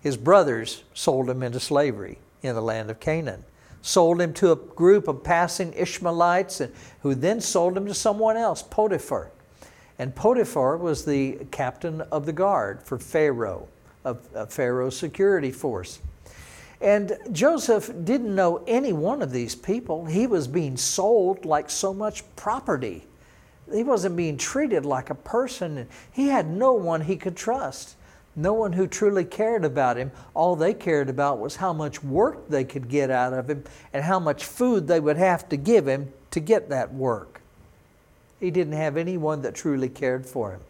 His 0.00 0.16
brothers 0.16 0.84
sold 0.94 1.28
him 1.28 1.42
into 1.42 1.60
slavery 1.60 2.18
in 2.42 2.54
the 2.54 2.62
land 2.62 2.90
of 2.90 3.00
Canaan 3.00 3.44
sold 3.82 4.20
him 4.20 4.32
to 4.34 4.52
a 4.52 4.56
group 4.56 5.08
of 5.08 5.22
passing 5.22 5.72
Ishmaelites, 5.72 6.60
and, 6.60 6.72
who 7.02 7.14
then 7.14 7.40
sold 7.40 7.76
him 7.76 7.86
to 7.86 7.94
someone 7.94 8.36
else, 8.36 8.62
Potiphar. 8.62 9.30
And 9.98 10.14
Potiphar 10.14 10.76
was 10.76 11.04
the 11.04 11.38
captain 11.50 12.02
of 12.02 12.26
the 12.26 12.32
guard 12.32 12.82
for 12.82 12.98
Pharaoh, 12.98 13.68
of, 14.04 14.20
of 14.34 14.52
Pharaoh's 14.52 14.96
security 14.96 15.50
force. 15.50 16.00
And 16.80 17.18
Joseph 17.32 17.90
didn't 18.04 18.32
know 18.32 18.62
any 18.68 18.92
one 18.92 19.20
of 19.22 19.32
these 19.32 19.56
people. 19.56 20.04
He 20.04 20.28
was 20.28 20.46
being 20.46 20.76
sold 20.76 21.44
like 21.44 21.70
so 21.70 21.92
much 21.92 22.22
property. 22.36 23.04
He 23.72 23.82
wasn't 23.82 24.16
being 24.16 24.36
treated 24.36 24.86
like 24.86 25.10
a 25.10 25.14
person. 25.16 25.88
He 26.12 26.28
had 26.28 26.46
no 26.46 26.72
one 26.72 27.00
he 27.00 27.16
could 27.16 27.36
trust 27.36 27.96
no 28.38 28.52
one 28.52 28.72
who 28.72 28.86
truly 28.86 29.24
cared 29.24 29.64
about 29.64 29.96
him. 29.96 30.12
All 30.32 30.54
they 30.54 30.72
cared 30.72 31.08
about 31.08 31.40
was 31.40 31.56
how 31.56 31.72
much 31.72 32.04
work 32.04 32.48
they 32.48 32.62
could 32.62 32.88
get 32.88 33.10
out 33.10 33.32
of 33.32 33.50
him 33.50 33.64
and 33.92 34.04
how 34.04 34.20
much 34.20 34.44
food 34.44 34.86
they 34.86 35.00
would 35.00 35.16
have 35.16 35.48
to 35.48 35.56
give 35.56 35.88
him 35.88 36.12
to 36.30 36.38
get 36.38 36.68
that 36.68 36.94
work. 36.94 37.40
He 38.38 38.52
didn't 38.52 38.74
have 38.74 38.96
anyone 38.96 39.42
that 39.42 39.56
truly 39.56 39.88
cared 39.88 40.24
for 40.24 40.52
him. 40.52 40.60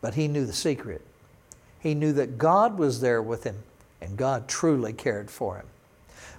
But 0.00 0.14
he 0.14 0.28
knew 0.28 0.46
the 0.46 0.54
secret. 0.54 1.02
He 1.78 1.94
knew 1.94 2.14
that 2.14 2.38
God 2.38 2.78
was 2.78 3.02
there 3.02 3.20
with 3.20 3.44
him 3.44 3.62
and 4.00 4.16
God 4.16 4.48
truly 4.48 4.94
cared 4.94 5.30
for 5.30 5.56
him. 5.56 5.66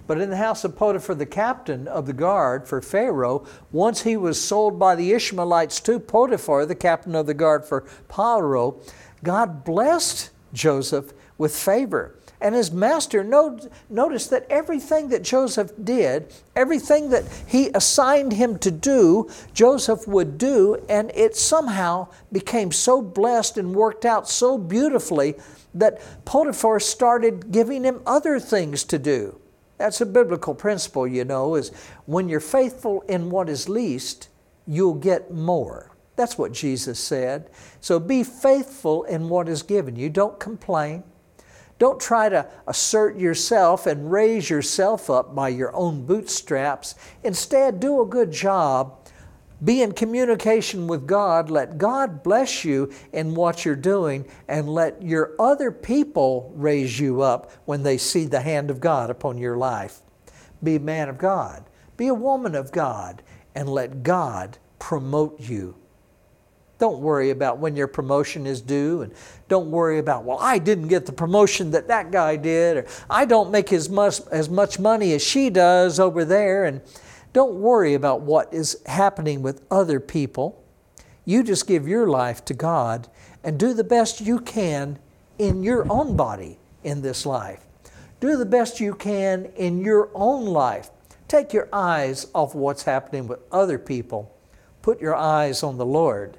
But 0.06 0.20
in 0.20 0.30
the 0.30 0.36
house 0.36 0.64
of 0.64 0.76
Potiphar, 0.76 1.14
the 1.14 1.26
captain 1.26 1.86
of 1.86 2.06
the 2.06 2.12
guard 2.12 2.66
for 2.66 2.82
Pharaoh, 2.82 3.46
once 3.70 4.02
he 4.02 4.16
was 4.16 4.42
sold 4.42 4.78
by 4.78 4.96
the 4.96 5.12
Ishmaelites 5.12 5.78
to 5.80 6.00
Potiphar, 6.00 6.66
the 6.66 6.74
captain 6.74 7.14
of 7.14 7.26
the 7.26 7.34
guard 7.34 7.64
for 7.64 7.82
Pharaoh, 8.08 8.80
God 9.22 9.64
blessed 9.64 10.30
Joseph 10.52 11.12
with 11.38 11.56
favor. 11.56 12.16
And 12.40 12.56
his 12.56 12.72
master 12.72 13.22
noticed 13.22 14.30
that 14.30 14.46
everything 14.50 15.10
that 15.10 15.22
Joseph 15.22 15.70
did, 15.84 16.34
everything 16.56 17.10
that 17.10 17.22
he 17.46 17.70
assigned 17.72 18.32
him 18.32 18.58
to 18.58 18.70
do, 18.72 19.30
Joseph 19.54 20.08
would 20.08 20.38
do, 20.38 20.84
and 20.88 21.12
it 21.14 21.36
somehow 21.36 22.08
became 22.32 22.72
so 22.72 23.00
blessed 23.00 23.58
and 23.58 23.76
worked 23.76 24.04
out 24.04 24.28
so 24.28 24.58
beautifully 24.58 25.36
that 25.72 26.02
Potiphar 26.24 26.80
started 26.80 27.52
giving 27.52 27.84
him 27.84 28.02
other 28.06 28.40
things 28.40 28.82
to 28.84 28.98
do. 28.98 29.38
That's 29.78 30.00
a 30.00 30.06
biblical 30.06 30.56
principle, 30.56 31.06
you 31.06 31.24
know, 31.24 31.54
is 31.54 31.70
when 32.06 32.28
you're 32.28 32.40
faithful 32.40 33.02
in 33.02 33.30
what 33.30 33.48
is 33.48 33.68
least, 33.68 34.30
you'll 34.66 34.94
get 34.94 35.32
more. 35.32 35.91
That's 36.22 36.38
what 36.38 36.52
Jesus 36.52 37.00
said. 37.00 37.50
So 37.80 37.98
be 37.98 38.22
faithful 38.22 39.02
in 39.02 39.28
what 39.28 39.48
is 39.48 39.64
given 39.64 39.96
you. 39.96 40.08
Don't 40.08 40.38
complain. 40.38 41.02
Don't 41.80 41.98
try 41.98 42.28
to 42.28 42.48
assert 42.68 43.16
yourself 43.16 43.88
and 43.88 44.08
raise 44.08 44.48
yourself 44.48 45.10
up 45.10 45.34
by 45.34 45.48
your 45.48 45.74
own 45.74 46.06
bootstraps. 46.06 46.94
Instead, 47.24 47.80
do 47.80 48.00
a 48.00 48.06
good 48.06 48.30
job. 48.30 49.10
Be 49.64 49.82
in 49.82 49.90
communication 49.90 50.86
with 50.86 51.08
God. 51.08 51.50
Let 51.50 51.76
God 51.76 52.22
bless 52.22 52.64
you 52.64 52.92
in 53.12 53.34
what 53.34 53.64
you're 53.64 53.74
doing, 53.74 54.24
and 54.46 54.68
let 54.68 55.02
your 55.02 55.32
other 55.40 55.72
people 55.72 56.52
raise 56.54 57.00
you 57.00 57.20
up 57.20 57.50
when 57.64 57.82
they 57.82 57.98
see 57.98 58.26
the 58.26 58.42
hand 58.42 58.70
of 58.70 58.78
God 58.78 59.10
upon 59.10 59.38
your 59.38 59.56
life. 59.56 60.02
Be 60.62 60.76
a 60.76 60.80
man 60.80 61.08
of 61.08 61.18
God. 61.18 61.64
Be 61.96 62.06
a 62.06 62.14
woman 62.14 62.54
of 62.54 62.70
God, 62.70 63.24
and 63.56 63.68
let 63.68 64.04
God 64.04 64.58
promote 64.78 65.40
you 65.40 65.74
don't 66.82 66.98
worry 66.98 67.30
about 67.30 67.58
when 67.58 67.76
your 67.76 67.86
promotion 67.86 68.44
is 68.44 68.60
due 68.60 69.02
and 69.02 69.14
don't 69.46 69.70
worry 69.70 70.00
about, 70.00 70.24
well, 70.24 70.38
I 70.40 70.58
didn't 70.58 70.88
get 70.88 71.06
the 71.06 71.12
promotion 71.12 71.70
that 71.70 71.86
that 71.86 72.10
guy 72.10 72.34
did 72.34 72.76
or 72.76 72.86
I 73.08 73.24
don't 73.24 73.52
make 73.52 73.72
as 73.72 73.88
much, 73.88 74.20
as 74.32 74.50
much 74.50 74.80
money 74.80 75.12
as 75.12 75.22
she 75.22 75.48
does 75.48 76.00
over 76.00 76.24
there. 76.24 76.64
And 76.64 76.80
don't 77.32 77.54
worry 77.54 77.94
about 77.94 78.22
what 78.22 78.52
is 78.52 78.82
happening 78.86 79.42
with 79.42 79.62
other 79.70 80.00
people. 80.00 80.60
You 81.24 81.44
just 81.44 81.68
give 81.68 81.86
your 81.86 82.08
life 82.08 82.44
to 82.46 82.52
God 82.52 83.06
and 83.44 83.60
do 83.60 83.74
the 83.74 83.84
best 83.84 84.20
you 84.20 84.40
can 84.40 84.98
in 85.38 85.62
your 85.62 85.86
own 85.88 86.16
body 86.16 86.58
in 86.82 87.00
this 87.00 87.24
life. 87.24 87.64
Do 88.18 88.36
the 88.36 88.44
best 88.44 88.80
you 88.80 88.96
can 88.96 89.52
in 89.54 89.84
your 89.84 90.10
own 90.14 90.46
life. 90.46 90.90
Take 91.28 91.52
your 91.52 91.68
eyes 91.72 92.26
off 92.34 92.56
what's 92.56 92.82
happening 92.82 93.28
with 93.28 93.38
other 93.52 93.78
people. 93.78 94.36
Put 94.82 95.00
your 95.00 95.14
eyes 95.14 95.62
on 95.62 95.78
the 95.78 95.86
Lord 95.86 96.38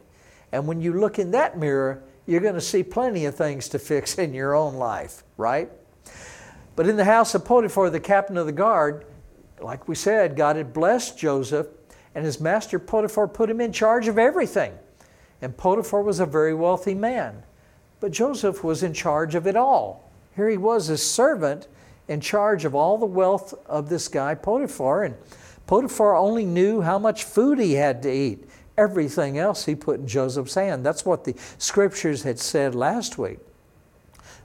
and 0.54 0.68
when 0.68 0.80
you 0.80 0.94
look 0.94 1.18
in 1.18 1.32
that 1.32 1.58
mirror, 1.58 2.04
you're 2.28 2.39
going 2.39 2.54
to 2.54 2.62
see 2.62 2.84
plenty 2.84 3.26
of 3.26 3.34
things 3.34 3.68
to 3.70 3.80
fix 3.80 4.20
in 4.20 4.36
your 4.36 4.56
own 4.56 4.76
life, 4.76 5.24
right? 5.36 5.70
But 6.76 6.88
in 6.88 6.96
the 6.96 7.06
house 7.06 7.34
of 7.34 7.44
Potiphar, 7.44 7.89
the 7.89 8.00
captain 8.00 8.38
of 8.38 8.46
the 8.46 8.52
guard, 8.52 9.06
like 9.60 9.88
we 9.88 9.96
said, 9.96 10.36
God 10.36 10.56
had 10.56 10.72
blessed 10.72 11.18
Joseph, 11.18 11.68
and 12.13 12.24
his 12.24 12.39
master 12.39 12.78
Potiphar 12.78 13.28
put 13.28 13.50
him 13.50 13.60
in 13.60 13.74
charge 13.74 14.08
of 14.08 14.20
everything. 14.20 14.74
And 15.42 15.58
Potiphar 15.58 16.04
was 16.04 16.20
a 16.20 16.26
very 16.26 16.54
wealthy 16.54 16.94
man. 16.94 17.42
But 18.00 18.12
Joseph 18.12 18.63
was 18.63 18.84
in 18.84 18.94
charge 18.94 19.34
of 19.34 19.48
it 19.48 19.56
all. 19.56 20.12
Here 20.36 20.50
he 20.50 20.58
was, 20.58 20.88
a 20.89 20.98
servant, 21.00 21.68
in 22.08 22.22
charge 22.22 22.63
of 22.63 22.76
all 22.76 23.00
the 23.00 23.08
wealth 23.08 23.56
of 23.66 23.89
this 23.89 24.08
guy, 24.08 24.36
Potiphar. 24.36 25.04
And 25.04 25.16
Potiphar 25.66 26.16
only 26.16 26.46
knew 26.46 26.82
how 26.82 27.00
much 27.00 27.24
food 27.24 27.58
he 27.58 27.74
had 27.74 28.04
to 28.04 28.12
eat. 28.12 28.48
Everything 28.78 29.38
else 29.38 29.66
he 29.66 29.76
put 29.76 30.00
in 30.00 30.08
Joseph's 30.08 30.56
hand. 30.56 30.86
That's 30.86 31.06
what 31.06 31.24
the 31.24 31.36
scriptures 31.58 32.24
had 32.24 32.40
said 32.40 32.74
last 32.74 33.18
week. 33.18 33.40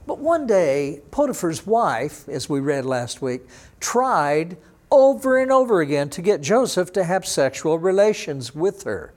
But 0.05 0.19
one 0.19 0.47
day, 0.47 1.01
Potiphar's 1.11 1.65
wife, 1.67 2.27
as 2.29 2.49
we 2.49 2.59
read 2.59 2.85
last 2.85 3.21
week, 3.21 3.41
tried 3.79 4.57
over 4.91 5.37
and 5.37 5.51
over 5.51 5.81
again 5.81 6.09
to 6.09 6.21
get 6.21 6.41
Joseph 6.41 6.91
to 6.93 7.03
have 7.03 7.25
sexual 7.25 7.77
relations 7.77 8.55
with 8.55 8.83
her. 8.83 9.13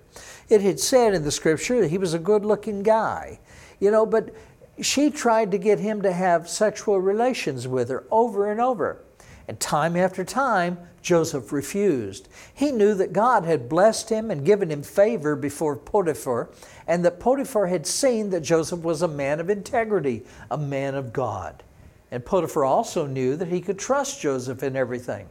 It 0.49 0.61
had 0.61 0.79
said 0.79 1.15
in 1.15 1.25
the 1.25 1.31
scripture 1.31 1.81
that 1.81 1.89
he 1.89 1.99
was 1.99 2.15
a 2.15 2.19
good 2.19 2.45
looking 2.45 2.83
guy, 2.83 3.41
you 3.81 3.91
know, 3.91 4.05
but 4.05 4.35
she 4.81 5.11
tried 5.11 5.51
to 5.53 5.59
get 5.59 5.79
him 5.79 6.03
to 6.03 6.13
have 6.13 6.49
sexual 6.49 7.01
relations 7.01 7.67
with 7.67 7.89
her 7.89 8.05
over 8.11 8.51
and 8.51 8.61
over. 8.61 9.03
And 9.49 9.59
time 9.59 9.97
after 9.97 10.25
time, 10.25 10.79
Joseph 11.03 11.53
refused. 11.53 12.29
He 12.55 12.71
knew 12.71 12.95
that 12.95 13.13
God 13.13 13.45
had 13.45 13.69
blessed 13.69 14.09
him 14.09 14.31
and 14.31 14.45
given 14.45 14.71
him 14.71 14.83
favor 14.83 15.35
before 15.35 15.77
Potiphar, 15.77 16.49
and 16.87 17.05
that 17.05 17.19
Potiphar 17.19 17.67
had 17.67 17.87
seen 17.87 18.31
that 18.31 18.43
Joseph 18.43 18.81
was 18.81 19.03
a 19.03 19.09
man 19.09 19.41
of 19.41 19.51
integrity, 19.51 20.25
a 20.51 20.57
man 20.57 20.95
of 20.95 21.13
God. 21.13 21.63
And 22.11 22.25
Potiphar 22.25 22.65
also 22.65 23.07
knew 23.07 23.37
that 23.37 23.49
he 23.49 23.61
could 23.61 23.79
trust 23.79 24.21
Joseph 24.21 24.63
in 24.63 24.77
everything. 24.77 25.29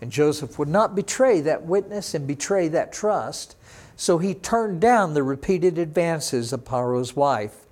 And 0.00 0.10
Joseph 0.10 0.58
would 0.58 0.68
not 0.68 0.96
betray 0.96 1.40
that 1.42 1.64
witness 1.64 2.14
and 2.14 2.26
betray 2.26 2.68
that 2.68 2.92
trust, 2.92 3.54
so 3.96 4.18
he 4.18 4.34
turned 4.34 4.80
down 4.80 5.14
the 5.14 5.22
repeated 5.22 5.78
advances 5.78 6.52
of 6.52 6.64
Paro's 6.64 7.14
wife. 7.14 7.66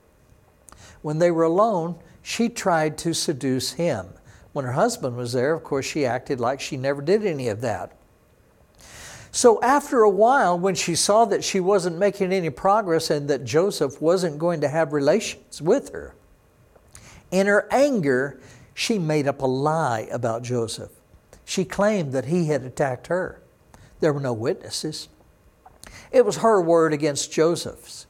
When 1.03 1.19
they 1.19 1.31
were 1.31 1.45
alone, 1.45 1.97
she 2.23 2.49
tried 2.49 2.99
to 2.99 3.15
seduce 3.15 3.73
him. 3.73 4.11
When 4.53 4.65
her 4.65 4.73
husband 4.73 5.17
was 5.17 5.33
there, 5.33 5.55
of 5.55 5.63
course, 5.63 5.87
she 5.87 6.05
acted 6.05 6.41
like 6.41 6.61
she 6.61 6.77
never 6.77 7.03
did 7.03 7.25
any 7.25 7.49
of 7.49 7.61
that. 7.61 7.93
So, 9.33 9.63
after 9.63 10.03
a 10.03 10.11
while, 10.11 10.59
when 10.59 10.75
she 10.75 10.97
saw 10.97 11.25
that 11.27 11.45
she 11.45 11.61
wasn't 11.61 11.99
making 11.99 12.33
any 12.33 12.51
progress 12.51 13.11
and 13.11 13.29
that 13.29 13.45
Joseph 13.45 14.03
wasn't 14.03 14.39
going 14.39 14.61
to 14.63 14.69
have 14.69 14.93
relations 14.93 15.63
with 15.63 15.93
her, 15.93 16.17
in 17.31 17.47
her 17.47 17.69
anger, 17.71 18.41
she 18.75 18.99
made 18.99 19.29
up 19.29 19.41
a 19.41 19.47
lie 19.47 20.09
about 20.11 20.43
Joseph. 20.43 20.91
She 21.45 21.65
claimed 21.65 22.13
that 22.13 22.25
he 22.25 22.47
had 22.47 22.65
attacked 22.65 23.07
her. 23.07 23.41
There 24.01 24.13
were 24.13 24.21
no 24.21 24.33
witnesses. 24.33 25.09
It 26.11 26.25
was 26.25 26.39
her 26.39 26.61
word 26.61 26.93
against 26.93 27.33
Joseph's. 27.33 28.07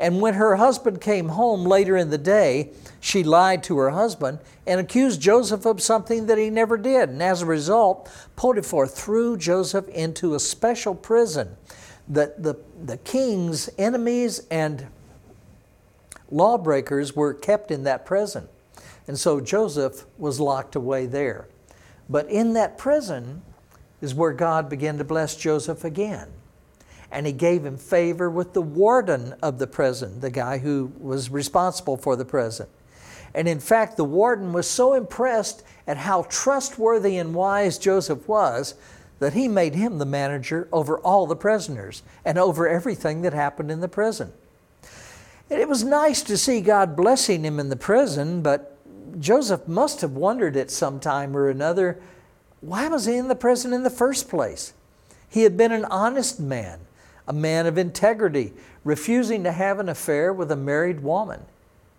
And 0.00 0.20
when 0.20 0.34
her 0.34 0.56
husband 0.56 1.00
came 1.00 1.30
home 1.30 1.64
later 1.64 1.96
in 1.96 2.10
the 2.10 2.18
day, 2.18 2.70
she 3.00 3.24
lied 3.24 3.62
to 3.64 3.78
her 3.78 3.90
husband 3.90 4.38
and 4.66 4.80
accused 4.80 5.20
Joseph 5.20 5.66
of 5.66 5.82
something 5.82 6.26
that 6.26 6.38
he 6.38 6.50
never 6.50 6.76
did. 6.76 7.08
And 7.08 7.22
as 7.22 7.42
a 7.42 7.46
result, 7.46 8.08
Potiphar 8.36 8.86
threw 8.86 9.36
Joseph 9.36 9.88
into 9.88 10.34
a 10.34 10.40
special 10.40 10.94
prison 10.94 11.56
that 12.08 12.42
the, 12.42 12.56
the 12.80 12.96
king's 12.98 13.68
enemies 13.76 14.46
and 14.50 14.86
lawbreakers 16.30 17.16
were 17.16 17.34
kept 17.34 17.70
in 17.70 17.82
that 17.84 18.06
prison. 18.06 18.48
And 19.08 19.18
so 19.18 19.40
Joseph 19.40 20.04
was 20.16 20.38
locked 20.38 20.76
away 20.76 21.06
there. 21.06 21.48
But 22.08 22.28
in 22.30 22.52
that 22.52 22.78
prison 22.78 23.42
is 24.00 24.14
where 24.14 24.32
God 24.32 24.68
began 24.68 24.96
to 24.98 25.04
bless 25.04 25.34
Joseph 25.34 25.84
again 25.84 26.28
and 27.10 27.26
he 27.26 27.32
gave 27.32 27.64
him 27.64 27.76
favor 27.76 28.28
with 28.28 28.52
the 28.52 28.62
warden 28.62 29.34
of 29.42 29.58
the 29.58 29.66
prison, 29.66 30.20
the 30.20 30.30
guy 30.30 30.58
who 30.58 30.92
was 30.98 31.30
responsible 31.30 31.96
for 31.96 32.16
the 32.16 32.24
prison. 32.24 32.66
And 33.34 33.48
in 33.48 33.60
fact, 33.60 33.96
the 33.96 34.04
warden 34.04 34.52
was 34.52 34.68
so 34.68 34.94
impressed 34.94 35.62
at 35.86 35.96
how 35.96 36.22
trustworthy 36.24 37.16
and 37.16 37.34
wise 37.34 37.78
Joseph 37.78 38.26
was 38.28 38.74
that 39.20 39.32
he 39.32 39.48
made 39.48 39.74
him 39.74 39.98
the 39.98 40.06
manager 40.06 40.68
over 40.72 40.98
all 40.98 41.26
the 41.26 41.36
prisoners 41.36 42.02
and 42.24 42.38
over 42.38 42.68
everything 42.68 43.22
that 43.22 43.32
happened 43.32 43.70
in 43.70 43.80
the 43.80 43.88
prison. 43.88 44.32
And 45.50 45.60
it 45.60 45.68
was 45.68 45.82
nice 45.82 46.22
to 46.24 46.36
see 46.36 46.60
God 46.60 46.94
blessing 46.94 47.44
him 47.44 47.58
in 47.58 47.68
the 47.68 47.76
prison, 47.76 48.42
but 48.42 48.76
Joseph 49.18 49.66
must 49.66 50.02
have 50.02 50.12
wondered 50.12 50.56
at 50.56 50.70
some 50.70 51.00
time 51.00 51.36
or 51.36 51.48
another 51.48 52.00
why 52.60 52.88
was 52.88 53.04
he 53.04 53.16
in 53.16 53.28
the 53.28 53.36
prison 53.36 53.72
in 53.72 53.84
the 53.84 53.90
first 53.90 54.28
place? 54.28 54.72
He 55.28 55.42
had 55.42 55.56
been 55.56 55.72
an 55.72 55.84
honest 55.84 56.40
man 56.40 56.80
a 57.28 57.32
man 57.32 57.66
of 57.66 57.76
integrity, 57.78 58.54
refusing 58.82 59.44
to 59.44 59.52
have 59.52 59.78
an 59.78 59.88
affair 59.88 60.32
with 60.32 60.50
a 60.50 60.56
married 60.56 61.00
woman. 61.00 61.42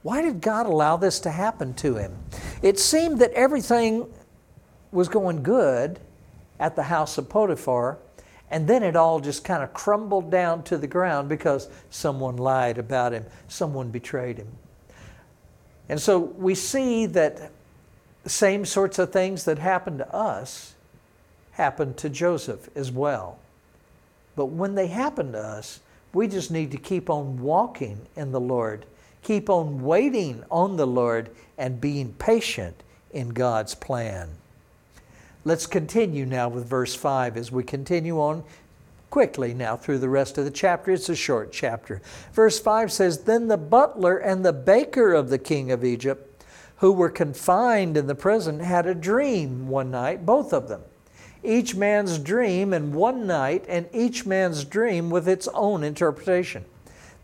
Why 0.02 0.22
did 0.22 0.42
God 0.42 0.66
allow 0.66 0.98
this 0.98 1.20
to 1.22 1.30
happen 1.30 1.74
to 1.76 1.96
him? 1.96 2.18
It 2.62 2.80
seemed 2.80 3.20
that 3.20 3.32
everything 3.34 4.12
was 4.92 5.08
going 5.08 5.44
good 5.44 6.00
at 6.60 6.76
the 6.76 6.84
house 6.84 7.18
of 7.18 7.30
Potiphar, 7.30 8.00
and 8.50 8.68
then 8.68 8.82
it 8.82 8.96
all 8.96 9.20
just 9.20 9.44
kind 9.44 9.62
of 9.62 9.74
crumbled 9.74 10.32
down 10.32 10.64
to 10.64 10.78
the 10.78 10.88
ground 10.88 11.30
because 11.30 11.70
someone 11.92 12.38
lied 12.38 12.80
about 12.80 13.14
him, 13.14 13.26
someone 13.48 13.92
betrayed 13.92 14.38
him. 14.38 14.48
And 15.88 16.02
so 16.02 16.18
we 16.18 16.56
see 16.56 17.06
that 17.06 17.52
the 18.24 18.30
same 18.30 18.66
sorts 18.66 18.98
of 18.98 19.12
things 19.12 19.46
that 19.46 19.60
happened 19.60 20.00
to 20.00 20.14
us 20.14 20.74
happened 21.52 21.98
to 21.98 22.10
Joseph 22.10 22.70
as 22.76 22.92
well. 22.92 23.38
But 24.40 24.52
when 24.52 24.76
they 24.76 24.88
happen 24.88 25.34
to 25.34 25.38
us, 25.38 25.82
we 26.14 26.26
just 26.30 26.50
need 26.50 26.72
to 26.72 26.78
keep 26.78 27.10
on 27.10 27.42
walking 27.42 28.08
in 28.16 28.32
the 28.32 28.40
Lord, 28.40 28.86
keep 29.22 29.50
on 29.50 29.82
waiting 29.84 30.46
on 30.50 30.78
the 30.78 30.88
Lord, 30.88 31.30
and 31.58 31.82
being 31.82 32.14
patient 32.14 32.82
in 33.12 33.32
God's 33.32 33.76
plan. 33.76 34.30
Let's 35.44 35.68
continue 35.68 36.26
now 36.26 36.48
with 36.48 36.66
verse 36.66 36.96
5 36.96 37.36
as 37.36 37.52
we 37.52 37.66
continue 37.66 38.18
on 38.22 38.46
quickly 39.10 39.54
now 39.54 39.76
through 39.76 39.98
the 39.98 40.08
rest 40.08 40.38
of 40.38 40.46
the 40.46 40.52
chapter. 40.52 40.92
It's 40.92 41.10
a 41.10 41.18
short 41.18 41.52
chapter. 41.52 42.02
Verse 42.32 42.62
5 42.62 42.94
says 42.94 43.26
Then 43.26 43.50
the 43.50 43.58
butler 43.58 44.20
and 44.20 44.46
the 44.46 44.54
baker 44.54 45.12
of 45.12 45.30
the 45.30 45.38
king 45.38 45.70
of 45.70 45.84
Egypt, 45.84 46.46
who 46.78 46.94
were 46.94 47.10
confined 47.10 47.98
in 47.98 48.08
the 48.08 48.16
prison, 48.16 48.62
had 48.62 48.86
a 48.86 48.96
dream 48.96 49.68
one 49.68 49.92
night, 49.92 50.26
both 50.26 50.54
of 50.54 50.70
them 50.70 50.84
each 51.44 51.76
man's 51.76 52.20
dream 52.20 52.74
in 52.74 52.94
one 52.94 53.26
night, 53.26 53.66
and 53.68 53.88
each 53.94 54.26
man's 54.26 54.66
dream 54.66 55.10
with 55.10 55.28
its 55.28 55.48
own 55.50 55.84
interpretation. 55.84 56.66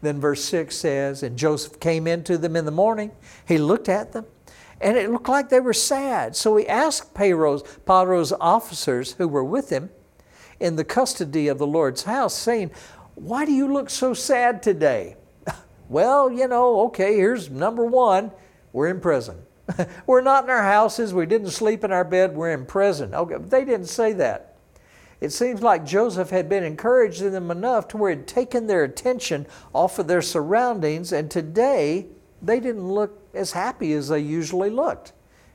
Then 0.01 0.19
verse 0.19 0.43
6 0.45 0.75
says, 0.75 1.23
And 1.23 1.37
Joseph 1.37 1.79
came 1.79 2.07
into 2.07 2.37
them 2.37 2.55
in 2.55 2.65
the 2.65 2.71
morning. 2.71 3.11
He 3.47 3.57
looked 3.57 3.89
at 3.89 4.13
them, 4.13 4.25
and 4.79 4.97
it 4.97 5.09
looked 5.09 5.29
like 5.29 5.49
they 5.49 5.59
were 5.59 5.73
sad. 5.73 6.35
So 6.35 6.55
he 6.57 6.67
asked 6.67 7.13
Pharaoh's, 7.15 7.63
Pharaoh's 7.85 8.31
officers 8.33 9.13
who 9.13 9.27
were 9.27 9.43
with 9.43 9.69
him 9.69 9.89
in 10.59 10.75
the 10.75 10.83
custody 10.83 11.47
of 11.47 11.57
the 11.57 11.67
Lord's 11.67 12.03
house, 12.03 12.33
saying, 12.33 12.71
Why 13.15 13.45
do 13.45 13.51
you 13.51 13.71
look 13.71 13.89
so 13.89 14.13
sad 14.13 14.63
today? 14.63 15.17
well, 15.89 16.31
you 16.31 16.47
know, 16.47 16.81
okay, 16.85 17.15
here's 17.15 17.49
number 17.49 17.85
one 17.85 18.31
we're 18.71 18.89
in 18.89 18.99
prison. 18.99 19.44
we're 20.05 20.21
not 20.21 20.43
in 20.43 20.49
our 20.49 20.63
houses. 20.63 21.13
We 21.13 21.25
didn't 21.25 21.51
sleep 21.51 21.83
in 21.83 21.91
our 21.91 22.03
bed. 22.03 22.35
We're 22.35 22.51
in 22.51 22.65
prison. 22.65 23.13
Okay, 23.13 23.37
they 23.37 23.65
didn't 23.65 23.87
say 23.87 24.13
that. 24.13 24.55
It 25.21 25.31
seems 25.31 25.61
like 25.61 25.85
Joseph 25.85 26.29
had 26.29 26.49
been 26.49 26.63
encouraging 26.63 27.31
them 27.31 27.49
enough 27.49 27.87
to 27.89 27.97
where 27.97 28.11
he'd 28.11 28.27
taken 28.27 28.67
their 28.67 28.83
attention 28.83 29.47
off 29.73 29.97
of 29.97 30.07
their 30.07 30.21
surroundings, 30.21 31.11
and 31.11 31.31
today 31.31 32.07
they 32.41 32.59
didn't 32.59 32.87
look 32.87 33.27
as 33.33 33.53
happy 33.53 33.93
as 33.93 34.09
they 34.09 34.19
usually 34.19 34.69
looked. 34.69 35.13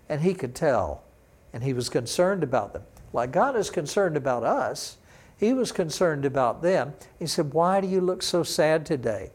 And 0.08 0.22
he 0.22 0.34
could 0.34 0.54
tell. 0.54 1.04
And 1.52 1.62
he 1.62 1.72
was 1.72 1.88
concerned 1.88 2.42
about 2.42 2.72
them. 2.72 2.82
Like 3.12 3.32
God 3.32 3.56
is 3.56 3.70
concerned 3.70 4.16
about 4.16 4.44
us, 4.44 4.96
he 5.36 5.52
was 5.52 5.72
concerned 5.72 6.24
about 6.24 6.62
them. 6.62 6.94
He 7.18 7.26
said, 7.26 7.52
Why 7.52 7.80
do 7.80 7.86
you 7.86 8.00
look 8.00 8.22
so 8.22 8.42
sad 8.42 8.84
today? 8.84 9.30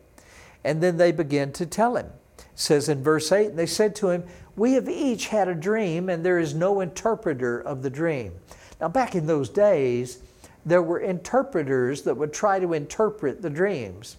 And 0.63 0.81
then 0.81 0.97
they 0.97 1.11
began 1.11 1.51
to 1.53 1.65
tell 1.65 1.95
him. 1.95 2.07
It 2.37 2.45
says 2.53 2.89
in 2.89 3.03
verse 3.03 3.31
8, 3.31 3.49
and 3.49 3.59
they 3.59 3.65
said 3.65 3.95
to 3.97 4.09
him, 4.09 4.23
we 4.55 4.73
have 4.73 4.87
each 4.87 5.27
had 5.27 5.47
a 5.47 5.55
dream, 5.55 6.09
and 6.09 6.25
there 6.25 6.39
is 6.39 6.53
no 6.53 6.81
interpreter 6.81 7.59
of 7.59 7.81
the 7.81 7.89
dream. 7.89 8.33
Now, 8.79 8.87
back 8.87 9.15
in 9.15 9.27
those 9.27 9.49
days, 9.49 10.19
there 10.65 10.81
were 10.81 10.99
interpreters 10.99 12.01
that 12.03 12.15
would 12.15 12.33
try 12.33 12.59
to 12.59 12.73
interpret 12.73 13.41
the 13.41 13.49
dreams. 13.49 14.17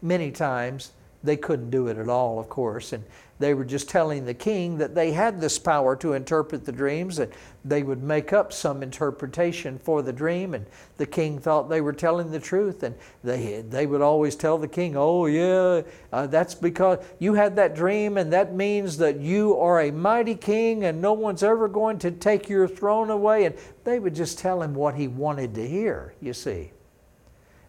Many 0.00 0.30
times, 0.30 0.92
they 1.24 1.36
couldn't 1.36 1.70
do 1.70 1.88
it 1.88 1.98
at 1.98 2.08
all, 2.08 2.38
of 2.38 2.48
course, 2.48 2.92
and 2.92 3.04
they 3.42 3.54
were 3.54 3.64
just 3.64 3.88
telling 3.88 4.24
the 4.24 4.34
king 4.34 4.78
that 4.78 4.94
they 4.94 5.10
had 5.10 5.40
this 5.40 5.58
power 5.58 5.96
to 5.96 6.12
interpret 6.12 6.64
the 6.64 6.70
dreams, 6.70 7.18
and 7.18 7.32
they 7.64 7.82
would 7.82 8.02
make 8.02 8.32
up 8.32 8.52
some 8.52 8.82
interpretation 8.84 9.78
for 9.78 10.00
the 10.00 10.12
dream, 10.12 10.54
and 10.54 10.64
the 10.96 11.06
king 11.06 11.40
thought 11.40 11.68
they 11.68 11.80
were 11.80 11.92
telling 11.92 12.30
the 12.30 12.38
truth, 12.38 12.84
and 12.84 12.94
they, 13.24 13.62
they 13.68 13.86
would 13.86 14.00
always 14.00 14.36
tell 14.36 14.58
the 14.58 14.68
king, 14.68 14.96
Oh, 14.96 15.26
yeah, 15.26 15.82
uh, 16.12 16.26
that's 16.28 16.54
because 16.54 17.04
you 17.18 17.34
had 17.34 17.56
that 17.56 17.74
dream, 17.74 18.16
and 18.16 18.32
that 18.32 18.54
means 18.54 18.96
that 18.98 19.18
you 19.18 19.56
are 19.58 19.80
a 19.80 19.90
mighty 19.90 20.36
king, 20.36 20.84
and 20.84 21.02
no 21.02 21.12
one's 21.12 21.42
ever 21.42 21.66
going 21.66 21.98
to 21.98 22.12
take 22.12 22.48
your 22.48 22.68
throne 22.68 23.10
away. 23.10 23.44
And 23.44 23.56
they 23.82 23.98
would 23.98 24.14
just 24.14 24.38
tell 24.38 24.62
him 24.62 24.72
what 24.72 24.94
he 24.94 25.08
wanted 25.08 25.54
to 25.56 25.66
hear, 25.66 26.14
you 26.20 26.32
see. 26.32 26.70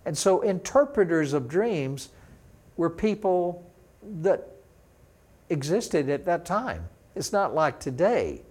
And 0.06 0.16
so, 0.16 0.42
interpreters 0.42 1.34
of 1.34 1.48
dreams 1.48 2.10
were 2.78 2.90
people 2.90 3.70
that 4.22 4.50
existed 5.50 6.10
at 6.10 6.26
that 6.26 6.46
time. 6.46 6.88
It's 7.16 7.32
not 7.32 7.54
like 7.54 7.80
today. 7.80 8.42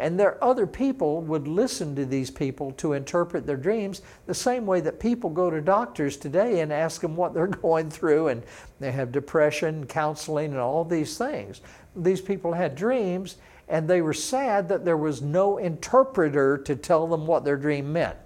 And 0.00 0.18
there 0.18 0.42
other 0.42 0.66
people 0.66 1.20
would 1.22 1.46
listen 1.46 1.94
to 1.96 2.06
these 2.06 2.30
people 2.30 2.72
to 2.72 2.94
interpret 2.94 3.46
their 3.46 3.58
dreams 3.58 4.00
the 4.26 4.34
same 4.34 4.64
way 4.64 4.80
that 4.80 4.98
people 4.98 5.28
go 5.28 5.50
to 5.50 5.60
doctors 5.60 6.16
today 6.16 6.60
and 6.60 6.72
ask 6.72 7.02
them 7.02 7.16
what 7.16 7.34
they're 7.34 7.46
going 7.62 7.90
through 7.90 8.28
and 8.28 8.42
they 8.80 8.92
have 8.92 9.12
depression, 9.12 9.86
counseling 9.86 10.52
and 10.52 10.58
all 10.58 10.84
these 10.84 11.18
things. 11.18 11.60
These 11.94 12.22
people 12.22 12.54
had 12.54 12.74
dreams 12.74 13.36
and 13.68 13.86
they 13.86 14.00
were 14.00 14.14
sad 14.14 14.70
that 14.70 14.86
there 14.86 14.96
was 14.96 15.20
no 15.20 15.58
interpreter 15.58 16.56
to 16.56 16.74
tell 16.74 17.06
them 17.06 17.26
what 17.26 17.44
their 17.44 17.58
dream 17.58 17.92
meant. 17.92 18.16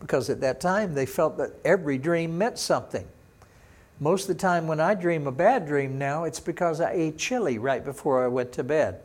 Because 0.00 0.28
at 0.28 0.40
that 0.40 0.60
time 0.60 0.94
they 0.94 1.06
felt 1.06 1.38
that 1.38 1.52
every 1.64 1.96
dream 1.96 2.36
meant 2.36 2.58
something. 2.58 3.06
Most 3.98 4.28
of 4.28 4.36
the 4.36 4.40
time 4.40 4.66
when 4.66 4.78
I 4.78 4.94
dream 4.94 5.26
a 5.26 5.32
bad 5.32 5.66
dream 5.66 5.96
now, 5.96 6.24
it's 6.24 6.40
because 6.40 6.82
I 6.82 6.92
ate 6.92 7.16
chili 7.16 7.58
right 7.58 7.82
before 7.82 8.22
I 8.22 8.28
went 8.28 8.52
to 8.52 8.64
bed. 8.64 9.00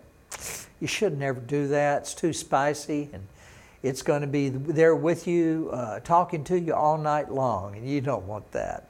You 0.81 0.87
should 0.87 1.17
never 1.17 1.39
do 1.39 1.69
that. 1.69 2.01
It's 2.01 2.13
too 2.13 2.33
spicy, 2.33 3.09
and 3.13 3.25
it's 3.83 4.01
going 4.01 4.19
to 4.19 4.27
be 4.27 4.49
there 4.49 4.95
with 4.95 5.27
you, 5.27 5.69
uh, 5.71 6.01
talking 6.01 6.43
to 6.45 6.59
you 6.59 6.73
all 6.73 6.97
night 6.97 7.31
long, 7.31 7.77
and 7.77 7.87
you 7.87 8.01
don't 8.01 8.27
want 8.27 8.51
that. 8.51 8.89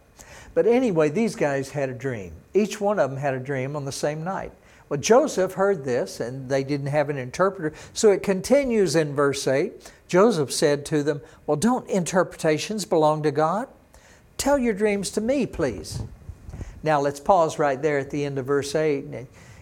But 0.56 0.66
anyway, 0.66 1.10
these 1.10 1.36
guys 1.36 1.70
had 1.70 1.90
a 1.90 1.94
dream. 1.94 2.34
Each 2.56 2.82
one 2.82 2.98
of 2.98 3.12
them 3.12 3.20
had 3.20 3.36
a 3.36 3.40
dream 3.40 3.76
on 3.76 3.86
the 3.86 3.92
same 3.92 4.24
night. 4.24 4.52
Well, 4.90 5.00
Joseph 5.00 5.54
heard 5.54 5.86
this, 5.86 6.20
and 6.20 6.50
they 6.50 6.64
didn't 6.64 6.88
have 6.88 7.10
an 7.10 7.18
interpreter. 7.18 7.74
So 7.94 8.12
it 8.12 8.24
continues 8.24 8.96
in 8.96 9.14
verse 9.14 9.48
8. 9.48 9.90
Joseph 10.08 10.52
said 10.52 10.84
to 10.88 11.04
them, 11.04 11.22
Well, 11.46 11.58
don't 11.58 11.88
interpretations 11.88 12.86
belong 12.86 13.22
to 13.24 13.32
God? 13.32 13.68
Tell 14.42 14.58
your 14.58 14.74
dreams 14.74 15.12
to 15.12 15.22
me, 15.22 15.46
please. 15.46 16.02
Now 16.82 17.00
let's 17.00 17.20
pause 17.20 17.60
right 17.60 17.80
there 17.80 18.00
at 18.00 18.10
the 18.10 18.26
end 18.26 18.40
of 18.40 18.48
verse 18.48 18.74
8. 18.74 19.06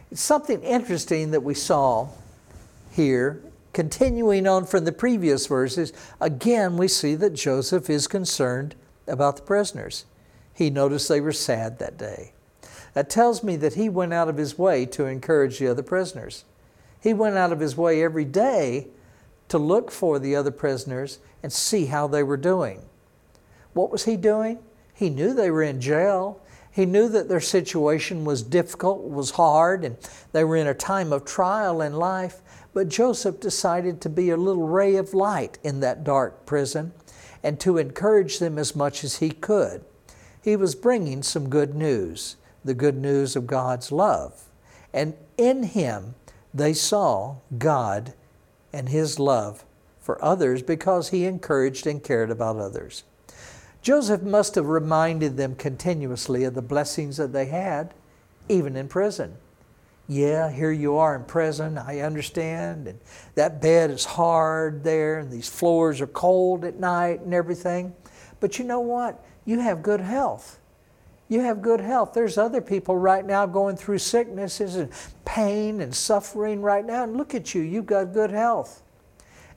It's 0.10 0.22
something 0.22 0.64
interesting 0.64 1.32
that 1.32 1.44
we 1.44 1.54
saw 1.54 2.08
here. 2.90 3.44
Continuing 3.74 4.48
on 4.48 4.66
from 4.66 4.86
the 4.86 4.94
previous 4.94 5.48
verses, 5.48 5.92
again 6.22 6.78
we 6.78 6.88
see 6.88 7.14
that 7.16 7.34
Joseph 7.34 7.90
is 7.90 8.08
concerned 8.08 8.74
about 9.06 9.36
the 9.36 9.42
prisoners. 9.42 10.06
He 10.54 10.70
noticed 10.70 11.10
they 11.10 11.20
were 11.20 11.34
sad 11.34 11.78
that 11.80 11.98
day. 11.98 12.32
That 12.94 13.10
tells 13.10 13.44
me 13.44 13.58
that 13.58 13.74
he 13.74 13.90
went 13.90 14.14
out 14.14 14.30
of 14.30 14.38
his 14.38 14.58
way 14.58 14.86
to 14.86 15.08
encourage 15.08 15.60
the 15.60 15.68
other 15.68 15.84
prisoners. 15.84 16.46
He 17.04 17.14
went 17.14 17.36
out 17.36 17.52
of 17.52 17.60
his 17.60 17.76
way 17.76 18.02
every 18.02 18.24
day 18.24 18.88
to 19.50 19.58
look 19.58 19.92
for 19.92 20.20
the 20.20 20.38
other 20.38 20.52
prisoners 20.52 21.20
and 21.44 21.52
see 21.52 21.88
how 21.88 22.08
they 22.08 22.24
were 22.24 22.38
doing. 22.38 22.84
What 23.74 23.92
was 23.92 24.06
he 24.06 24.16
doing? 24.16 24.60
He 25.00 25.10
knew 25.10 25.34
they 25.34 25.50
were 25.50 25.64
in 25.64 25.80
jail. 25.80 26.42
He 26.70 26.86
knew 26.86 27.08
that 27.08 27.30
their 27.30 27.40
situation 27.40 28.26
was 28.26 28.44
difficult, 28.44 29.02
was 29.02 29.32
hard, 29.32 29.86
and 29.86 29.96
they 30.34 30.44
were 30.44 30.58
in 30.58 30.68
a 30.68 30.74
time 30.74 31.14
of 31.14 31.24
trial 31.24 31.82
in 31.82 31.94
life. 31.94 32.42
But 32.74 32.90
Joseph 32.90 33.40
decided 33.40 34.02
to 34.02 34.10
be 34.10 34.30
a 34.30 34.36
little 34.36 34.68
ray 34.68 34.98
of 34.98 35.14
light 35.14 35.58
in 35.64 35.80
that 35.80 36.04
dark 36.04 36.46
prison 36.46 36.92
and 37.42 37.62
to 37.62 37.78
encourage 37.78 38.40
them 38.40 38.60
as 38.60 38.76
much 38.76 39.06
as 39.06 39.20
he 39.20 39.30
could. 39.30 39.86
He 40.44 40.58
was 40.58 40.76
bringing 40.76 41.24
some 41.24 41.50
good 41.50 41.76
news 41.76 42.36
the 42.66 42.74
good 42.74 42.98
news 42.98 43.38
of 43.38 43.48
God's 43.48 43.94
love. 43.94 44.50
And 44.94 45.14
in 45.38 45.64
him, 45.64 46.16
they 46.54 46.74
saw 46.74 47.38
God 47.58 48.14
and 48.74 48.90
his 48.90 49.18
love 49.18 49.64
for 50.02 50.22
others 50.22 50.62
because 50.62 51.10
he 51.10 51.24
encouraged 51.24 51.88
and 51.88 52.04
cared 52.04 52.30
about 52.30 52.58
others. 52.58 53.06
Joseph 53.82 54.22
must 54.22 54.56
have 54.56 54.68
reminded 54.68 55.38
them 55.38 55.56
continuously 55.56 56.44
of 56.44 56.54
the 56.54 56.62
blessings 56.62 57.18
that 57.18 57.34
they 57.34 57.46
had, 57.46 57.94
even 58.48 58.76
in 58.76 58.88
prison. 58.88 59.36
Yeah, 60.08 60.52
here 60.52 60.72
you 60.72 60.98
are 60.98 61.16
in 61.16 61.24
prison, 61.24 61.78
I 61.78 62.00
understand, 62.00 62.88
and 62.88 63.00
that 63.36 63.62
bed 63.62 63.92
is 63.92 64.06
hard 64.06 64.84
there, 64.84 65.20
and 65.20 65.32
these 65.32 65.48
floors 65.48 66.02
are 66.02 66.08
cold 66.08 66.66
at 66.66 66.80
night 66.80 67.22
and 67.22 67.34
everything. 67.34 67.94
But 68.40 68.58
you 68.58 68.66
know 68.66 68.80
what? 68.80 69.24
You 69.46 69.60
have 69.60 69.84
good 69.84 70.02
health 70.02 70.60
you 71.30 71.42
have 71.42 71.62
good 71.62 71.80
health. 71.80 72.14
There's 72.14 72.38
other 72.38 72.60
people 72.60 72.98
right 72.98 73.24
now 73.24 73.46
going 73.46 73.78
through 73.78 74.00
sicknesses 74.00 74.76
and 74.76 74.92
pain 75.26 75.80
and 75.80 75.94
suffering 75.94 76.62
right 76.62 76.84
now, 76.84 77.04
and 77.04 77.16
look 77.16 77.36
at 77.36 77.54
you, 77.54 77.62
you've 77.62 77.86
got 77.86 78.14
good 78.14 78.32
health. 78.32 78.82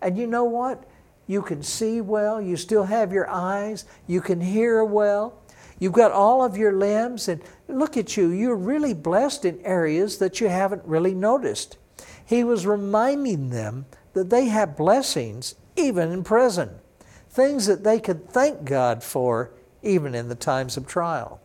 And 0.02 0.16
you 0.18 0.26
know 0.26 0.44
what? 0.44 0.84
You 1.26 1.42
can 1.42 1.62
see 1.62 2.00
well, 2.00 2.40
you 2.40 2.56
still 2.56 2.84
have 2.84 3.12
your 3.12 3.28
eyes, 3.28 3.84
you 4.06 4.20
can 4.20 4.40
hear 4.40 4.84
well, 4.84 5.40
you've 5.78 5.92
got 5.92 6.12
all 6.12 6.44
of 6.44 6.56
your 6.56 6.72
limbs, 6.72 7.28
and 7.28 7.42
look 7.68 7.96
at 7.96 8.16
you, 8.16 8.28
you're 8.30 8.56
really 8.56 8.94
blessed 8.94 9.44
in 9.44 9.60
areas 9.64 10.18
that 10.18 10.40
you 10.40 10.48
haven't 10.48 10.84
really 10.84 11.14
noticed. 11.14 11.78
He 12.24 12.44
was 12.44 12.66
reminding 12.66 13.50
them 13.50 13.86
that 14.14 14.30
they 14.30 14.46
have 14.46 14.76
blessings 14.76 15.54
even 15.76 16.12
in 16.12 16.24
prison, 16.24 16.70
things 17.30 17.66
that 17.66 17.84
they 17.84 17.98
could 17.98 18.28
thank 18.28 18.64
God 18.64 19.02
for 19.02 19.50
even 19.82 20.14
in 20.14 20.28
the 20.28 20.34
times 20.34 20.76
of 20.76 20.86
trial. 20.86 21.40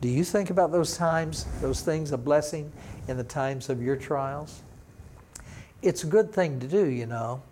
Do 0.00 0.08
you 0.08 0.24
think 0.24 0.50
about 0.50 0.72
those 0.72 0.96
times, 0.96 1.46
those 1.60 1.82
things, 1.82 2.12
a 2.12 2.18
blessing 2.18 2.72
in 3.08 3.16
the 3.18 3.24
times 3.24 3.68
of 3.68 3.82
your 3.82 3.96
trials? 3.96 4.62
It's 5.82 6.04
a 6.04 6.06
good 6.06 6.32
thing 6.32 6.58
to 6.60 6.66
do, 6.66 6.86
you 6.86 7.06
know. 7.06 7.42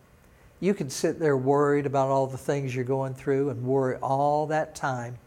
You 0.61 0.75
can 0.75 0.91
sit 0.91 1.21
there 1.21 1.37
worried 1.37 1.87
about 1.87 2.09
all 2.09 2.27
the 2.27 2.39
things 2.39 2.75
you're 2.75 2.85
going 2.85 3.15
through 3.15 3.51
and 3.51 3.65
worry 3.65 3.97
all 3.97 4.47
that 4.49 4.75
time 4.75 5.19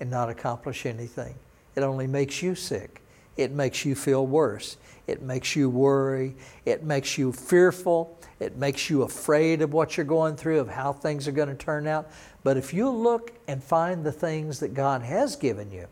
and 0.00 0.10
not 0.10 0.30
accomplish 0.30 0.86
anything. 0.86 1.34
It 1.76 1.82
only 1.82 2.06
makes 2.06 2.42
you 2.42 2.54
sick. 2.54 3.02
It 3.36 3.50
makes 3.50 3.84
you 3.84 3.94
feel 3.94 4.26
worse. 4.26 4.76
It 5.06 5.20
makes 5.20 5.54
you 5.54 5.68
worry. 5.68 6.34
It 6.64 6.84
makes 6.84 7.18
you 7.18 7.32
fearful. 7.32 8.18
It 8.40 8.56
makes 8.56 8.88
you 8.88 9.02
afraid 9.02 9.60
of 9.60 9.72
what 9.72 9.96
you're 9.96 10.06
going 10.06 10.36
through, 10.36 10.60
of 10.60 10.68
how 10.68 10.92
things 10.92 11.28
are 11.28 11.32
going 11.32 11.48
to 11.48 11.54
turn 11.54 11.86
out. 11.86 12.10
But 12.42 12.56
if 12.56 12.72
you 12.72 12.88
look 12.88 13.32
and 13.46 13.62
find 13.62 14.04
the 14.04 14.12
things 14.12 14.60
that 14.60 14.72
God 14.72 15.02
has 15.02 15.36
given 15.36 15.70
you, 15.70 15.86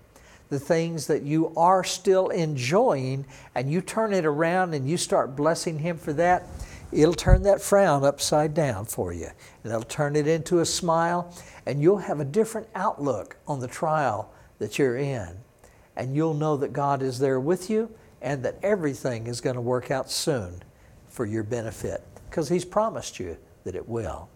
the 0.48 0.60
things 0.60 1.06
that 1.06 1.22
you 1.22 1.52
are 1.56 1.82
still 1.82 2.28
enjoying 2.28 3.24
and 3.54 3.70
you 3.70 3.80
turn 3.80 4.12
it 4.12 4.26
around 4.26 4.74
and 4.74 4.88
you 4.88 4.96
start 4.96 5.34
blessing 5.34 5.78
Him 5.78 5.96
for 5.96 6.12
that, 6.14 6.46
it'll 6.92 7.14
turn 7.14 7.42
that 7.42 7.60
frown 7.60 8.04
upside 8.04 8.54
down 8.54 8.84
for 8.84 9.12
you. 9.12 9.28
And 9.62 9.72
it'll 9.72 9.82
turn 9.82 10.16
it 10.16 10.26
into 10.26 10.60
a 10.60 10.66
smile, 10.66 11.34
and 11.66 11.80
you'll 11.82 11.98
have 11.98 12.20
a 12.20 12.24
different 12.24 12.68
outlook 12.74 13.36
on 13.46 13.60
the 13.60 13.68
trial 13.68 14.32
that 14.58 14.78
you're 14.78 14.96
in. 14.96 15.28
And 15.96 16.14
you'll 16.14 16.34
know 16.34 16.56
that 16.56 16.72
God 16.72 17.02
is 17.02 17.18
there 17.18 17.40
with 17.40 17.68
you 17.68 17.90
and 18.22 18.44
that 18.44 18.56
everything 18.62 19.26
is 19.26 19.40
going 19.40 19.56
to 19.56 19.60
work 19.60 19.90
out 19.90 20.10
soon 20.10 20.62
for 21.08 21.26
your 21.26 21.42
benefit 21.42 22.02
because 22.30 22.48
He's 22.48 22.64
promised 22.64 23.18
you 23.18 23.36
that 23.64 23.74
it 23.74 23.88
will. 23.88 24.28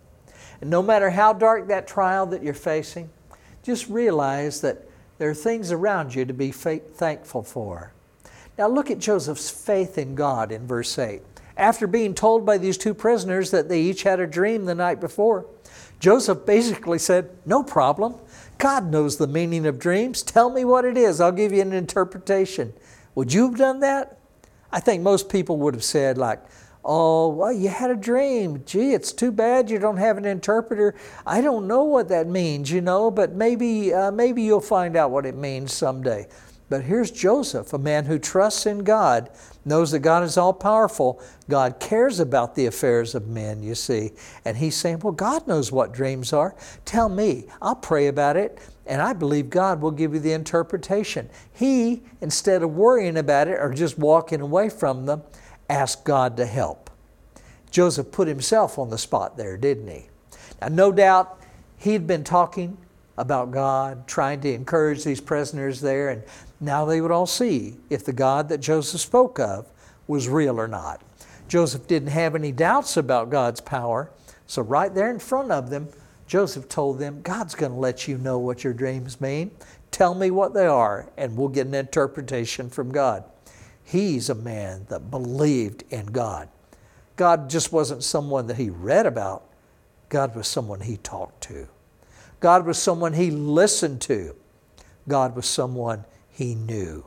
And 0.60 0.68
no 0.68 0.82
matter 0.82 1.10
how 1.10 1.32
dark 1.32 1.68
that 1.68 1.86
trial 1.86 2.26
that 2.26 2.42
you're 2.42 2.54
facing, 2.54 3.08
just 3.62 3.88
realize 3.88 4.60
that 4.60 4.86
there 5.18 5.30
are 5.30 5.34
things 5.34 5.72
around 5.72 6.14
you 6.14 6.24
to 6.24 6.34
be 6.34 6.50
thankful 6.50 7.42
for. 7.42 7.92
Now 8.58 8.68
look 8.68 8.90
at 8.90 8.98
Joseph's 8.98 9.50
faith 9.50 9.98
in 9.98 10.14
God 10.14 10.52
in 10.52 10.66
verse 10.66 10.98
8. 10.98 11.22
After 11.56 11.86
being 11.86 12.14
told 12.14 12.44
by 12.44 12.58
these 12.58 12.76
two 12.76 12.92
prisoners 12.92 13.50
that 13.50 13.68
they 13.68 13.80
each 13.80 14.02
had 14.02 14.20
a 14.20 14.26
dream 14.26 14.66
the 14.66 14.74
night 14.74 15.00
before, 15.00 15.46
Joseph 15.98 16.44
basically 16.44 16.98
said, 16.98 17.30
No 17.46 17.62
problem. 17.62 18.16
God 18.58 18.90
knows 18.90 19.16
the 19.16 19.26
meaning 19.26 19.66
of 19.66 19.78
dreams. 19.78 20.22
Tell 20.22 20.50
me 20.50 20.64
what 20.64 20.84
it 20.84 20.96
is. 20.96 21.20
I'll 21.20 21.32
give 21.32 21.52
you 21.52 21.62
an 21.62 21.72
interpretation. 21.72 22.72
Would 23.14 23.32
you 23.32 23.48
have 23.48 23.58
done 23.58 23.80
that? 23.80 24.18
I 24.70 24.80
think 24.80 25.02
most 25.02 25.28
people 25.28 25.56
would 25.58 25.74
have 25.74 25.84
said, 25.84 26.18
like, 26.18 26.42
Oh, 26.84 27.28
well, 27.30 27.52
you 27.52 27.68
had 27.68 27.90
a 27.90 27.96
dream. 27.96 28.62
Gee, 28.64 28.92
it's 28.92 29.12
too 29.12 29.32
bad 29.32 29.70
you 29.70 29.78
don't 29.78 29.96
have 29.96 30.18
an 30.18 30.24
interpreter. 30.24 30.94
I 31.26 31.40
don't 31.40 31.66
know 31.66 31.82
what 31.82 32.08
that 32.10 32.28
means, 32.28 32.70
you 32.70 32.80
know, 32.80 33.10
but 33.10 33.32
maybe, 33.32 33.92
uh, 33.92 34.12
maybe 34.12 34.42
you'll 34.42 34.60
find 34.60 34.96
out 34.96 35.10
what 35.10 35.26
it 35.26 35.34
means 35.34 35.72
someday. 35.72 36.28
But 36.68 36.82
here's 36.82 37.12
Joseph, 37.12 37.72
a 37.72 37.78
man 37.78 38.06
who 38.06 38.18
trusts 38.18 38.66
in 38.66 38.82
God, 38.82 39.30
knows 39.64 39.92
that 39.92 40.00
God 40.00 40.24
is 40.24 40.36
all 40.36 40.52
powerful. 40.52 41.22
God 41.48 41.78
cares 41.78 42.18
about 42.18 42.56
the 42.56 42.66
affairs 42.66 43.14
of 43.14 43.28
men, 43.28 43.62
you 43.62 43.76
see. 43.76 44.12
And 44.44 44.56
he's 44.56 44.76
saying, 44.76 45.00
Well, 45.00 45.12
God 45.12 45.46
knows 45.46 45.70
what 45.70 45.92
dreams 45.92 46.32
are. 46.32 46.56
Tell 46.84 47.08
me, 47.08 47.44
I'll 47.62 47.76
pray 47.76 48.08
about 48.08 48.36
it, 48.36 48.58
and 48.84 49.00
I 49.00 49.12
believe 49.12 49.48
God 49.48 49.80
will 49.80 49.92
give 49.92 50.12
you 50.12 50.20
the 50.20 50.32
interpretation. 50.32 51.30
He, 51.52 52.02
instead 52.20 52.62
of 52.62 52.74
worrying 52.74 53.16
about 53.16 53.46
it 53.46 53.58
or 53.60 53.72
just 53.72 53.96
walking 53.96 54.40
away 54.40 54.68
from 54.68 55.06
them, 55.06 55.22
ask 55.70 56.04
God 56.04 56.36
to 56.36 56.46
help. 56.46 56.90
Joseph 57.70 58.10
put 58.10 58.26
himself 58.26 58.78
on 58.78 58.90
the 58.90 58.98
spot 58.98 59.36
there, 59.36 59.56
didn't 59.56 59.88
he? 59.88 60.06
Now, 60.60 60.68
no 60.68 60.92
doubt 60.92 61.40
he'd 61.76 62.06
been 62.06 62.24
talking 62.24 62.78
about 63.18 63.50
God, 63.50 64.06
trying 64.06 64.40
to 64.42 64.52
encourage 64.52 65.04
these 65.04 65.20
prisoners 65.20 65.80
there, 65.80 66.10
and 66.10 66.22
now 66.60 66.84
they 66.84 67.00
would 67.00 67.10
all 67.10 67.26
see 67.26 67.76
if 67.90 68.04
the 68.04 68.12
God 68.12 68.48
that 68.48 68.58
Joseph 68.58 69.00
spoke 69.00 69.38
of 69.38 69.66
was 70.06 70.28
real 70.28 70.60
or 70.60 70.68
not. 70.68 71.02
Joseph 71.48 71.86
didn't 71.86 72.08
have 72.08 72.34
any 72.34 72.52
doubts 72.52 72.96
about 72.96 73.30
God's 73.30 73.60
power, 73.60 74.10
so 74.46 74.62
right 74.62 74.94
there 74.94 75.10
in 75.10 75.18
front 75.18 75.50
of 75.50 75.70
them, 75.70 75.88
Joseph 76.26 76.68
told 76.68 76.98
them, 76.98 77.22
God's 77.22 77.54
going 77.54 77.72
to 77.72 77.78
let 77.78 78.08
you 78.08 78.18
know 78.18 78.38
what 78.38 78.64
your 78.64 78.72
dreams 78.72 79.20
mean. 79.20 79.52
Tell 79.90 80.14
me 80.14 80.30
what 80.30 80.54
they 80.54 80.66
are, 80.66 81.08
and 81.16 81.36
we'll 81.36 81.48
get 81.48 81.66
an 81.66 81.74
interpretation 81.74 82.68
from 82.68 82.90
God. 82.90 83.24
He's 83.84 84.28
a 84.28 84.34
man 84.34 84.86
that 84.88 85.10
believed 85.10 85.84
in 85.90 86.06
God. 86.06 86.48
God 87.14 87.48
just 87.48 87.72
wasn't 87.72 88.02
someone 88.02 88.48
that 88.48 88.56
he 88.56 88.68
read 88.68 89.06
about, 89.06 89.44
God 90.08 90.34
was 90.34 90.48
someone 90.48 90.80
he 90.80 90.96
talked 90.98 91.40
to. 91.44 91.68
God 92.40 92.66
was 92.66 92.78
someone 92.78 93.14
he 93.14 93.30
listened 93.30 94.00
to. 94.02 94.34
God 95.08 95.34
was 95.34 95.46
someone 95.46 96.04
he 96.30 96.54
knew. 96.54 97.06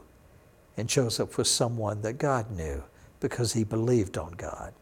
And 0.78 0.88
Joseph 0.88 1.38
was 1.38 1.52
someone 1.52 2.02
that 2.02 2.18
God 2.18 2.52
knew 2.52 2.84
because 3.20 3.54
he 3.54 3.64
believed 3.64 4.18
on 4.18 4.32
God. 4.32 4.74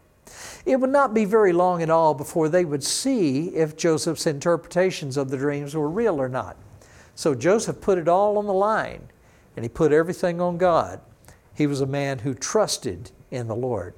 It 0.66 0.80
would 0.80 0.90
not 0.90 1.14
be 1.14 1.26
very 1.26 1.54
long 1.54 1.82
at 1.82 1.90
all 1.90 2.14
before 2.14 2.50
they 2.50 2.66
would 2.66 2.84
see 2.84 3.48
if 3.56 3.78
Joseph's 3.78 4.28
interpretations 4.28 5.18
of 5.18 5.30
the 5.30 5.38
dreams 5.38 5.76
were 5.76 5.90
real 5.90 6.22
or 6.22 6.30
not. 6.30 6.58
So 7.16 7.34
Joseph 7.34 7.82
put 7.82 7.98
it 7.98 8.08
all 8.08 8.38
on 8.38 8.46
the 8.46 8.54
line 8.54 9.10
and 9.56 9.66
he 9.66 9.70
put 9.70 9.92
everything 9.92 10.40
on 10.40 10.58
God. 10.58 11.00
He 11.54 11.66
was 11.66 11.82
a 11.82 11.88
man 11.88 12.20
who 12.20 12.36
trusted 12.36 13.12
in 13.32 13.48
the 13.48 13.56
Lord. 13.56 13.96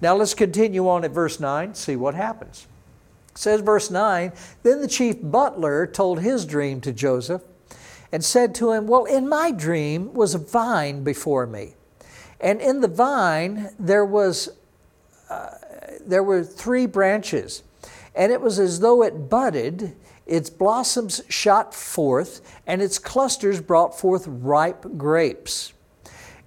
Now 0.00 0.16
let's 0.16 0.34
continue 0.34 0.88
on 0.88 1.04
at 1.04 1.12
verse 1.12 1.38
9, 1.38 1.74
see 1.74 1.94
what 1.94 2.14
happens. 2.14 2.66
Says, 3.34 3.60
verse 3.60 3.90
9 3.90 4.32
Then 4.62 4.80
the 4.80 4.88
chief 4.88 5.16
butler 5.22 5.86
told 5.86 6.20
his 6.20 6.44
dream 6.44 6.80
to 6.82 6.92
Joseph 6.92 7.42
and 8.10 8.24
said 8.24 8.54
to 8.56 8.72
him, 8.72 8.86
Well, 8.86 9.04
in 9.04 9.28
my 9.28 9.50
dream 9.50 10.12
was 10.12 10.34
a 10.34 10.38
vine 10.38 11.02
before 11.02 11.46
me. 11.46 11.74
And 12.40 12.60
in 12.60 12.80
the 12.80 12.88
vine 12.88 13.70
there 13.78 14.04
was 14.04 14.50
uh, 15.30 15.56
there 16.04 16.22
were 16.22 16.42
three 16.42 16.84
branches, 16.84 17.62
and 18.14 18.32
it 18.32 18.40
was 18.40 18.58
as 18.58 18.80
though 18.80 19.02
it 19.02 19.30
budded, 19.30 19.94
its 20.26 20.50
blossoms 20.50 21.22
shot 21.28 21.74
forth, 21.74 22.60
and 22.66 22.82
its 22.82 22.98
clusters 22.98 23.60
brought 23.60 23.98
forth 23.98 24.26
ripe 24.26 24.84
grapes. 24.98 25.72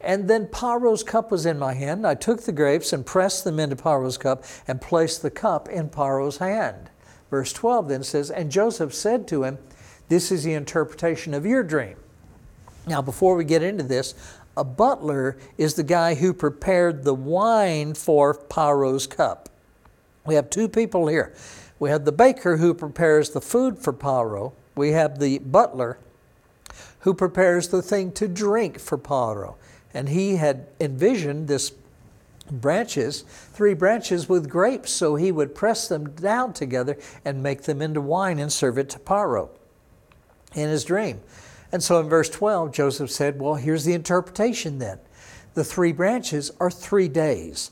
And 0.05 0.27
then 0.27 0.45
Paro's 0.47 1.01
cup 1.03 1.31
was 1.31 1.47
in 1.47 1.57
my 1.57 1.73
hand. 1.73 2.05
I 2.05 2.13
took 2.13 2.43
the 2.43 2.51
grapes 2.51 2.93
and 2.93 3.03
pressed 3.03 3.43
them 3.43 3.59
into 3.59 3.75
Paro's 3.75 4.19
cup 4.19 4.43
and 4.67 4.79
placed 4.79 5.23
the 5.23 5.31
cup 5.31 5.67
in 5.67 5.89
Paro's 5.89 6.37
hand. 6.37 6.91
Verse 7.31 7.51
12 7.51 7.87
then 7.87 8.03
says, 8.03 8.29
And 8.29 8.51
Joseph 8.51 8.93
said 8.93 9.27
to 9.29 9.43
him, 9.43 9.57
This 10.07 10.31
is 10.31 10.43
the 10.43 10.53
interpretation 10.53 11.33
of 11.33 11.43
your 11.43 11.63
dream. 11.63 11.97
Now, 12.85 13.01
before 13.01 13.35
we 13.35 13.45
get 13.45 13.63
into 13.63 13.83
this, 13.83 14.13
a 14.55 14.63
butler 14.63 15.37
is 15.57 15.73
the 15.73 15.83
guy 15.83 16.13
who 16.13 16.33
prepared 16.33 17.03
the 17.03 17.15
wine 17.15 17.95
for 17.95 18.35
Paro's 18.35 19.07
cup. 19.07 19.49
We 20.25 20.35
have 20.35 20.51
two 20.51 20.69
people 20.69 21.07
here. 21.07 21.33
We 21.79 21.89
have 21.89 22.05
the 22.05 22.11
baker 22.11 22.57
who 22.57 22.75
prepares 22.75 23.31
the 23.31 23.41
food 23.41 23.79
for 23.79 23.91
Paro. 23.91 24.53
We 24.75 24.91
have 24.91 25.19
the 25.19 25.39
butler 25.39 25.97
who 26.99 27.13
prepares 27.13 27.69
the 27.69 27.81
thing 27.81 28.11
to 28.13 28.27
drink 28.27 28.79
for 28.79 28.97
Paro. 28.97 29.55
And 29.95 30.09
he 30.09 30.35
had 30.35 30.67
envisioned 30.79 31.47
this 31.47 31.71
branches, 32.51 33.21
three 33.53 33.73
branches 33.73 34.29
with 34.29 34.49
grapes, 34.49 34.91
so 34.91 35.15
he 35.15 35.31
would 35.31 35.55
press 35.55 35.87
them 35.87 36.11
down 36.11 36.53
together 36.53 36.97
and 37.23 37.41
make 37.41 37.63
them 37.63 37.81
into 37.81 38.01
wine 38.01 38.37
and 38.37 38.51
serve 38.51 38.77
it 38.77 38.89
to 38.89 38.99
Paro 38.99 39.49
in 40.53 40.69
his 40.69 40.83
dream. 40.83 41.21
And 41.71 41.81
so 41.81 41.99
in 41.99 42.09
verse 42.09 42.29
12, 42.29 42.71
Joseph 42.71 43.09
said, 43.09 43.39
Well, 43.39 43.55
here's 43.55 43.85
the 43.85 43.93
interpretation 43.93 44.79
then. 44.79 44.99
The 45.55 45.63
three 45.63 45.93
branches 45.93 46.51
are 46.59 46.69
three 46.69 47.07
days. 47.07 47.71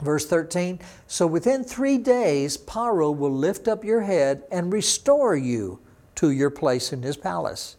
Verse 0.00 0.26
13, 0.26 0.78
so 1.06 1.26
within 1.26 1.64
three 1.64 1.96
days, 1.96 2.58
Paro 2.58 3.16
will 3.16 3.32
lift 3.32 3.66
up 3.66 3.82
your 3.82 4.02
head 4.02 4.42
and 4.52 4.70
restore 4.70 5.34
you 5.34 5.78
to 6.16 6.30
your 6.30 6.50
place 6.50 6.92
in 6.92 7.02
his 7.02 7.16
palace. 7.16 7.76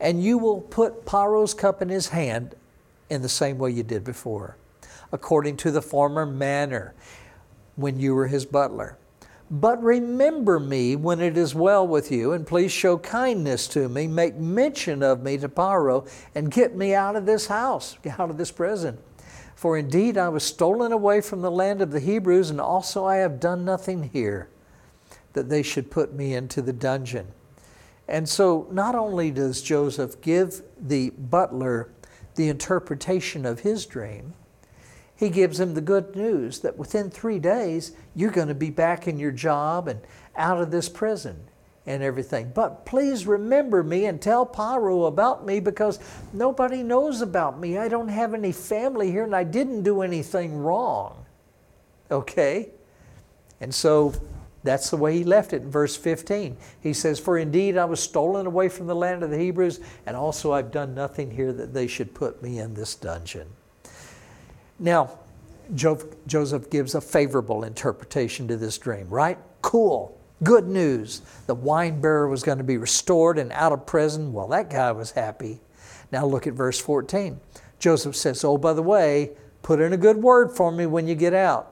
And 0.00 0.24
you 0.24 0.38
will 0.38 0.62
put 0.62 1.04
Paro's 1.04 1.52
cup 1.52 1.82
in 1.82 1.90
his 1.90 2.08
hand 2.08 2.54
in 3.12 3.20
the 3.20 3.28
same 3.28 3.58
way 3.58 3.70
you 3.70 3.82
did 3.82 4.02
before, 4.04 4.56
according 5.12 5.58
to 5.58 5.70
the 5.70 5.82
former 5.82 6.24
manner 6.24 6.94
when 7.76 8.00
you 8.00 8.14
were 8.14 8.26
his 8.26 8.46
butler. 8.46 8.96
But 9.50 9.82
remember 9.82 10.58
me 10.58 10.96
when 10.96 11.20
it 11.20 11.36
is 11.36 11.54
well 11.54 11.86
with 11.86 12.10
you, 12.10 12.32
and 12.32 12.46
please 12.46 12.72
show 12.72 12.96
kindness 12.96 13.68
to 13.68 13.86
me. 13.90 14.06
Make 14.06 14.36
mention 14.36 15.02
of 15.02 15.22
me 15.22 15.36
to 15.36 15.48
Paro, 15.48 16.08
and 16.34 16.50
get 16.50 16.74
me 16.74 16.94
out 16.94 17.16
of 17.16 17.26
this 17.26 17.48
house, 17.48 17.98
out 18.18 18.30
of 18.30 18.38
this 18.38 18.50
prison. 18.50 18.96
For 19.54 19.76
indeed 19.76 20.16
I 20.16 20.30
was 20.30 20.42
stolen 20.42 20.90
away 20.90 21.20
from 21.20 21.42
the 21.42 21.50
land 21.50 21.82
of 21.82 21.90
the 21.90 22.00
Hebrews, 22.00 22.48
and 22.48 22.62
also 22.62 23.04
I 23.04 23.16
have 23.16 23.38
done 23.38 23.62
nothing 23.62 24.04
here 24.10 24.48
that 25.34 25.50
they 25.50 25.62
should 25.62 25.90
put 25.90 26.14
me 26.14 26.32
into 26.32 26.62
the 26.62 26.72
dungeon. 26.72 27.26
And 28.08 28.26
so 28.26 28.66
not 28.70 28.94
only 28.94 29.30
does 29.30 29.60
Joseph 29.60 30.20
give 30.22 30.62
the 30.80 31.10
butler 31.10 31.90
the 32.34 32.48
interpretation 32.48 33.44
of 33.46 33.60
his 33.60 33.86
dream, 33.86 34.34
he 35.14 35.28
gives 35.28 35.60
him 35.60 35.74
the 35.74 35.80
good 35.80 36.16
news 36.16 36.60
that 36.60 36.76
within 36.76 37.10
three 37.10 37.38
days 37.38 37.92
you're 38.14 38.30
going 38.30 38.48
to 38.48 38.54
be 38.54 38.70
back 38.70 39.06
in 39.06 39.18
your 39.18 39.30
job 39.30 39.86
and 39.86 40.00
out 40.36 40.60
of 40.60 40.70
this 40.70 40.88
prison 40.88 41.44
and 41.86 42.02
everything. 42.02 42.50
But 42.54 42.86
please 42.86 43.26
remember 43.26 43.82
me 43.82 44.06
and 44.06 44.20
tell 44.20 44.46
Paru 44.46 45.04
about 45.04 45.44
me 45.44 45.60
because 45.60 45.98
nobody 46.32 46.82
knows 46.82 47.20
about 47.20 47.58
me. 47.58 47.78
I 47.78 47.88
don't 47.88 48.08
have 48.08 48.34
any 48.34 48.52
family 48.52 49.10
here 49.10 49.24
and 49.24 49.34
I 49.34 49.44
didn't 49.44 49.82
do 49.82 50.02
anything 50.02 50.56
wrong. 50.56 51.24
Okay? 52.10 52.70
And 53.60 53.74
so 53.74 54.14
that's 54.64 54.90
the 54.90 54.96
way 54.96 55.16
he 55.16 55.24
left 55.24 55.52
it 55.52 55.62
in 55.62 55.70
verse 55.70 55.96
15. 55.96 56.56
He 56.80 56.92
says, 56.92 57.18
For 57.18 57.38
indeed 57.38 57.76
I 57.76 57.84
was 57.84 58.00
stolen 58.00 58.46
away 58.46 58.68
from 58.68 58.86
the 58.86 58.94
land 58.94 59.22
of 59.22 59.30
the 59.30 59.38
Hebrews, 59.38 59.80
and 60.06 60.16
also 60.16 60.52
I've 60.52 60.70
done 60.70 60.94
nothing 60.94 61.30
here 61.30 61.52
that 61.52 61.74
they 61.74 61.86
should 61.86 62.14
put 62.14 62.42
me 62.42 62.58
in 62.58 62.74
this 62.74 62.94
dungeon. 62.94 63.48
Now, 64.78 65.18
Joseph 65.74 66.70
gives 66.70 66.94
a 66.94 67.00
favorable 67.00 67.64
interpretation 67.64 68.48
to 68.48 68.56
this 68.56 68.78
dream, 68.78 69.08
right? 69.08 69.38
Cool. 69.62 70.18
Good 70.42 70.66
news. 70.66 71.22
The 71.46 71.54
wine 71.54 72.00
bearer 72.00 72.28
was 72.28 72.42
going 72.42 72.58
to 72.58 72.64
be 72.64 72.76
restored 72.76 73.38
and 73.38 73.52
out 73.52 73.72
of 73.72 73.86
prison. 73.86 74.32
Well, 74.32 74.48
that 74.48 74.70
guy 74.70 74.90
was 74.92 75.12
happy. 75.12 75.60
Now 76.10 76.26
look 76.26 76.46
at 76.46 76.54
verse 76.54 76.80
14. 76.80 77.40
Joseph 77.78 78.16
says, 78.16 78.44
Oh, 78.44 78.58
by 78.58 78.72
the 78.72 78.82
way, 78.82 79.30
put 79.62 79.80
in 79.80 79.92
a 79.92 79.96
good 79.96 80.16
word 80.16 80.50
for 80.50 80.70
me 80.70 80.86
when 80.86 81.06
you 81.06 81.14
get 81.14 81.32
out. 81.32 81.71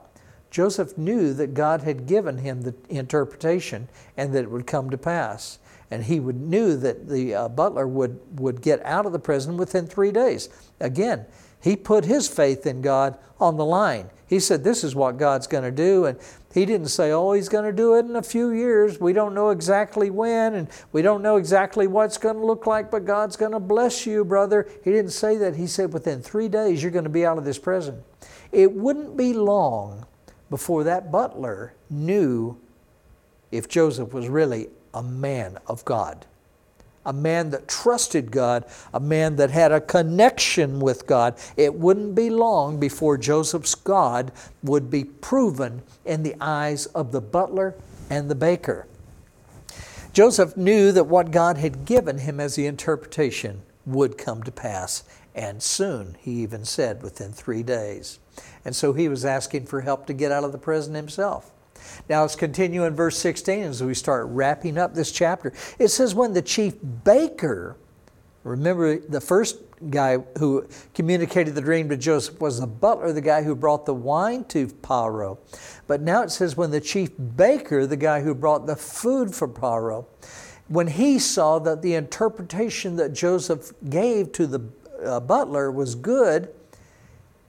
Joseph 0.51 0.99
knew 0.99 1.33
that 1.35 1.55
God 1.55 1.83
had 1.83 2.07
given 2.07 2.39
him 2.39 2.63
the 2.63 2.75
interpretation 2.89 3.89
and 4.17 4.33
that 4.35 4.45
it 4.45 4.51
would 4.51 4.67
come 4.67 4.91
to 4.91 4.99
pass. 4.99 5.59
And 5.91 6.05
he 6.05 6.21
would, 6.21 6.41
knew 6.41 6.77
that 6.77 7.09
the 7.09 7.35
uh, 7.35 7.49
butler 7.49 7.87
would, 7.87 8.21
would 8.39 8.63
get 8.63 8.85
out 8.85 9.07
of 9.07 9.13
the 9.13 9.19
prison 9.19 9.57
within 9.57 9.87
three 9.87 10.13
days. 10.13 10.49
Again, 10.79 11.27
he 11.61 11.77
put 11.77 12.05
his 12.05 12.29
faith 12.29 12.67
in 12.67 12.81
God 12.81 13.19
on 13.39 13.57
the 13.57 13.65
line. 13.65 14.11
He 14.27 14.39
said, 14.39 14.63
This 14.63 14.85
is 14.85 14.95
what 14.95 15.19
God's 15.19 15.47
going 15.47 15.65
to 15.65 15.71
do. 15.71 16.05
And 16.07 16.19
he 16.55 16.65
didn't 16.65 16.89
say, 16.89 17.11
Oh, 17.11 17.33
he's 17.33 17.49
going 17.49 17.65
to 17.65 17.73
do 17.73 17.97
it 17.97 18.07
in 18.07 18.17
a 18.17 18.23
few 18.23 18.51
years. 18.51 19.01
We 19.01 19.13
don't 19.13 19.35
know 19.35 19.51
exactly 19.51 20.11
when, 20.11 20.55
and 20.55 20.69
we 20.93 21.03
don't 21.03 21.23
know 21.23 21.37
exactly 21.37 21.87
what 21.87 22.07
it's 22.07 22.19
going 22.19 22.37
to 22.37 22.47
look 22.47 22.67
like, 22.67 22.91
but 22.91 23.05
God's 23.05 23.37
going 23.37 23.53
to 23.53 23.61
bless 23.61 24.07
you, 24.07 24.25
brother. 24.25 24.69
He 24.85 24.93
didn't 24.93 25.11
say 25.11 25.37
that. 25.39 25.57
He 25.57 25.67
said, 25.67 25.93
Within 25.93 26.23
three 26.23 26.49
days, 26.49 26.83
you're 26.83 26.93
going 26.93 27.05
to 27.05 27.11
be 27.11 27.27
out 27.27 27.39
of 27.39 27.45
this 27.45 27.59
prison. 27.59 28.03
It 28.53 28.73
wouldn't 28.73 29.17
be 29.17 29.33
long 29.33 30.07
before 30.51 30.85
that 30.85 31.11
butler 31.11 31.73
knew 31.89 32.59
if 33.51 33.69
Joseph 33.69 34.13
was 34.13 34.29
really 34.29 34.69
a 34.93 35.03
man 35.03 35.59
of 35.67 35.85
God, 35.85 36.27
a 37.07 37.13
man 37.13 37.51
that 37.51 37.67
trusted 37.67 38.31
God, 38.31 38.65
a 38.93 39.01
man 39.01 39.37
that 39.37 39.51
had 39.51 39.73
a 39.73 39.81
connection 39.81 40.81
with 40.81 41.07
God. 41.07 41.37
It 41.57 41.75
wouldn't 41.75 42.15
be 42.15 42.31
long 42.31 42.79
before 42.79 43.17
Joseph's 43.17 43.75
God 43.75 44.33
would 44.63 44.91
be 44.91 45.05
proven 45.05 45.83
in 46.05 46.23
the 46.23 46.37
eyes 46.41 46.87
of 46.87 47.13
the 47.13 47.21
butler 47.21 47.75
and 48.11 48.31
the 48.31 48.35
baker. 48.35 48.87
Joseph 50.13 50.57
knew 50.57 50.93
that 50.93 51.05
what 51.05 51.31
God 51.31 51.57
had 51.57 51.85
given 51.85 52.19
him 52.19 52.41
as 52.41 52.57
the 52.57 52.67
interpretation 52.67 53.63
would 53.87 54.19
come 54.19 54.43
to 54.43 54.53
pass, 54.53 55.05
and 55.35 55.63
soon, 55.63 56.17
he 56.21 56.33
even 56.43 56.65
said, 56.65 57.03
within 57.03 57.33
three 57.33 57.63
days. 57.63 58.20
And 58.65 58.75
so 58.77 58.93
he 58.93 59.09
was 59.09 59.25
asking 59.25 59.67
for 59.67 59.81
help 59.81 60.07
to 60.07 60.13
get 60.13 60.33
out 60.33 60.45
of 60.45 60.53
the 60.53 60.59
prison 60.59 60.95
himself. 60.95 61.53
Now 62.09 62.23
let's 62.23 62.37
continue 62.37 62.85
in 62.85 62.95
verse 62.95 63.17
16 63.19 63.63
as 63.63 63.83
we 63.83 63.95
start 63.95 64.27
wrapping 64.29 64.79
up 64.79 64.95
this 64.95 65.13
chapter. 65.13 65.53
It 65.79 65.89
says, 65.89 66.15
When 66.15 66.33
the 66.33 66.43
chief 66.43 66.75
baker, 67.05 67.77
remember 68.45 68.99
the 68.99 69.21
first 69.21 69.59
guy 69.89 70.19
who 70.39 70.69
communicated 70.93 71.55
the 71.55 71.61
dream 71.61 71.89
to 71.89 71.97
Joseph 71.97 72.39
was 72.41 72.61
the 72.61 72.67
butler, 72.67 73.13
the 73.13 73.21
guy 73.23 73.43
who 73.43 73.55
brought 73.55 73.87
the 73.87 73.95
wine 73.95 74.45
to 74.45 74.67
Paro. 74.67 75.39
But 75.87 76.03
now 76.03 76.23
it 76.23 76.31
says, 76.31 76.57
When 76.57 76.71
the 76.71 76.81
chief 76.81 77.11
baker, 77.37 77.87
the 77.87 77.97
guy 77.97 78.21
who 78.21 78.35
brought 78.35 78.67
the 78.67 78.77
food 78.77 79.35
for 79.35 79.49
Paro, 79.49 80.07
when 80.69 80.87
he 80.87 81.19
saw 81.19 81.59
that 81.61 81.83
the 81.83 81.95
interpretation 81.95 82.97
that 82.97 83.13
Joseph 83.13 83.73
gave 83.89 84.33
to 84.33 84.47
the 84.47 84.61
uh, 85.05 85.19
butler 85.19 85.71
was 85.71 85.95
good, 85.95 86.55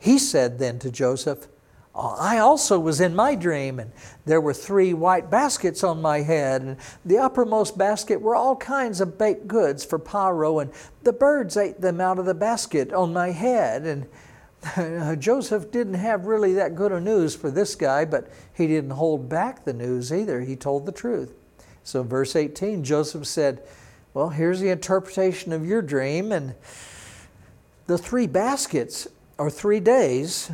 he 0.01 0.17
said 0.17 0.57
then 0.57 0.79
to 0.79 0.89
Joseph, 0.89 1.47
oh, 1.93 2.15
I 2.19 2.39
also 2.39 2.79
was 2.79 2.99
in 2.99 3.15
my 3.15 3.35
dream, 3.35 3.79
and 3.79 3.91
there 4.25 4.41
were 4.41 4.53
three 4.53 4.95
white 4.95 5.29
baskets 5.29 5.83
on 5.83 6.01
my 6.01 6.21
head, 6.21 6.63
and 6.63 6.77
the 7.05 7.19
uppermost 7.19 7.77
basket 7.77 8.19
were 8.19 8.35
all 8.35 8.55
kinds 8.55 8.99
of 8.99 9.19
baked 9.19 9.47
goods 9.47 9.85
for 9.85 9.99
Paro, 9.99 10.59
and 10.59 10.71
the 11.03 11.13
birds 11.13 11.55
ate 11.55 11.81
them 11.81 12.01
out 12.01 12.17
of 12.17 12.25
the 12.25 12.33
basket 12.33 12.91
on 12.91 13.13
my 13.13 13.29
head. 13.29 14.07
And 14.75 15.19
Joseph 15.21 15.69
didn't 15.69 15.93
have 15.93 16.25
really 16.25 16.53
that 16.53 16.73
good 16.73 16.91
a 16.91 16.99
news 16.99 17.35
for 17.35 17.51
this 17.51 17.75
guy, 17.75 18.03
but 18.03 18.27
he 18.51 18.65
didn't 18.65 18.89
hold 18.89 19.29
back 19.29 19.65
the 19.65 19.73
news 19.73 20.11
either. 20.11 20.41
He 20.41 20.55
told 20.55 20.87
the 20.87 20.91
truth. 20.91 21.31
So, 21.83 22.01
verse 22.01 22.35
18, 22.35 22.83
Joseph 22.83 23.27
said, 23.27 23.61
Well, 24.15 24.29
here's 24.29 24.61
the 24.61 24.69
interpretation 24.69 25.53
of 25.53 25.63
your 25.63 25.83
dream, 25.83 26.31
and 26.31 26.55
the 27.85 27.99
three 27.99 28.25
baskets 28.25 29.07
or 29.37 29.49
three 29.49 29.79
days, 29.79 30.51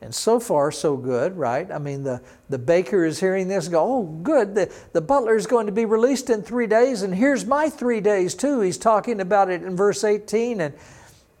and 0.00 0.14
so 0.14 0.38
far 0.38 0.70
so 0.70 0.96
good, 0.96 1.36
right? 1.36 1.70
I 1.70 1.78
mean, 1.78 2.02
the, 2.02 2.20
the 2.48 2.58
baker 2.58 3.04
is 3.04 3.20
hearing 3.20 3.48
this 3.48 3.68
go, 3.68 3.82
oh, 3.82 4.02
good, 4.02 4.54
the, 4.54 4.72
the 4.92 5.00
butler 5.00 5.36
is 5.36 5.46
going 5.46 5.66
to 5.66 5.72
be 5.72 5.84
released 5.84 6.28
in 6.30 6.42
three 6.42 6.66
days, 6.66 7.02
and 7.02 7.14
here's 7.14 7.46
my 7.46 7.70
three 7.70 8.00
days 8.00 8.34
too. 8.34 8.60
He's 8.60 8.78
talking 8.78 9.20
about 9.20 9.50
it 9.50 9.62
in 9.62 9.76
verse 9.76 10.04
18, 10.04 10.60
and 10.60 10.74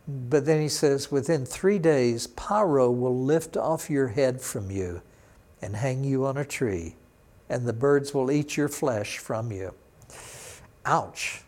But 0.08 0.46
then 0.46 0.60
he 0.60 0.68
says, 0.68 1.10
Within 1.10 1.44
three 1.44 1.78
days, 1.78 2.26
Paro 2.26 2.94
will 2.94 3.18
lift 3.22 3.56
off 3.56 3.90
your 3.90 4.08
head 4.08 4.40
from 4.40 4.70
you 4.70 5.02
and 5.60 5.76
hang 5.76 6.04
you 6.04 6.26
on 6.26 6.36
a 6.36 6.44
tree, 6.44 6.96
and 7.48 7.66
the 7.66 7.72
birds 7.72 8.14
will 8.14 8.30
eat 8.30 8.56
your 8.56 8.68
flesh 8.68 9.18
from 9.18 9.50
you. 9.50 9.74
Ouch. 10.84 11.42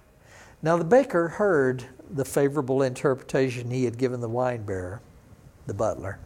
Now 0.62 0.76
the 0.78 0.84
baker 0.84 1.28
heard 1.28 1.84
the 2.11 2.24
favorable 2.24 2.82
interpretation 2.82 3.70
he 3.70 3.84
had 3.84 3.99
given 3.99 4.20
the 4.20 4.28
wine 4.28 4.64
bearer, 4.64 5.01
the 5.66 5.74
butler, 5.74 6.18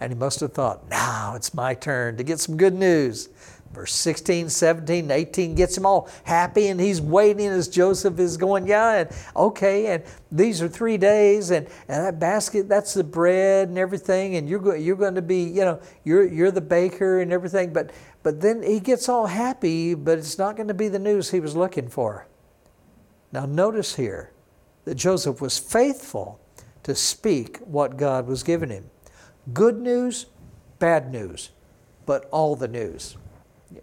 and 0.00 0.12
he 0.12 0.18
must 0.18 0.40
have 0.40 0.52
thought, 0.52 0.88
now 0.88 1.34
it's 1.36 1.54
my 1.54 1.74
turn 1.74 2.16
to 2.16 2.24
get 2.24 2.40
some 2.40 2.56
good 2.56 2.74
news. 2.74 3.28
Verse 3.72 3.94
16, 3.94 4.50
17, 4.50 5.10
18 5.10 5.54
gets 5.54 5.78
him 5.78 5.86
all 5.86 6.10
happy, 6.24 6.68
and 6.68 6.78
he's 6.78 7.00
waiting 7.00 7.46
as 7.46 7.68
Joseph 7.68 8.18
is 8.18 8.36
going, 8.36 8.66
Yeah, 8.66 9.00
and 9.00 9.10
okay, 9.34 9.86
and 9.86 10.04
these 10.30 10.60
are 10.60 10.68
three 10.68 10.98
days, 10.98 11.50
and, 11.50 11.66
and 11.88 12.04
that 12.04 12.18
basket, 12.18 12.68
that's 12.68 12.92
the 12.92 13.04
bread 13.04 13.68
and 13.68 13.78
everything, 13.78 14.36
and 14.36 14.46
you're, 14.46 14.58
go, 14.58 14.74
you're 14.74 14.96
going 14.96 15.14
to 15.14 15.22
be, 15.22 15.44
you 15.44 15.64
know, 15.64 15.80
you're, 16.04 16.26
you're 16.26 16.50
the 16.50 16.60
baker 16.60 17.20
and 17.20 17.32
everything. 17.32 17.72
But, 17.72 17.92
but 18.22 18.42
then 18.42 18.62
he 18.62 18.78
gets 18.78 19.08
all 19.08 19.26
happy, 19.26 19.94
but 19.94 20.18
it's 20.18 20.36
not 20.36 20.56
going 20.56 20.68
to 20.68 20.74
be 20.74 20.88
the 20.88 20.98
news 20.98 21.30
he 21.30 21.40
was 21.40 21.56
looking 21.56 21.88
for. 21.88 22.26
Now, 23.32 23.46
notice 23.46 23.94
here 23.94 24.32
that 24.84 24.96
Joseph 24.96 25.40
was 25.40 25.58
faithful 25.58 26.41
to 26.82 26.94
speak 26.94 27.58
what 27.58 27.96
God 27.96 28.26
was 28.26 28.42
giving 28.42 28.70
him. 28.70 28.90
Good 29.52 29.78
news, 29.78 30.26
bad 30.78 31.12
news, 31.12 31.50
but 32.06 32.28
all 32.30 32.56
the 32.56 32.68
news. 32.68 33.16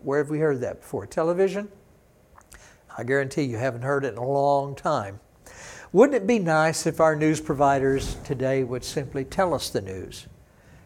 Where 0.04 0.20
have 0.20 0.30
we 0.30 0.40
heard 0.40 0.62
that 0.62 0.82
before? 0.82 1.06
Television? 1.06 1.70
I 2.98 3.04
guarantee 3.04 3.44
you 3.44 3.58
haven't 3.58 3.82
heard 3.82 4.06
it 4.06 4.14
in 4.14 4.18
a 4.18 4.28
long 4.28 4.76
time. 4.76 5.20
Wouldn't 5.92 6.16
it 6.16 6.28
be 6.28 6.38
nice 6.38 6.86
if 6.86 7.00
our 7.00 7.16
news 7.16 7.42
providers 7.42 8.18
today 8.24 8.64
would 8.64 8.84
simply 8.84 9.26
tell 9.26 9.54
us 9.54 9.70
the 9.70 9.82
news? 9.82 10.28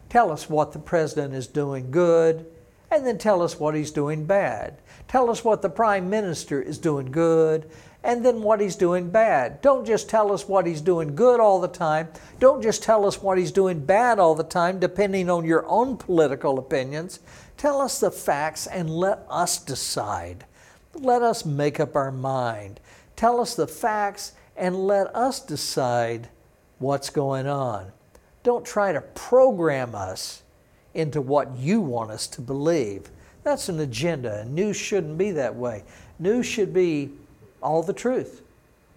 Tell 0.08 0.30
us 0.30 0.48
what 0.48 0.72
the 0.72 0.78
president 0.78 1.34
is 1.34 1.46
doing 1.46 1.90
good, 1.90 2.46
and 2.90 3.06
then 3.06 3.18
tell 3.18 3.42
us 3.42 3.58
what 3.58 3.74
he's 3.74 3.90
doing 3.90 4.24
bad. 4.24 4.80
Tell 5.08 5.30
us 5.30 5.44
what 5.44 5.62
the 5.62 5.70
prime 5.70 6.08
minister 6.10 6.60
is 6.60 6.78
doing 6.78 7.10
good, 7.10 7.68
and 8.02 8.24
then 8.24 8.42
what 8.42 8.60
he's 8.60 8.76
doing 8.76 9.10
bad. 9.10 9.60
Don't 9.62 9.86
just 9.86 10.08
tell 10.08 10.30
us 10.30 10.46
what 10.46 10.66
he's 10.66 10.82
doing 10.82 11.14
good 11.14 11.40
all 11.40 11.60
the 11.60 11.68
time. 11.68 12.08
Don't 12.38 12.62
just 12.62 12.82
tell 12.82 13.06
us 13.06 13.22
what 13.22 13.38
he's 13.38 13.50
doing 13.50 13.80
bad 13.80 14.18
all 14.18 14.34
the 14.34 14.44
time, 14.44 14.78
depending 14.78 15.30
on 15.30 15.44
your 15.44 15.66
own 15.66 15.96
political 15.96 16.58
opinions. 16.58 17.20
Tell 17.56 17.80
us 17.80 18.00
the 18.00 18.10
facts 18.10 18.66
and 18.66 18.90
let 18.90 19.24
us 19.30 19.58
decide. 19.58 20.44
Let 20.94 21.22
us 21.22 21.44
make 21.44 21.80
up 21.80 21.96
our 21.96 22.12
mind. 22.12 22.78
Tell 23.16 23.40
us 23.40 23.54
the 23.54 23.66
facts 23.66 24.32
and 24.56 24.86
let 24.86 25.14
us 25.16 25.40
decide 25.40 26.28
what's 26.78 27.10
going 27.10 27.46
on. 27.46 27.90
Don't 28.42 28.66
try 28.66 28.92
to 28.92 29.00
program 29.00 29.94
us 29.94 30.42
into 30.94 31.20
what 31.20 31.56
you 31.56 31.80
want 31.80 32.10
us 32.10 32.26
to 32.28 32.40
believe. 32.40 33.10
That's 33.42 33.68
an 33.68 33.80
agenda, 33.80 34.40
and 34.40 34.54
news 34.54 34.76
shouldn't 34.76 35.18
be 35.18 35.30
that 35.32 35.54
way. 35.54 35.84
News 36.18 36.46
should 36.46 36.72
be 36.72 37.10
all 37.62 37.82
the 37.82 37.92
truth 37.92 38.40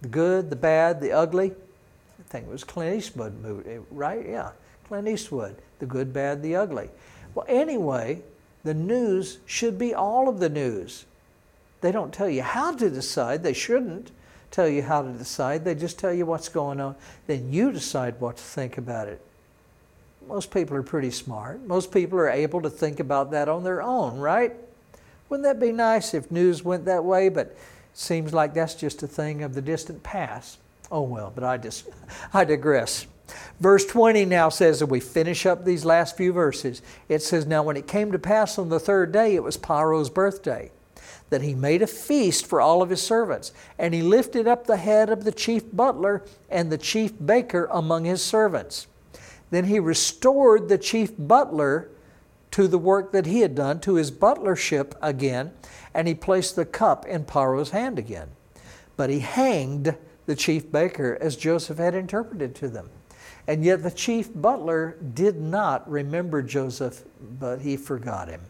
the 0.00 0.08
good, 0.08 0.48
the 0.48 0.56
bad, 0.56 1.00
the 1.00 1.10
ugly. 1.10 1.50
I 1.50 2.22
think 2.30 2.46
it 2.46 2.50
was 2.50 2.62
Clint 2.62 2.96
Eastwood 2.96 3.42
movie, 3.42 3.80
right? 3.90 4.24
Yeah, 4.28 4.50
Clint 4.86 5.08
Eastwood, 5.08 5.56
the 5.80 5.86
good, 5.86 6.12
bad, 6.12 6.42
the 6.42 6.54
ugly. 6.54 6.88
Well, 7.34 7.46
anyway, 7.48 8.22
the 8.64 8.74
news 8.74 9.38
should 9.46 9.78
be 9.78 9.94
all 9.94 10.28
of 10.28 10.38
the 10.38 10.48
news. 10.48 11.04
They 11.80 11.92
don't 11.92 12.12
tell 12.12 12.28
you 12.28 12.42
how 12.42 12.74
to 12.74 12.90
decide. 12.90 13.42
They 13.42 13.52
shouldn't 13.52 14.10
tell 14.50 14.68
you 14.68 14.82
how 14.82 15.02
to 15.02 15.12
decide. 15.12 15.64
They 15.64 15.74
just 15.74 15.98
tell 15.98 16.12
you 16.12 16.26
what's 16.26 16.48
going 16.48 16.80
on. 16.80 16.96
Then 17.26 17.52
you 17.52 17.72
decide 17.72 18.20
what 18.20 18.36
to 18.36 18.42
think 18.42 18.78
about 18.78 19.08
it. 19.08 19.20
Most 20.28 20.50
people 20.50 20.76
are 20.76 20.82
pretty 20.82 21.10
smart. 21.10 21.66
Most 21.66 21.90
people 21.90 22.18
are 22.18 22.28
able 22.28 22.60
to 22.60 22.68
think 22.68 23.00
about 23.00 23.30
that 23.30 23.48
on 23.48 23.64
their 23.64 23.82
own, 23.82 24.18
right? 24.18 24.52
Wouldn't 25.28 25.44
that 25.44 25.58
be 25.58 25.72
nice 25.72 26.12
if 26.12 26.30
news 26.30 26.62
went 26.62 26.84
that 26.84 27.02
way? 27.02 27.30
But 27.30 27.46
it 27.46 27.58
seems 27.94 28.34
like 28.34 28.52
that's 28.52 28.74
just 28.74 29.02
a 29.02 29.06
thing 29.06 29.42
of 29.42 29.54
the 29.54 29.62
distant 29.62 30.02
past. 30.02 30.58
Oh 30.90 31.02
well, 31.02 31.32
but 31.34 31.44
I 31.44 31.56
just 31.56 31.88
I 32.34 32.44
digress. 32.44 33.06
Verse 33.58 33.86
20 33.86 34.26
now 34.26 34.50
says, 34.50 34.78
that 34.78 34.86
we 34.86 35.00
finish 35.00 35.46
up 35.46 35.64
these 35.64 35.84
last 35.84 36.16
few 36.16 36.32
verses, 36.32 36.82
it 37.08 37.22
says, 37.22 37.46
Now 37.46 37.62
when 37.62 37.76
it 37.76 37.86
came 37.86 38.12
to 38.12 38.18
pass 38.18 38.58
on 38.58 38.68
the 38.68 38.80
third 38.80 39.12
day, 39.12 39.34
it 39.34 39.42
was 39.42 39.56
Paro's 39.56 40.08
birthday, 40.08 40.70
that 41.30 41.42
he 41.42 41.54
made 41.54 41.82
a 41.82 41.86
feast 41.86 42.46
for 42.46 42.60
all 42.60 42.80
of 42.80 42.90
his 42.90 43.02
servants. 43.02 43.52
And 43.78 43.92
he 43.92 44.00
lifted 44.02 44.46
up 44.46 44.66
the 44.66 44.78
head 44.78 45.10
of 45.10 45.24
the 45.24 45.32
chief 45.32 45.64
butler 45.74 46.24
and 46.48 46.70
the 46.70 46.78
chief 46.78 47.12
baker 47.24 47.68
among 47.70 48.04
his 48.04 48.22
servants. 48.22 48.86
Then 49.50 49.64
he 49.64 49.78
restored 49.78 50.68
the 50.68 50.78
chief 50.78 51.12
butler 51.18 51.88
to 52.50 52.66
the 52.66 52.78
work 52.78 53.12
that 53.12 53.26
he 53.26 53.40
had 53.40 53.54
done, 53.54 53.80
to 53.80 53.94
his 53.94 54.10
butlership 54.10 54.92
again, 55.00 55.52
and 55.94 56.08
he 56.08 56.14
placed 56.14 56.56
the 56.56 56.64
cup 56.64 57.06
in 57.06 57.24
Paro's 57.24 57.70
hand 57.70 57.98
again. 57.98 58.28
But 58.96 59.10
he 59.10 59.20
hanged 59.20 59.96
the 60.26 60.34
chief 60.34 60.70
baker 60.70 61.16
as 61.20 61.36
Joseph 61.36 61.78
had 61.78 61.94
interpreted 61.94 62.54
to 62.56 62.68
them. 62.68 62.90
And 63.46 63.64
yet 63.64 63.82
the 63.82 63.90
chief 63.90 64.30
butler 64.34 64.96
did 65.14 65.40
not 65.40 65.88
remember 65.90 66.42
Joseph, 66.42 67.04
but 67.38 67.60
he 67.60 67.76
forgot 67.76 68.28
him. 68.28 68.42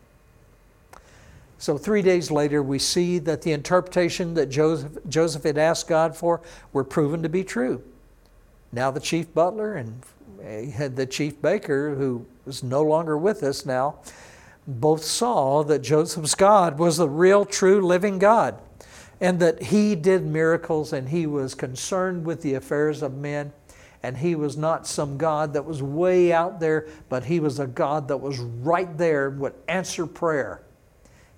So 1.59 1.77
three 1.77 2.03
days 2.03 2.31
later, 2.31 2.63
we 2.63 2.79
see 2.79 3.19
that 3.21 3.43
the 3.43 3.53
interpretation 3.53 4.35
that 4.35 4.47
Joseph, 4.47 4.97
Joseph 5.09 5.43
had 5.43 5.59
asked 5.59 5.89
God 5.89 6.17
for 6.17 6.41
were 6.73 6.85
proven 6.85 7.23
to 7.23 7.29
be 7.29 7.45
true. 7.45 7.83
Now 8.73 8.91
the 8.91 9.01
chief 9.01 9.33
butler 9.35 9.75
and 9.75 10.03
the 10.39 11.07
chief 11.11 11.41
baker, 11.43 11.95
who 11.95 12.27
is 12.47 12.63
no 12.63 12.83
longer 12.83 13.19
with 13.19 13.43
us 13.43 13.67
now, 13.67 13.99
both 14.67 15.03
saw 15.03 15.63
that 15.65 15.81
Joseph's 15.81 16.35
God 16.35 16.79
was 16.79 16.99
the 16.99 17.09
real, 17.09 17.45
true, 17.45 17.81
living 17.81 18.19
God, 18.19 18.61
and 19.21 19.41
that 19.41 19.63
he 19.65 19.95
did 19.95 20.25
miracles 20.25 20.93
and 20.93 21.09
he 21.09 21.27
was 21.27 21.55
concerned 21.55 22.25
with 22.25 22.43
the 22.43 22.55
affairs 22.55 23.03
of 23.03 23.15
men 23.15 23.53
and 24.03 24.17
he 24.17 24.35
was 24.35 24.57
not 24.57 24.87
some 24.87 25.19
God 25.19 25.55
that 25.55 25.65
was 25.65 25.83
way 25.83 26.33
out 26.33 26.61
there, 26.61 26.87
but 27.09 27.25
he 27.25 27.41
was 27.41 27.59
a 27.59 27.67
God 27.67 28.09
that 28.09 28.19
was 28.19 28.39
right 28.39 28.97
there 28.97 29.29
and 29.29 29.41
would 29.41 29.55
answer 29.67 30.07
prayer. 30.07 30.63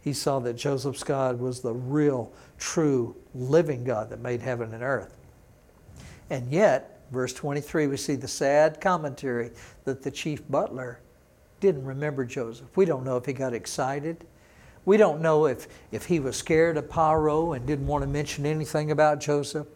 He 0.03 0.13
saw 0.13 0.41
that 0.41 0.55
Joseph's 0.55 1.05
God 1.05 1.39
was 1.41 1.61
the 1.61 1.73
real, 1.73 2.33
true, 2.59 3.17
living 3.35 3.85
God 3.85 4.11
that 4.11 4.21
made 4.21 4.43
heaven 4.43 4.75
and 4.75 4.83
earth. 4.83 5.17
And 6.29 6.51
yet, 6.53 7.00
verse 7.11 7.33
23, 7.33 7.87
we 7.87 7.97
see 7.97 8.15
the 8.15 8.29
sad 8.29 8.81
commentary 8.81 9.51
that 9.85 10.03
the 10.03 10.11
chief 10.11 10.47
butler 10.49 11.01
didn't 11.61 11.85
remember 11.85 12.25
Joseph. 12.25 12.69
We 12.77 12.85
don't 12.85 13.05
know 13.05 13.17
if 13.17 13.27
he 13.27 13.33
got 13.33 13.53
excited. 13.53 14.27
We 14.85 14.97
don't 14.97 15.21
know 15.21 15.47
if, 15.47 15.69
if 15.93 16.07
he 16.07 16.21
was 16.21 16.37
scared 16.37 16.77
of 16.77 16.89
Paro 16.89 17.55
and 17.55 17.67
didn't 17.67 17.87
want 17.87 18.03
to 18.03 18.09
mention 18.09 18.47
anything 18.47 18.91
about 18.91 19.21
Joseph. 19.21 19.67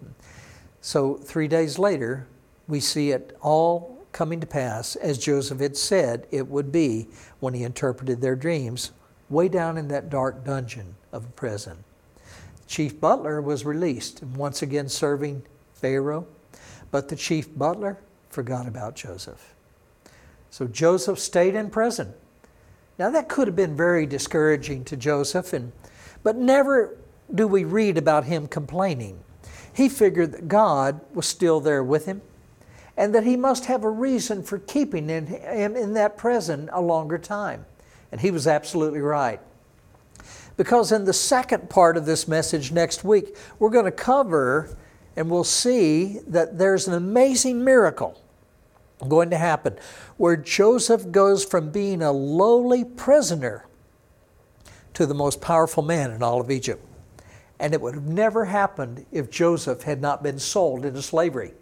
So, 0.80 1.14
three 1.14 1.49
days 1.49 1.78
later, 1.78 2.26
we 2.68 2.80
see 2.80 3.11
it 3.11 3.37
all 3.41 4.07
coming 4.12 4.41
to 4.41 4.47
pass 4.47 4.97
as 4.97 5.18
Joseph 5.18 5.61
had 5.61 5.76
said 5.76 6.26
it 6.30 6.49
would 6.49 6.72
be 6.72 7.09
when 7.41 7.53
he 7.53 7.64
interpreted 7.64 8.20
their 8.20 8.37
dreams, 8.37 8.93
way 9.28 9.49
down 9.49 9.76
in 9.76 9.89
that 9.89 10.09
dark 10.09 10.45
dungeon 10.45 10.95
of 11.12 11.24
a 11.24 11.30
prison. 11.30 11.85
Chief 12.66 12.99
butler 12.99 13.43
was 13.43 13.64
released 13.64 14.22
and 14.22 14.37
once 14.37 14.62
again 14.62 14.89
serving 14.89 15.43
Pharaoh, 15.74 16.26
but 16.95 17.09
the 17.09 17.17
chief 17.17 17.53
butler 17.59 17.99
forgot 18.29 18.69
about 18.69 18.95
Joseph. 18.95 19.53
So 20.51 20.69
Joseph 20.69 21.19
stayed 21.19 21.57
in 21.57 21.69
prison. 21.69 22.15
Now 23.01 23.11
that 23.11 23.29
could 23.29 23.49
have 23.49 23.57
been 23.57 23.77
very 23.77 24.07
discouraging 24.07 24.85
to 24.85 24.97
Joseph, 24.97 25.53
and, 25.53 25.73
but 26.23 26.37
never 26.37 26.97
do 27.35 27.49
we 27.49 27.65
read 27.65 27.99
about 27.99 28.27
him 28.27 28.47
complaining. 28.47 29.19
He 29.73 29.89
figured 29.89 30.31
that 30.35 30.47
God 30.47 31.01
was 31.13 31.27
still 31.27 31.59
there 31.59 31.83
with 31.83 32.07
him 32.07 32.23
and 32.97 33.13
that 33.13 33.25
he 33.25 33.37
must 33.37 33.65
have 33.65 33.83
a 33.83 33.91
reason 33.91 34.45
for 34.45 34.61
keeping 34.61 35.09
him 35.09 35.27
in 35.75 35.95
that 35.95 36.17
prison 36.17 36.71
a 36.73 36.81
longer 36.81 37.19
time. 37.19 37.67
And 38.13 38.21
he 38.21 38.31
was 38.31 38.47
absolutely 38.47 39.01
right. 39.01 39.41
Because 40.57 40.93
in 40.93 41.07
the 41.07 41.13
second 41.13 41.69
part 41.69 41.97
of 41.97 42.07
this 42.07 42.29
message 42.29 42.71
next 42.71 43.03
week, 43.03 43.37
we're 43.59 43.71
going 43.71 43.85
to 43.85 43.91
cover 43.91 44.77
and 45.17 45.31
we'll 45.31 45.45
see 45.45 46.19
that 46.27 46.59
there's 46.59 46.89
an 46.89 46.95
amazing 46.95 47.65
miracle 47.65 48.21
going 49.09 49.31
to 49.31 49.39
happen 49.39 49.77
where 50.17 50.37
Joseph 50.37 51.11
goes 51.11 51.45
from 51.45 51.71
being 51.71 52.03
a 52.03 52.12
lowly 52.12 52.85
prisoner 52.85 53.67
to 54.95 55.07
the 55.07 55.15
most 55.15 55.41
powerful 55.41 55.83
man 55.83 56.11
in 56.11 56.23
all 56.23 56.41
of 56.41 56.51
Egypt. 56.51 56.85
And 57.61 57.75
it 57.75 57.81
would 57.81 57.95
have 57.95 58.07
never 58.07 58.47
happened 58.47 59.07
if 59.12 59.31
Joseph 59.31 59.83
had 59.83 60.01
not 60.01 60.23
been 60.23 60.39
sold 60.39 60.85
into 60.85 61.03
slavery. 61.03 61.53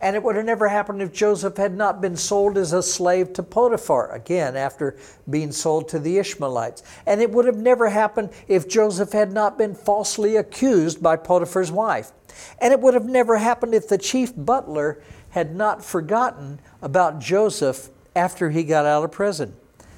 And 0.00 0.16
it 0.16 0.22
would 0.22 0.36
have 0.36 0.44
never 0.44 0.68
happened 0.68 1.00
if 1.00 1.12
Joseph 1.12 1.56
had 1.56 1.74
not 1.74 2.02
been 2.02 2.16
sold 2.16 2.58
as 2.58 2.74
a 2.74 2.82
slave 2.82 3.32
to 3.34 3.42
Potiphar, 3.42 4.12
again, 4.12 4.54
after 4.54 4.98
being 5.30 5.50
sold 5.50 5.88
to 5.88 5.98
the 5.98 6.18
Ishmaelites. 6.18 6.82
And 7.06 7.22
it 7.22 7.30
would 7.30 7.46
have 7.46 7.56
never 7.56 7.88
happened 7.88 8.30
if 8.46 8.68
Joseph 8.68 9.12
had 9.12 9.32
not 9.32 9.56
been 9.56 9.74
falsely 9.74 10.36
accused 10.36 11.02
by 11.02 11.16
Potiphar's 11.16 11.72
wife. 11.72 12.12
And 12.60 12.72
it 12.72 12.80
would 12.80 12.94
have 12.94 13.06
never 13.06 13.38
happened 13.38 13.74
if 13.74 13.88
the 13.88 13.98
chief 13.98 14.32
butler 14.36 15.02
had 15.30 15.54
not 15.54 15.84
forgotten 15.84 16.60
about 16.80 17.18
Joseph 17.18 17.88
after 18.14 18.50
he 18.50 18.62
got 18.62 18.86
out 18.86 19.04
of 19.04 19.12
prison. 19.12 19.54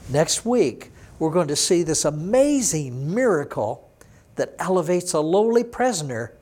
Next 0.09 0.45
week, 0.47 0.91
we're 1.19 1.31
going 1.31 1.49
to 1.49 1.57
see 1.57 1.83
this 1.83 2.05
amazing 2.05 3.15
miracle 3.15 3.91
that 4.37 4.55
elevates 4.59 5.13
a 5.13 5.21
lowly 5.21 5.65
prisoner 5.65 6.33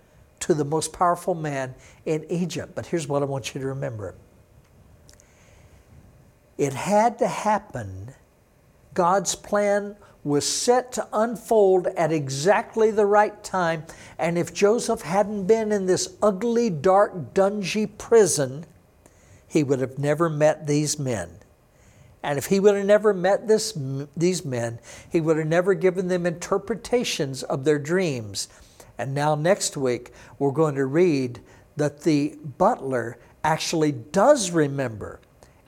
to 0.40 0.55
the 0.55 0.64
most 0.64 0.92
powerful 0.92 1.34
man 1.34 1.74
in 2.05 2.24
Egypt. 2.28 2.74
But 2.74 2.86
here's 2.86 3.09
what 3.09 3.22
I 3.22 3.24
want 3.26 3.55
you 3.55 3.61
to 3.61 3.66
remember 3.66 4.14
it 6.59 6.72
had 6.72 7.18
to 7.18 7.26
happen. 7.26 8.14
God's 8.92 9.34
plan 9.34 9.97
was 10.25 10.49
set 10.49 10.91
to 10.93 11.07
unfold 11.12 11.87
at 11.89 12.11
exactly 12.11 12.91
the 12.91 13.07
right 13.07 13.45
time. 13.45 13.85
And 14.18 14.39
if 14.39 14.55
Joseph 14.55 15.03
hadn't 15.03 15.47
been 15.47 15.70
in 15.70 15.87
this 15.87 16.16
ugly, 16.22 16.70
dark, 16.70 17.35
dungy 17.35 17.87
prison, 17.99 18.64
he 19.47 19.62
would 19.62 19.81
have 19.81 19.99
never 19.99 20.31
met 20.31 20.66
these 20.66 20.99
men. 20.99 21.31
And 22.22 22.39
if 22.39 22.47
he 22.47 22.59
would 22.59 22.75
have 22.75 22.87
never 22.87 23.12
met 23.12 23.47
this, 23.47 23.79
these 24.16 24.47
men, 24.47 24.79
he 25.11 25.20
would 25.20 25.37
have 25.37 25.47
never 25.47 25.75
given 25.75 26.09
them 26.09 26.25
interpretations 26.25 27.43
of 27.43 27.64
their 27.64 27.79
dreams. 27.79 28.49
And 28.97 29.14
now, 29.14 29.35
next 29.35 29.77
week, 29.77 30.11
we're 30.39 30.51
going 30.51 30.77
to 30.77 30.87
read 30.87 31.41
that 31.77 32.01
the 32.01 32.39
butler 32.57 33.18
actually 33.43 33.93
does 33.93 34.51
remember 34.51 35.20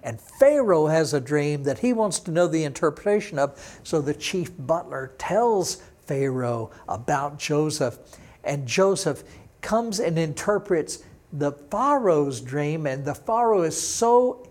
and 0.06 0.20
Pharaoh 0.20 0.86
has 0.86 1.12
a 1.12 1.20
dream 1.20 1.64
that 1.64 1.80
he 1.80 1.92
wants 1.92 2.20
to 2.20 2.30
know 2.30 2.46
the 2.46 2.62
interpretation 2.62 3.40
of. 3.40 3.80
So 3.82 4.00
the 4.00 4.14
chief 4.14 4.52
butler 4.56 5.12
tells 5.18 5.82
Pharaoh 6.06 6.70
about 6.88 7.40
Joseph. 7.40 7.98
And 8.44 8.68
Joseph 8.68 9.24
comes 9.62 9.98
and 9.98 10.16
interprets 10.16 11.02
the 11.32 11.50
Pharaoh's 11.50 12.40
dream. 12.40 12.86
And 12.86 13.04
the 13.04 13.16
Pharaoh 13.16 13.62
is 13.62 13.78
so 13.78 14.48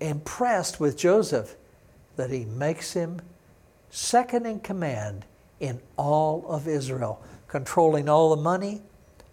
impressed 0.00 0.80
with 0.80 0.98
Joseph 0.98 1.56
that 2.16 2.28
he 2.28 2.44
makes 2.44 2.92
him 2.92 3.22
second 3.88 4.44
in 4.44 4.60
command 4.60 5.24
in 5.60 5.80
all 5.96 6.44
of 6.46 6.68
Israel, 6.68 7.22
controlling 7.48 8.10
all 8.10 8.36
the 8.36 8.42
money, 8.42 8.82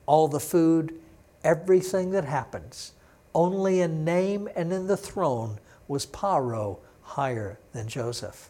all 0.06 0.30
the 0.30 0.40
food, 0.40 0.98
everything 1.44 2.12
that 2.12 2.24
happens. 2.24 2.94
Only 3.38 3.82
in 3.82 4.04
name 4.04 4.50
and 4.56 4.74
in 4.74 4.88
the 4.88 4.98
throne 4.98 5.60
was 5.88 6.08
Paro 6.08 6.80
higher 7.04 7.60
than 7.72 7.88
Joseph. 7.88 8.50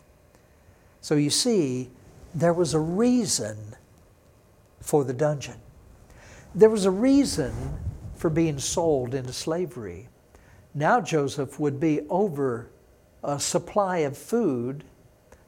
So 1.01 1.15
you 1.15 1.29
see, 1.29 1.89
there 2.33 2.53
was 2.53 2.73
a 2.73 2.79
reason 2.79 3.57
for 4.79 5.03
the 5.03 5.11
dungeon. 5.11 5.57
There 6.55 6.69
was 6.69 6.85
a 6.85 6.91
reason 6.91 7.53
for 8.15 8.29
being 8.29 8.59
sold 8.59 9.13
into 9.13 9.33
slavery. 9.33 10.07
Now 10.73 11.01
Joseph 11.01 11.59
would 11.59 11.81
be 11.81 12.07
over 12.09 12.69
a 13.25 13.41
supply 13.41 13.97
of 13.97 14.17
food 14.17 14.85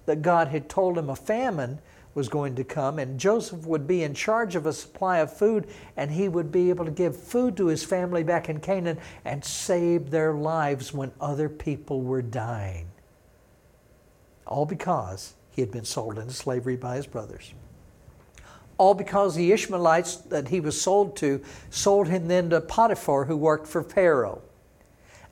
that 0.05 0.21
God 0.21 0.49
had 0.49 0.67
told 0.67 0.97
him 0.97 1.09
a 1.09 1.15
famine 1.15 1.79
was 2.13 2.29
going 2.29 2.55
to 2.55 2.63
come, 2.63 2.99
and 2.99 3.19
Joseph 3.19 3.65
would 3.65 3.87
be 3.87 4.03
in 4.03 4.13
charge 4.13 4.55
of 4.55 4.65
a 4.65 4.73
supply 4.73 5.19
of 5.19 5.35
food, 5.35 5.67
and 5.95 6.11
he 6.11 6.27
would 6.27 6.51
be 6.51 6.69
able 6.69 6.85
to 6.85 6.91
give 6.91 7.15
food 7.15 7.55
to 7.57 7.67
his 7.67 7.83
family 7.83 8.23
back 8.23 8.49
in 8.49 8.59
Canaan 8.59 8.97
and 9.25 9.43
save 9.43 10.09
their 10.09 10.33
lives 10.33 10.93
when 10.93 11.11
other 11.21 11.49
people 11.49 12.01
were 12.01 12.21
dying. 12.21 12.87
All 14.45 14.65
because 14.65 15.35
he 15.51 15.61
had 15.61 15.71
been 15.71 15.85
sold 15.85 16.17
into 16.17 16.33
slavery 16.33 16.75
by 16.75 16.95
his 16.95 17.05
brothers. 17.05 17.53
All 18.77 18.93
because 18.93 19.35
the 19.35 19.51
Ishmaelites 19.51 20.15
that 20.17 20.47
he 20.47 20.61
was 20.61 20.81
sold 20.81 21.15
to 21.17 21.43
sold 21.69 22.07
him 22.07 22.27
then 22.27 22.49
to 22.49 22.61
Potiphar, 22.61 23.25
who 23.25 23.37
worked 23.37 23.67
for 23.67 23.83
Pharaoh. 23.83 24.41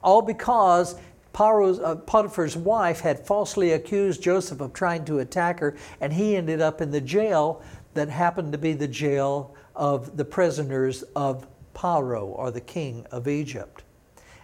All 0.03 0.21
because 0.21 0.95
Uh, 1.36 1.95
Potiphar's 1.95 2.57
wife 2.57 3.01
had 3.01 3.25
falsely 3.25 3.71
accused 3.71 4.21
Joseph 4.21 4.61
of 4.61 4.73
trying 4.73 5.05
to 5.05 5.19
attack 5.19 5.59
her, 5.59 5.75
and 6.01 6.13
he 6.13 6.36
ended 6.36 6.61
up 6.61 6.82
in 6.82 6.91
the 6.91 7.01
jail 7.01 7.61
that 7.93 8.09
happened 8.09 8.51
to 8.51 8.57
be 8.57 8.73
the 8.73 8.88
jail 8.88 9.55
of 9.75 10.17
the 10.17 10.25
prisoners 10.25 11.03
of 11.15 11.47
Paro, 11.73 12.23
or 12.23 12.49
the 12.49 12.61
king 12.61 13.05
of 13.11 13.28
Egypt. 13.28 13.84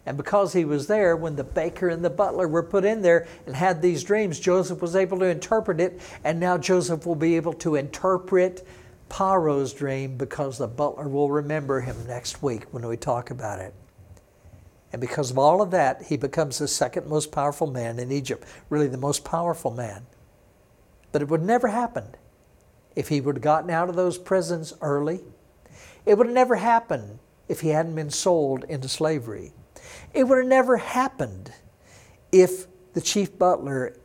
And 0.05 0.17
because 0.17 0.53
he 0.53 0.65
was 0.65 0.87
there, 0.87 1.15
when 1.15 1.35
the 1.35 1.43
baker 1.43 1.87
and 1.89 2.03
the 2.03 2.09
butler 2.09 2.47
were 2.47 2.63
put 2.63 2.83
in 2.83 3.01
there 3.01 3.25
and 3.47 3.55
had 3.55 3.81
these 3.81 4.03
dreams, 4.03 4.39
Joseph 4.39 4.81
was 4.81 4.95
able 4.95 5.17
to 5.19 5.25
interpret 5.25 5.79
it, 5.79 6.01
and 6.23 6.39
now 6.39 6.57
Joseph 6.57 7.05
will 7.05 7.15
be 7.15 7.35
able 7.37 7.53
to 7.53 7.75
interpret 7.75 8.67
Paro's 9.09 9.73
dream 9.73 10.17
because 10.17 10.57
the 10.57 10.67
butler 10.67 11.07
will 11.07 11.31
remember 11.31 11.79
him 11.79 11.95
next 12.07 12.43
week 12.43 12.65
when 12.71 12.85
we 12.85 12.97
talk 12.97 13.31
about 13.31 13.59
it. 13.59 13.73
And 14.93 15.01
because 15.01 15.31
of 15.31 15.39
all 15.39 15.61
of 15.61 15.71
that, 15.71 16.03
he 16.03 16.17
becomes 16.17 16.59
the 16.59 16.67
second 16.67 17.07
most 17.07 17.31
powerful 17.31 17.65
man 17.65 17.97
in 17.97 18.11
Egypt, 18.11 18.47
really 18.69 18.87
the 18.87 18.97
most 18.97 19.25
powerful 19.25 19.71
man. 19.71 20.05
But 21.11 21.23
it 21.23 21.29
would 21.29 21.41
never 21.41 21.67
happened 21.67 22.15
if 22.95 23.09
he 23.09 23.19
would 23.19 23.37
have 23.37 23.43
gotten 23.43 23.71
out 23.71 23.89
of 23.89 23.95
those 23.95 24.19
prisons 24.19 24.71
early. 24.81 25.21
It 26.05 26.15
would 26.15 26.27
have 26.27 26.33
never 26.35 26.55
happened 26.55 27.17
if 27.47 27.61
he 27.61 27.69
hadn't 27.69 27.95
been 27.95 28.11
sold 28.11 28.65
into 28.65 28.87
slavery. 28.87 29.51
It 30.13 30.25
would 30.25 30.37
have 30.37 30.47
never 30.47 30.77
happened 30.77 31.51
if 32.31 32.67
the 32.93 33.01
chief 33.01 33.37
butler 33.37 33.97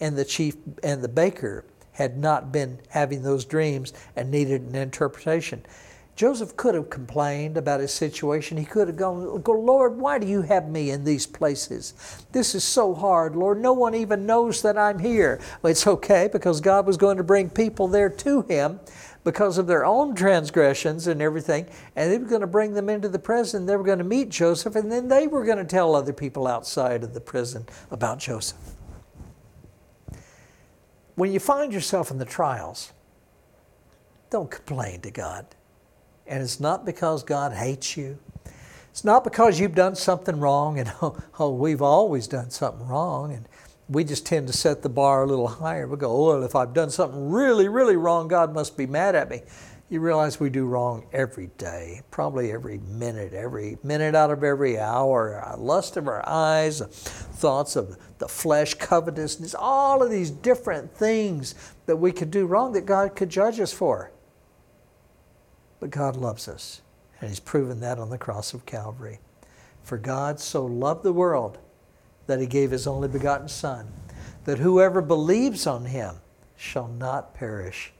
and 0.00 0.16
the 0.16 0.24
chief 0.24 0.56
and 0.82 1.02
the 1.02 1.08
baker 1.08 1.66
had 1.92 2.16
not 2.16 2.50
been 2.50 2.80
having 2.88 3.22
those 3.22 3.44
dreams 3.44 3.92
and 4.16 4.30
needed 4.30 4.62
an 4.62 4.74
interpretation. 4.74 5.66
Joseph 6.18 6.56
could 6.56 6.74
have 6.74 6.90
complained 6.90 7.56
about 7.56 7.78
his 7.78 7.94
situation. 7.94 8.56
He 8.56 8.64
could 8.64 8.88
have 8.88 8.96
gone, 8.96 9.40
Lord, 9.46 9.98
why 9.98 10.18
do 10.18 10.26
you 10.26 10.42
have 10.42 10.68
me 10.68 10.90
in 10.90 11.04
these 11.04 11.28
places? 11.28 11.94
This 12.32 12.56
is 12.56 12.64
so 12.64 12.92
hard, 12.92 13.36
Lord. 13.36 13.60
No 13.60 13.72
one 13.72 13.94
even 13.94 14.26
knows 14.26 14.60
that 14.62 14.76
I'm 14.76 14.98
here. 14.98 15.38
Well, 15.62 15.70
it's 15.70 15.86
okay 15.86 16.28
because 16.32 16.60
God 16.60 16.88
was 16.88 16.96
going 16.96 17.18
to 17.18 17.22
bring 17.22 17.48
people 17.48 17.86
there 17.86 18.10
to 18.10 18.42
him 18.42 18.80
because 19.22 19.58
of 19.58 19.68
their 19.68 19.84
own 19.84 20.16
transgressions 20.16 21.06
and 21.06 21.22
everything. 21.22 21.66
And 21.94 22.10
they 22.10 22.18
were 22.18 22.26
going 22.26 22.40
to 22.40 22.48
bring 22.48 22.74
them 22.74 22.88
into 22.88 23.08
the 23.08 23.20
prison. 23.20 23.66
They 23.66 23.76
were 23.76 23.84
going 23.84 23.98
to 23.98 24.04
meet 24.04 24.28
Joseph, 24.28 24.74
and 24.74 24.90
then 24.90 25.06
they 25.06 25.28
were 25.28 25.44
going 25.44 25.58
to 25.58 25.64
tell 25.64 25.94
other 25.94 26.12
people 26.12 26.48
outside 26.48 27.04
of 27.04 27.14
the 27.14 27.20
prison 27.20 27.64
about 27.92 28.18
Joseph. 28.18 28.58
When 31.14 31.30
you 31.30 31.38
find 31.38 31.72
yourself 31.72 32.10
in 32.10 32.18
the 32.18 32.24
trials, 32.24 32.92
don't 34.30 34.50
complain 34.50 35.00
to 35.02 35.12
God. 35.12 35.46
And 36.28 36.42
it's 36.42 36.60
not 36.60 36.84
because 36.84 37.22
God 37.22 37.52
hates 37.52 37.96
you. 37.96 38.18
It's 38.90 39.04
not 39.04 39.24
because 39.24 39.60
you've 39.60 39.74
done 39.74 39.94
something 39.94 40.40
wrong 40.40 40.78
and, 40.78 40.92
oh, 41.00 41.16
oh, 41.38 41.54
we've 41.54 41.82
always 41.82 42.26
done 42.26 42.50
something 42.50 42.86
wrong. 42.86 43.32
And 43.32 43.48
we 43.88 44.04
just 44.04 44.26
tend 44.26 44.46
to 44.48 44.52
set 44.52 44.82
the 44.82 44.88
bar 44.88 45.22
a 45.22 45.26
little 45.26 45.48
higher. 45.48 45.86
We 45.86 45.96
go, 45.96 46.26
well, 46.26 46.42
if 46.42 46.54
I've 46.54 46.74
done 46.74 46.90
something 46.90 47.30
really, 47.30 47.68
really 47.68 47.96
wrong, 47.96 48.28
God 48.28 48.52
must 48.52 48.76
be 48.76 48.86
mad 48.86 49.14
at 49.14 49.30
me. 49.30 49.42
You 49.90 50.00
realize 50.00 50.38
we 50.38 50.50
do 50.50 50.66
wrong 50.66 51.06
every 51.14 51.46
day, 51.56 52.02
probably 52.10 52.52
every 52.52 52.76
minute, 52.78 53.32
every 53.32 53.78
minute 53.82 54.14
out 54.14 54.30
of 54.30 54.44
every 54.44 54.78
hour. 54.78 55.42
Our 55.42 55.56
lust 55.56 55.96
of 55.96 56.08
our 56.08 56.22
eyes, 56.28 56.80
thoughts 56.80 57.74
of 57.74 57.96
the 58.18 58.28
flesh, 58.28 58.74
covetousness, 58.74 59.54
all 59.54 60.02
of 60.02 60.10
these 60.10 60.30
different 60.30 60.94
things 60.94 61.54
that 61.86 61.96
we 61.96 62.12
could 62.12 62.30
do 62.30 62.44
wrong 62.44 62.72
that 62.72 62.84
God 62.84 63.16
could 63.16 63.30
judge 63.30 63.60
us 63.60 63.72
for. 63.72 64.12
But 65.80 65.90
God 65.90 66.16
loves 66.16 66.48
us, 66.48 66.82
and 67.20 67.28
He's 67.28 67.40
proven 67.40 67.80
that 67.80 67.98
on 67.98 68.10
the 68.10 68.18
cross 68.18 68.54
of 68.54 68.66
Calvary. 68.66 69.20
For 69.82 69.98
God 69.98 70.40
so 70.40 70.64
loved 70.66 71.02
the 71.02 71.12
world 71.12 71.58
that 72.26 72.40
He 72.40 72.46
gave 72.46 72.70
His 72.70 72.86
only 72.86 73.08
begotten 73.08 73.48
Son, 73.48 73.88
that 74.44 74.58
whoever 74.58 75.00
believes 75.00 75.66
on 75.66 75.86
Him 75.86 76.16
shall 76.56 76.88
not 76.88 77.34
perish, 77.34 77.92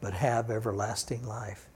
but 0.00 0.14
have 0.14 0.50
everlasting 0.50 1.26
life. 1.26 1.68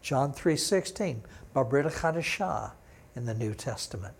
John 0.00 0.32
3.16, 0.32 1.20
Babrita 1.54 1.92
Chadashah 1.92 2.72
in 3.16 3.24
the 3.24 3.34
New 3.34 3.54
Testament. 3.54 4.14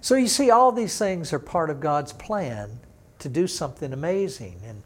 So 0.00 0.14
you 0.14 0.28
see, 0.28 0.50
all 0.50 0.72
these 0.72 0.98
things 0.98 1.32
are 1.32 1.38
part 1.38 1.68
of 1.68 1.80
God's 1.80 2.12
plan 2.12 2.80
to 3.18 3.28
do 3.28 3.46
something 3.46 3.92
amazing. 3.92 4.60
And 4.64 4.82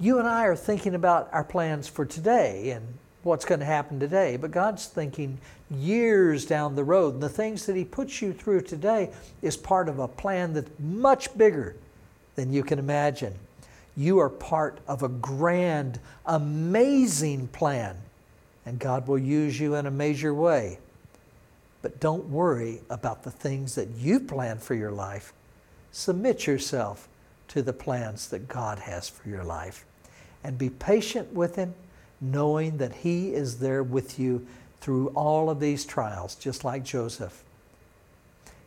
you 0.00 0.18
and 0.18 0.26
I 0.26 0.44
are 0.44 0.56
thinking 0.56 0.94
about 0.94 1.28
our 1.32 1.44
plans 1.44 1.86
for 1.86 2.04
today 2.04 2.70
and 2.70 2.98
what's 3.22 3.44
going 3.44 3.60
to 3.60 3.66
happen 3.66 4.00
today, 4.00 4.36
but 4.36 4.50
God's 4.50 4.86
thinking 4.86 5.38
years 5.70 6.46
down 6.46 6.74
the 6.74 6.84
road. 6.84 7.14
And 7.14 7.22
the 7.22 7.28
things 7.28 7.66
that 7.66 7.76
He 7.76 7.84
puts 7.84 8.22
you 8.22 8.32
through 8.32 8.62
today 8.62 9.10
is 9.42 9.56
part 9.56 9.88
of 9.88 9.98
a 9.98 10.08
plan 10.08 10.54
that's 10.54 10.70
much 10.78 11.36
bigger 11.36 11.76
than 12.34 12.52
you 12.52 12.62
can 12.62 12.78
imagine. 12.78 13.34
You 13.96 14.18
are 14.20 14.30
part 14.30 14.78
of 14.86 15.02
a 15.02 15.08
grand, 15.08 16.00
amazing 16.26 17.48
plan, 17.48 17.96
and 18.64 18.78
God 18.78 19.06
will 19.06 19.18
use 19.18 19.60
you 19.60 19.74
in 19.74 19.86
a 19.86 19.90
major 19.90 20.32
way. 20.32 20.78
But 21.82 22.00
don't 22.00 22.28
worry 22.28 22.80
about 22.88 23.22
the 23.22 23.30
things 23.30 23.74
that 23.74 23.88
you 23.90 24.20
plan 24.20 24.58
for 24.58 24.74
your 24.74 24.92
life. 24.92 25.32
Submit 25.92 26.46
yourself 26.46 27.08
to 27.48 27.62
the 27.62 27.72
plans 27.72 28.28
that 28.28 28.48
God 28.48 28.78
has 28.78 29.08
for 29.08 29.28
your 29.28 29.44
life 29.44 29.84
and 30.44 30.56
be 30.56 30.70
patient 30.70 31.32
with 31.32 31.56
Him 31.56 31.74
knowing 32.20 32.78
that 32.78 32.96
He 32.96 33.32
is 33.34 33.58
there 33.58 33.82
with 33.82 34.18
you 34.18 34.46
through 34.80 35.08
all 35.08 35.50
of 35.50 35.60
these 35.60 35.84
trials, 35.84 36.34
just 36.34 36.64
like 36.64 36.84
Joseph. 36.84 37.44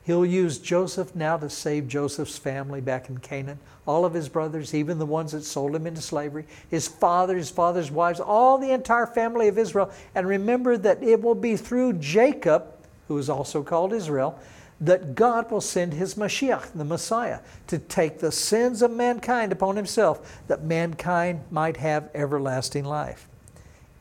He'll 0.06 0.26
use 0.26 0.60
Joseph 0.60 1.16
now 1.16 1.38
to 1.38 1.50
save 1.50 1.88
Joseph's 1.88 2.38
family 2.38 2.82
back 2.82 3.10
in 3.10 3.20
Canaan. 3.20 3.60
All 3.88 4.04
of 4.04 4.14
his 4.14 4.28
brothers, 4.28 4.74
even 4.74 5.00
the 5.00 5.06
ones 5.06 5.32
that 5.32 5.44
sold 5.44 5.76
him 5.76 5.88
into 5.88 6.02
slavery, 6.02 6.46
his 6.70 6.90
father, 6.90 7.38
his 7.38 7.50
father's 7.50 7.90
wives, 7.90 8.20
all 8.20 8.58
the 8.58 8.72
entire 8.72 9.08
family 9.08 9.48
of 9.48 9.58
Israel. 9.58 9.92
And 10.14 10.28
remember 10.28 10.78
that 10.78 11.02
it 11.02 11.22
will 11.22 11.36
be 11.36 11.56
through 11.56 11.94
Jacob, 11.94 12.66
who 13.08 13.18
is 13.18 13.30
also 13.30 13.64
called 13.64 13.94
Israel, 13.94 14.38
that 14.82 15.16
God 15.16 15.50
will 15.50 15.62
send 15.62 15.94
his 15.94 16.16
Mashiach, 16.16 16.74
the 16.74 16.84
Messiah, 16.84 17.40
to 17.68 17.80
take 17.80 18.20
the 18.20 18.32
sins 18.32 18.82
of 18.82 18.92
mankind 18.92 19.54
upon 19.54 19.78
himself, 19.78 20.42
that 20.48 20.64
mankind 20.64 21.42
might 21.50 21.78
have 21.78 22.10
everlasting 22.14 22.84
life. 22.84 23.30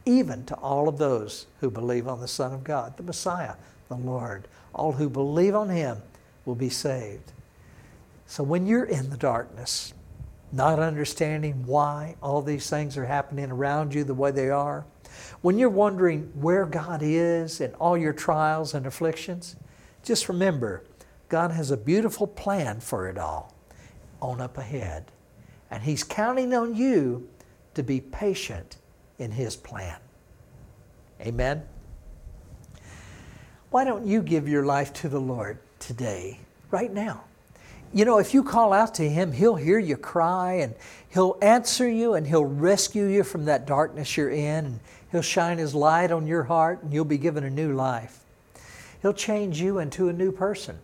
Even 0.05 0.45
to 0.47 0.55
all 0.57 0.89
of 0.89 0.99
those 0.99 1.47
who 1.61 1.71
believe 1.71 2.09
on 2.09 2.21
the 2.21 2.29
Son 2.29 2.53
of 2.53 2.65
God, 2.65 2.97
the 2.97 3.03
Messiah, 3.03 3.55
the 3.89 3.97
Lord. 3.97 4.49
All 4.75 4.93
who 4.93 5.09
believe 5.09 5.55
on 5.55 5.69
him 5.69 5.99
will 6.45 6.55
be 6.55 6.71
saved. 6.71 7.33
So 8.27 8.43
when 8.43 8.67
you're 8.67 8.85
in 8.85 9.11
the 9.11 9.17
darkness, 9.17 9.93
not 10.51 10.79
understanding 10.79 11.67
why 11.67 12.17
all 12.23 12.43
these 12.43 12.69
things 12.69 12.97
are 12.97 13.05
happening 13.05 13.51
around 13.51 13.95
you 13.95 14.05
the 14.05 14.15
way 14.15 14.31
they 14.31 14.51
are, 14.51 14.85
when 15.43 15.59
you're 15.59 15.69
wondering 15.69 16.33
where 16.41 16.65
God 16.65 17.01
is 17.03 17.61
in 17.61 17.75
all 17.75 17.97
your 17.97 18.13
trials 18.13 18.75
and 18.75 18.87
afflictions, 18.87 19.57
just 20.03 20.29
remember 20.29 20.85
God 21.29 21.51
has 21.51 21.71
a 21.71 21.77
beautiful 21.77 22.27
plan 22.27 22.81
for 22.81 23.09
it 23.09 23.19
all 23.19 23.55
on 24.21 24.41
up 24.41 24.59
ahead. 24.59 25.11
And 25.71 25.83
He's 25.83 26.05
counting 26.05 26.55
on 26.55 26.75
you 26.75 27.29
to 27.75 27.83
be 27.83 28.01
patient 28.01 28.77
in 29.19 29.31
His 29.31 29.57
plan. 29.57 29.97
Amen. 31.21 31.63
Why 33.71 33.85
don't 33.85 34.07
you 34.07 34.23
give 34.23 34.49
your 34.49 34.65
life 34.65 34.93
to 34.95 35.09
the 35.09 35.21
Lord 35.21 35.59
today, 35.79 36.41
right 36.71 36.93
now? 36.93 37.25
You 37.95 38.07
know, 38.07 38.19
if 38.19 38.33
you 38.33 38.43
call 38.43 38.73
out 38.73 38.95
to 38.95 39.09
Him, 39.09 39.33
He'll 39.33 39.55
hear 39.55 39.79
you 39.79 39.97
cry 39.97 40.55
and 40.55 40.75
He'll 41.11 41.39
answer 41.43 41.89
you 41.89 42.15
and 42.15 42.27
He'll 42.27 42.45
rescue 42.45 43.07
you 43.07 43.23
from 43.23 43.45
that 43.47 43.67
darkness 43.67 44.17
you're 44.17 44.31
in 44.31 44.67
and 44.67 44.81
He'll 45.11 45.23
shine 45.23 45.59
His 45.59 45.75
light 45.75 46.11
on 46.11 46.27
your 46.27 46.45
heart 46.45 46.83
and 46.83 46.93
you'll 46.93 47.05
be 47.05 47.19
given 47.19 47.45
a 47.45 47.51
new 47.51 47.75
life. 47.75 48.21
He'll 49.03 49.13
change 49.13 49.61
you 49.61 49.79
into 49.79 50.09
a 50.09 50.13
new 50.13 50.33
person. 50.33 50.79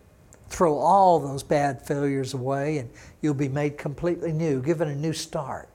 Throw 0.49 0.77
all 0.77 1.19
those 1.19 1.41
bad 1.41 1.85
failures 1.85 2.33
away 2.33 2.79
and 2.79 2.89
you'll 3.21 3.33
be 3.33 3.49
made 3.49 3.77
completely 3.77 4.33
new, 4.33 4.61
given 4.61 4.87
a 4.87 4.95
new 4.95 5.13
start. 5.13 5.69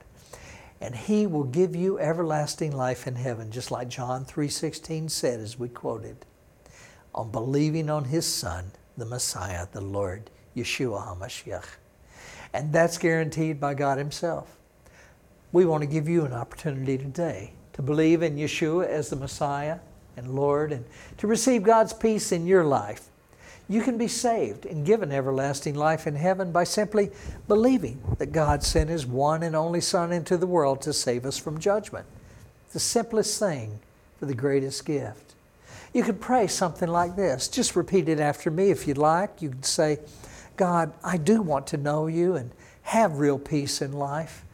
And 0.85 0.95
he 0.95 1.27
will 1.27 1.45
give 1.45 1.75
you 1.75 1.99
everlasting 1.99 2.71
life 2.71 3.07
in 3.07 3.17
heaven, 3.17 3.51
just 3.51 3.71
like 3.71 3.89
John 3.89 4.27
3:16 4.27 5.09
said 5.09 5.41
as 5.41 5.59
we 5.59 5.71
quoted 5.71 6.27
on 7.15 7.31
believing 7.31 7.89
on 7.89 8.05
his 8.05 8.27
Son, 8.27 8.71
the 8.95 9.07
Messiah, 9.07 9.67
the 9.73 9.81
Lord, 9.81 10.29
Yeshua 10.55 11.07
HaMashiach. 11.07 11.65
And 12.53 12.71
that's 12.71 12.99
guaranteed 12.99 13.59
by 13.59 13.73
God 13.73 13.97
Himself. 13.97 14.59
We 15.53 15.65
want 15.65 15.81
to 15.81 15.87
give 15.87 16.07
you 16.07 16.27
an 16.27 16.35
opportunity 16.35 16.99
today 16.99 17.55
to 17.73 17.81
believe 17.81 18.23
in 18.23 18.37
Yeshua 18.37 18.87
as 18.87 19.09
the 19.09 19.17
Messiah 19.17 19.79
and 20.19 20.35
Lord 20.35 20.71
and 20.71 20.85
to 21.17 21.27
receive 21.27 21.63
God's 21.63 21.95
peace 21.95 22.31
in 22.31 22.47
your 22.47 22.63
life. 22.63 23.09
You 23.69 23.81
can 23.81 23.97
be 23.97 24.09
saved 24.09 24.67
and 24.67 24.85
given 24.85 25.11
everlasting 25.11 25.75
life 25.75 26.07
in 26.07 26.17
heaven 26.17 26.53
by 26.53 26.65
simply 26.65 27.11
believing 27.49 28.03
that 28.19 28.33
God 28.33 28.63
sent 28.63 28.91
His 28.91 29.07
one 29.07 29.43
and 29.43 29.57
only 29.57 29.81
Son 29.81 30.13
into 30.13 30.37
the 30.37 30.47
world 30.47 30.83
to 30.83 30.93
save 30.93 31.25
us 31.25 31.39
from 31.39 31.59
judgment. 31.59 32.07
The 32.73 32.81
simplest 32.81 33.39
thing 33.39 33.79
for 34.19 34.27
the 34.27 34.35
greatest 34.35 34.85
gift. 34.85 35.35
You 35.95 36.03
could 36.03 36.21
pray 36.21 36.47
something 36.47 36.89
like 36.89 37.17
this. 37.17 37.49
Just 37.49 37.77
repeat 37.77 38.09
it 38.09 38.21
after 38.21 38.51
me 38.51 38.71
if 38.71 38.87
you'd 38.87 38.99
like. 38.99 39.41
You 39.41 39.51
could 39.51 39.65
say, 39.65 40.01
God, 40.57 40.93
I 41.03 41.17
do 41.17 41.41
want 41.41 41.67
to 41.69 41.77
know 41.77 42.07
you 42.07 42.35
and 42.35 42.51
have 42.83 43.19
real 43.19 43.39
peace 43.39 43.81
in 43.81 43.93
life. 43.93 44.45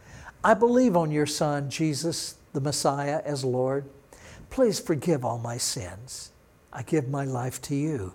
I 0.43 0.53
believe 0.53 0.95
on 0.95 1.11
your 1.11 1.25
Son, 1.25 1.69
Jesus, 1.69 2.35
the 2.53 2.61
Messiah, 2.61 3.21
as 3.25 3.43
Lord. 3.43 3.85
Please 4.49 4.79
forgive 4.79 5.25
all 5.25 5.37
my 5.37 5.57
sins. 5.57 6.31
I 6.71 6.83
give 6.83 7.09
my 7.09 7.25
life 7.25 7.61
to 7.63 7.75
you. 7.75 8.13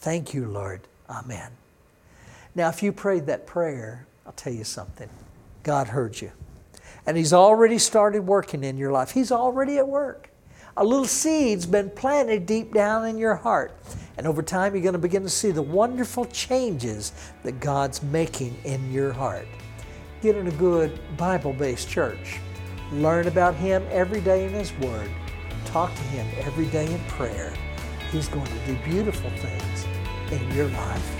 Thank 0.00 0.34
you, 0.34 0.46
Lord. 0.46 0.80
Amen. 1.08 1.50
Now, 2.54 2.68
if 2.68 2.82
you 2.82 2.92
prayed 2.92 3.26
that 3.26 3.46
prayer, 3.46 4.06
I'll 4.26 4.32
tell 4.32 4.52
you 4.52 4.64
something. 4.64 5.08
God 5.62 5.88
heard 5.88 6.20
you. 6.20 6.32
And 7.06 7.16
He's 7.16 7.32
already 7.32 7.78
started 7.78 8.26
working 8.26 8.64
in 8.64 8.76
your 8.76 8.92
life. 8.92 9.12
He's 9.12 9.32
already 9.32 9.78
at 9.78 9.88
work 9.88 10.30
a 10.76 10.84
little 10.84 11.06
seed's 11.06 11.66
been 11.66 11.90
planted 11.90 12.46
deep 12.46 12.72
down 12.72 13.06
in 13.06 13.18
your 13.18 13.34
heart. 13.34 13.72
And 14.16 14.26
over 14.26 14.42
time, 14.42 14.74
you're 14.74 14.82
going 14.82 14.94
to 14.94 14.98
begin 14.98 15.22
to 15.22 15.30
see 15.30 15.50
the 15.50 15.62
wonderful 15.62 16.24
changes 16.26 17.12
that 17.42 17.60
God's 17.60 18.02
making 18.02 18.56
in 18.64 18.92
your 18.92 19.12
heart. 19.12 19.46
Get 20.22 20.36
in 20.36 20.46
a 20.46 20.52
good 20.52 20.98
Bible 21.16 21.52
based 21.52 21.88
church. 21.88 22.38
Learn 22.92 23.28
about 23.28 23.54
Him 23.54 23.86
every 23.90 24.20
day 24.20 24.46
in 24.46 24.52
His 24.52 24.72
Word. 24.78 25.10
Talk 25.66 25.94
to 25.94 26.02
Him 26.02 26.26
every 26.46 26.66
day 26.66 26.92
in 26.92 27.00
prayer. 27.00 27.52
He's 28.10 28.28
going 28.28 28.46
to 28.46 28.66
do 28.66 28.76
beautiful 28.84 29.30
things 29.30 29.86
in 30.32 30.50
your 30.54 30.68
life. 30.68 31.19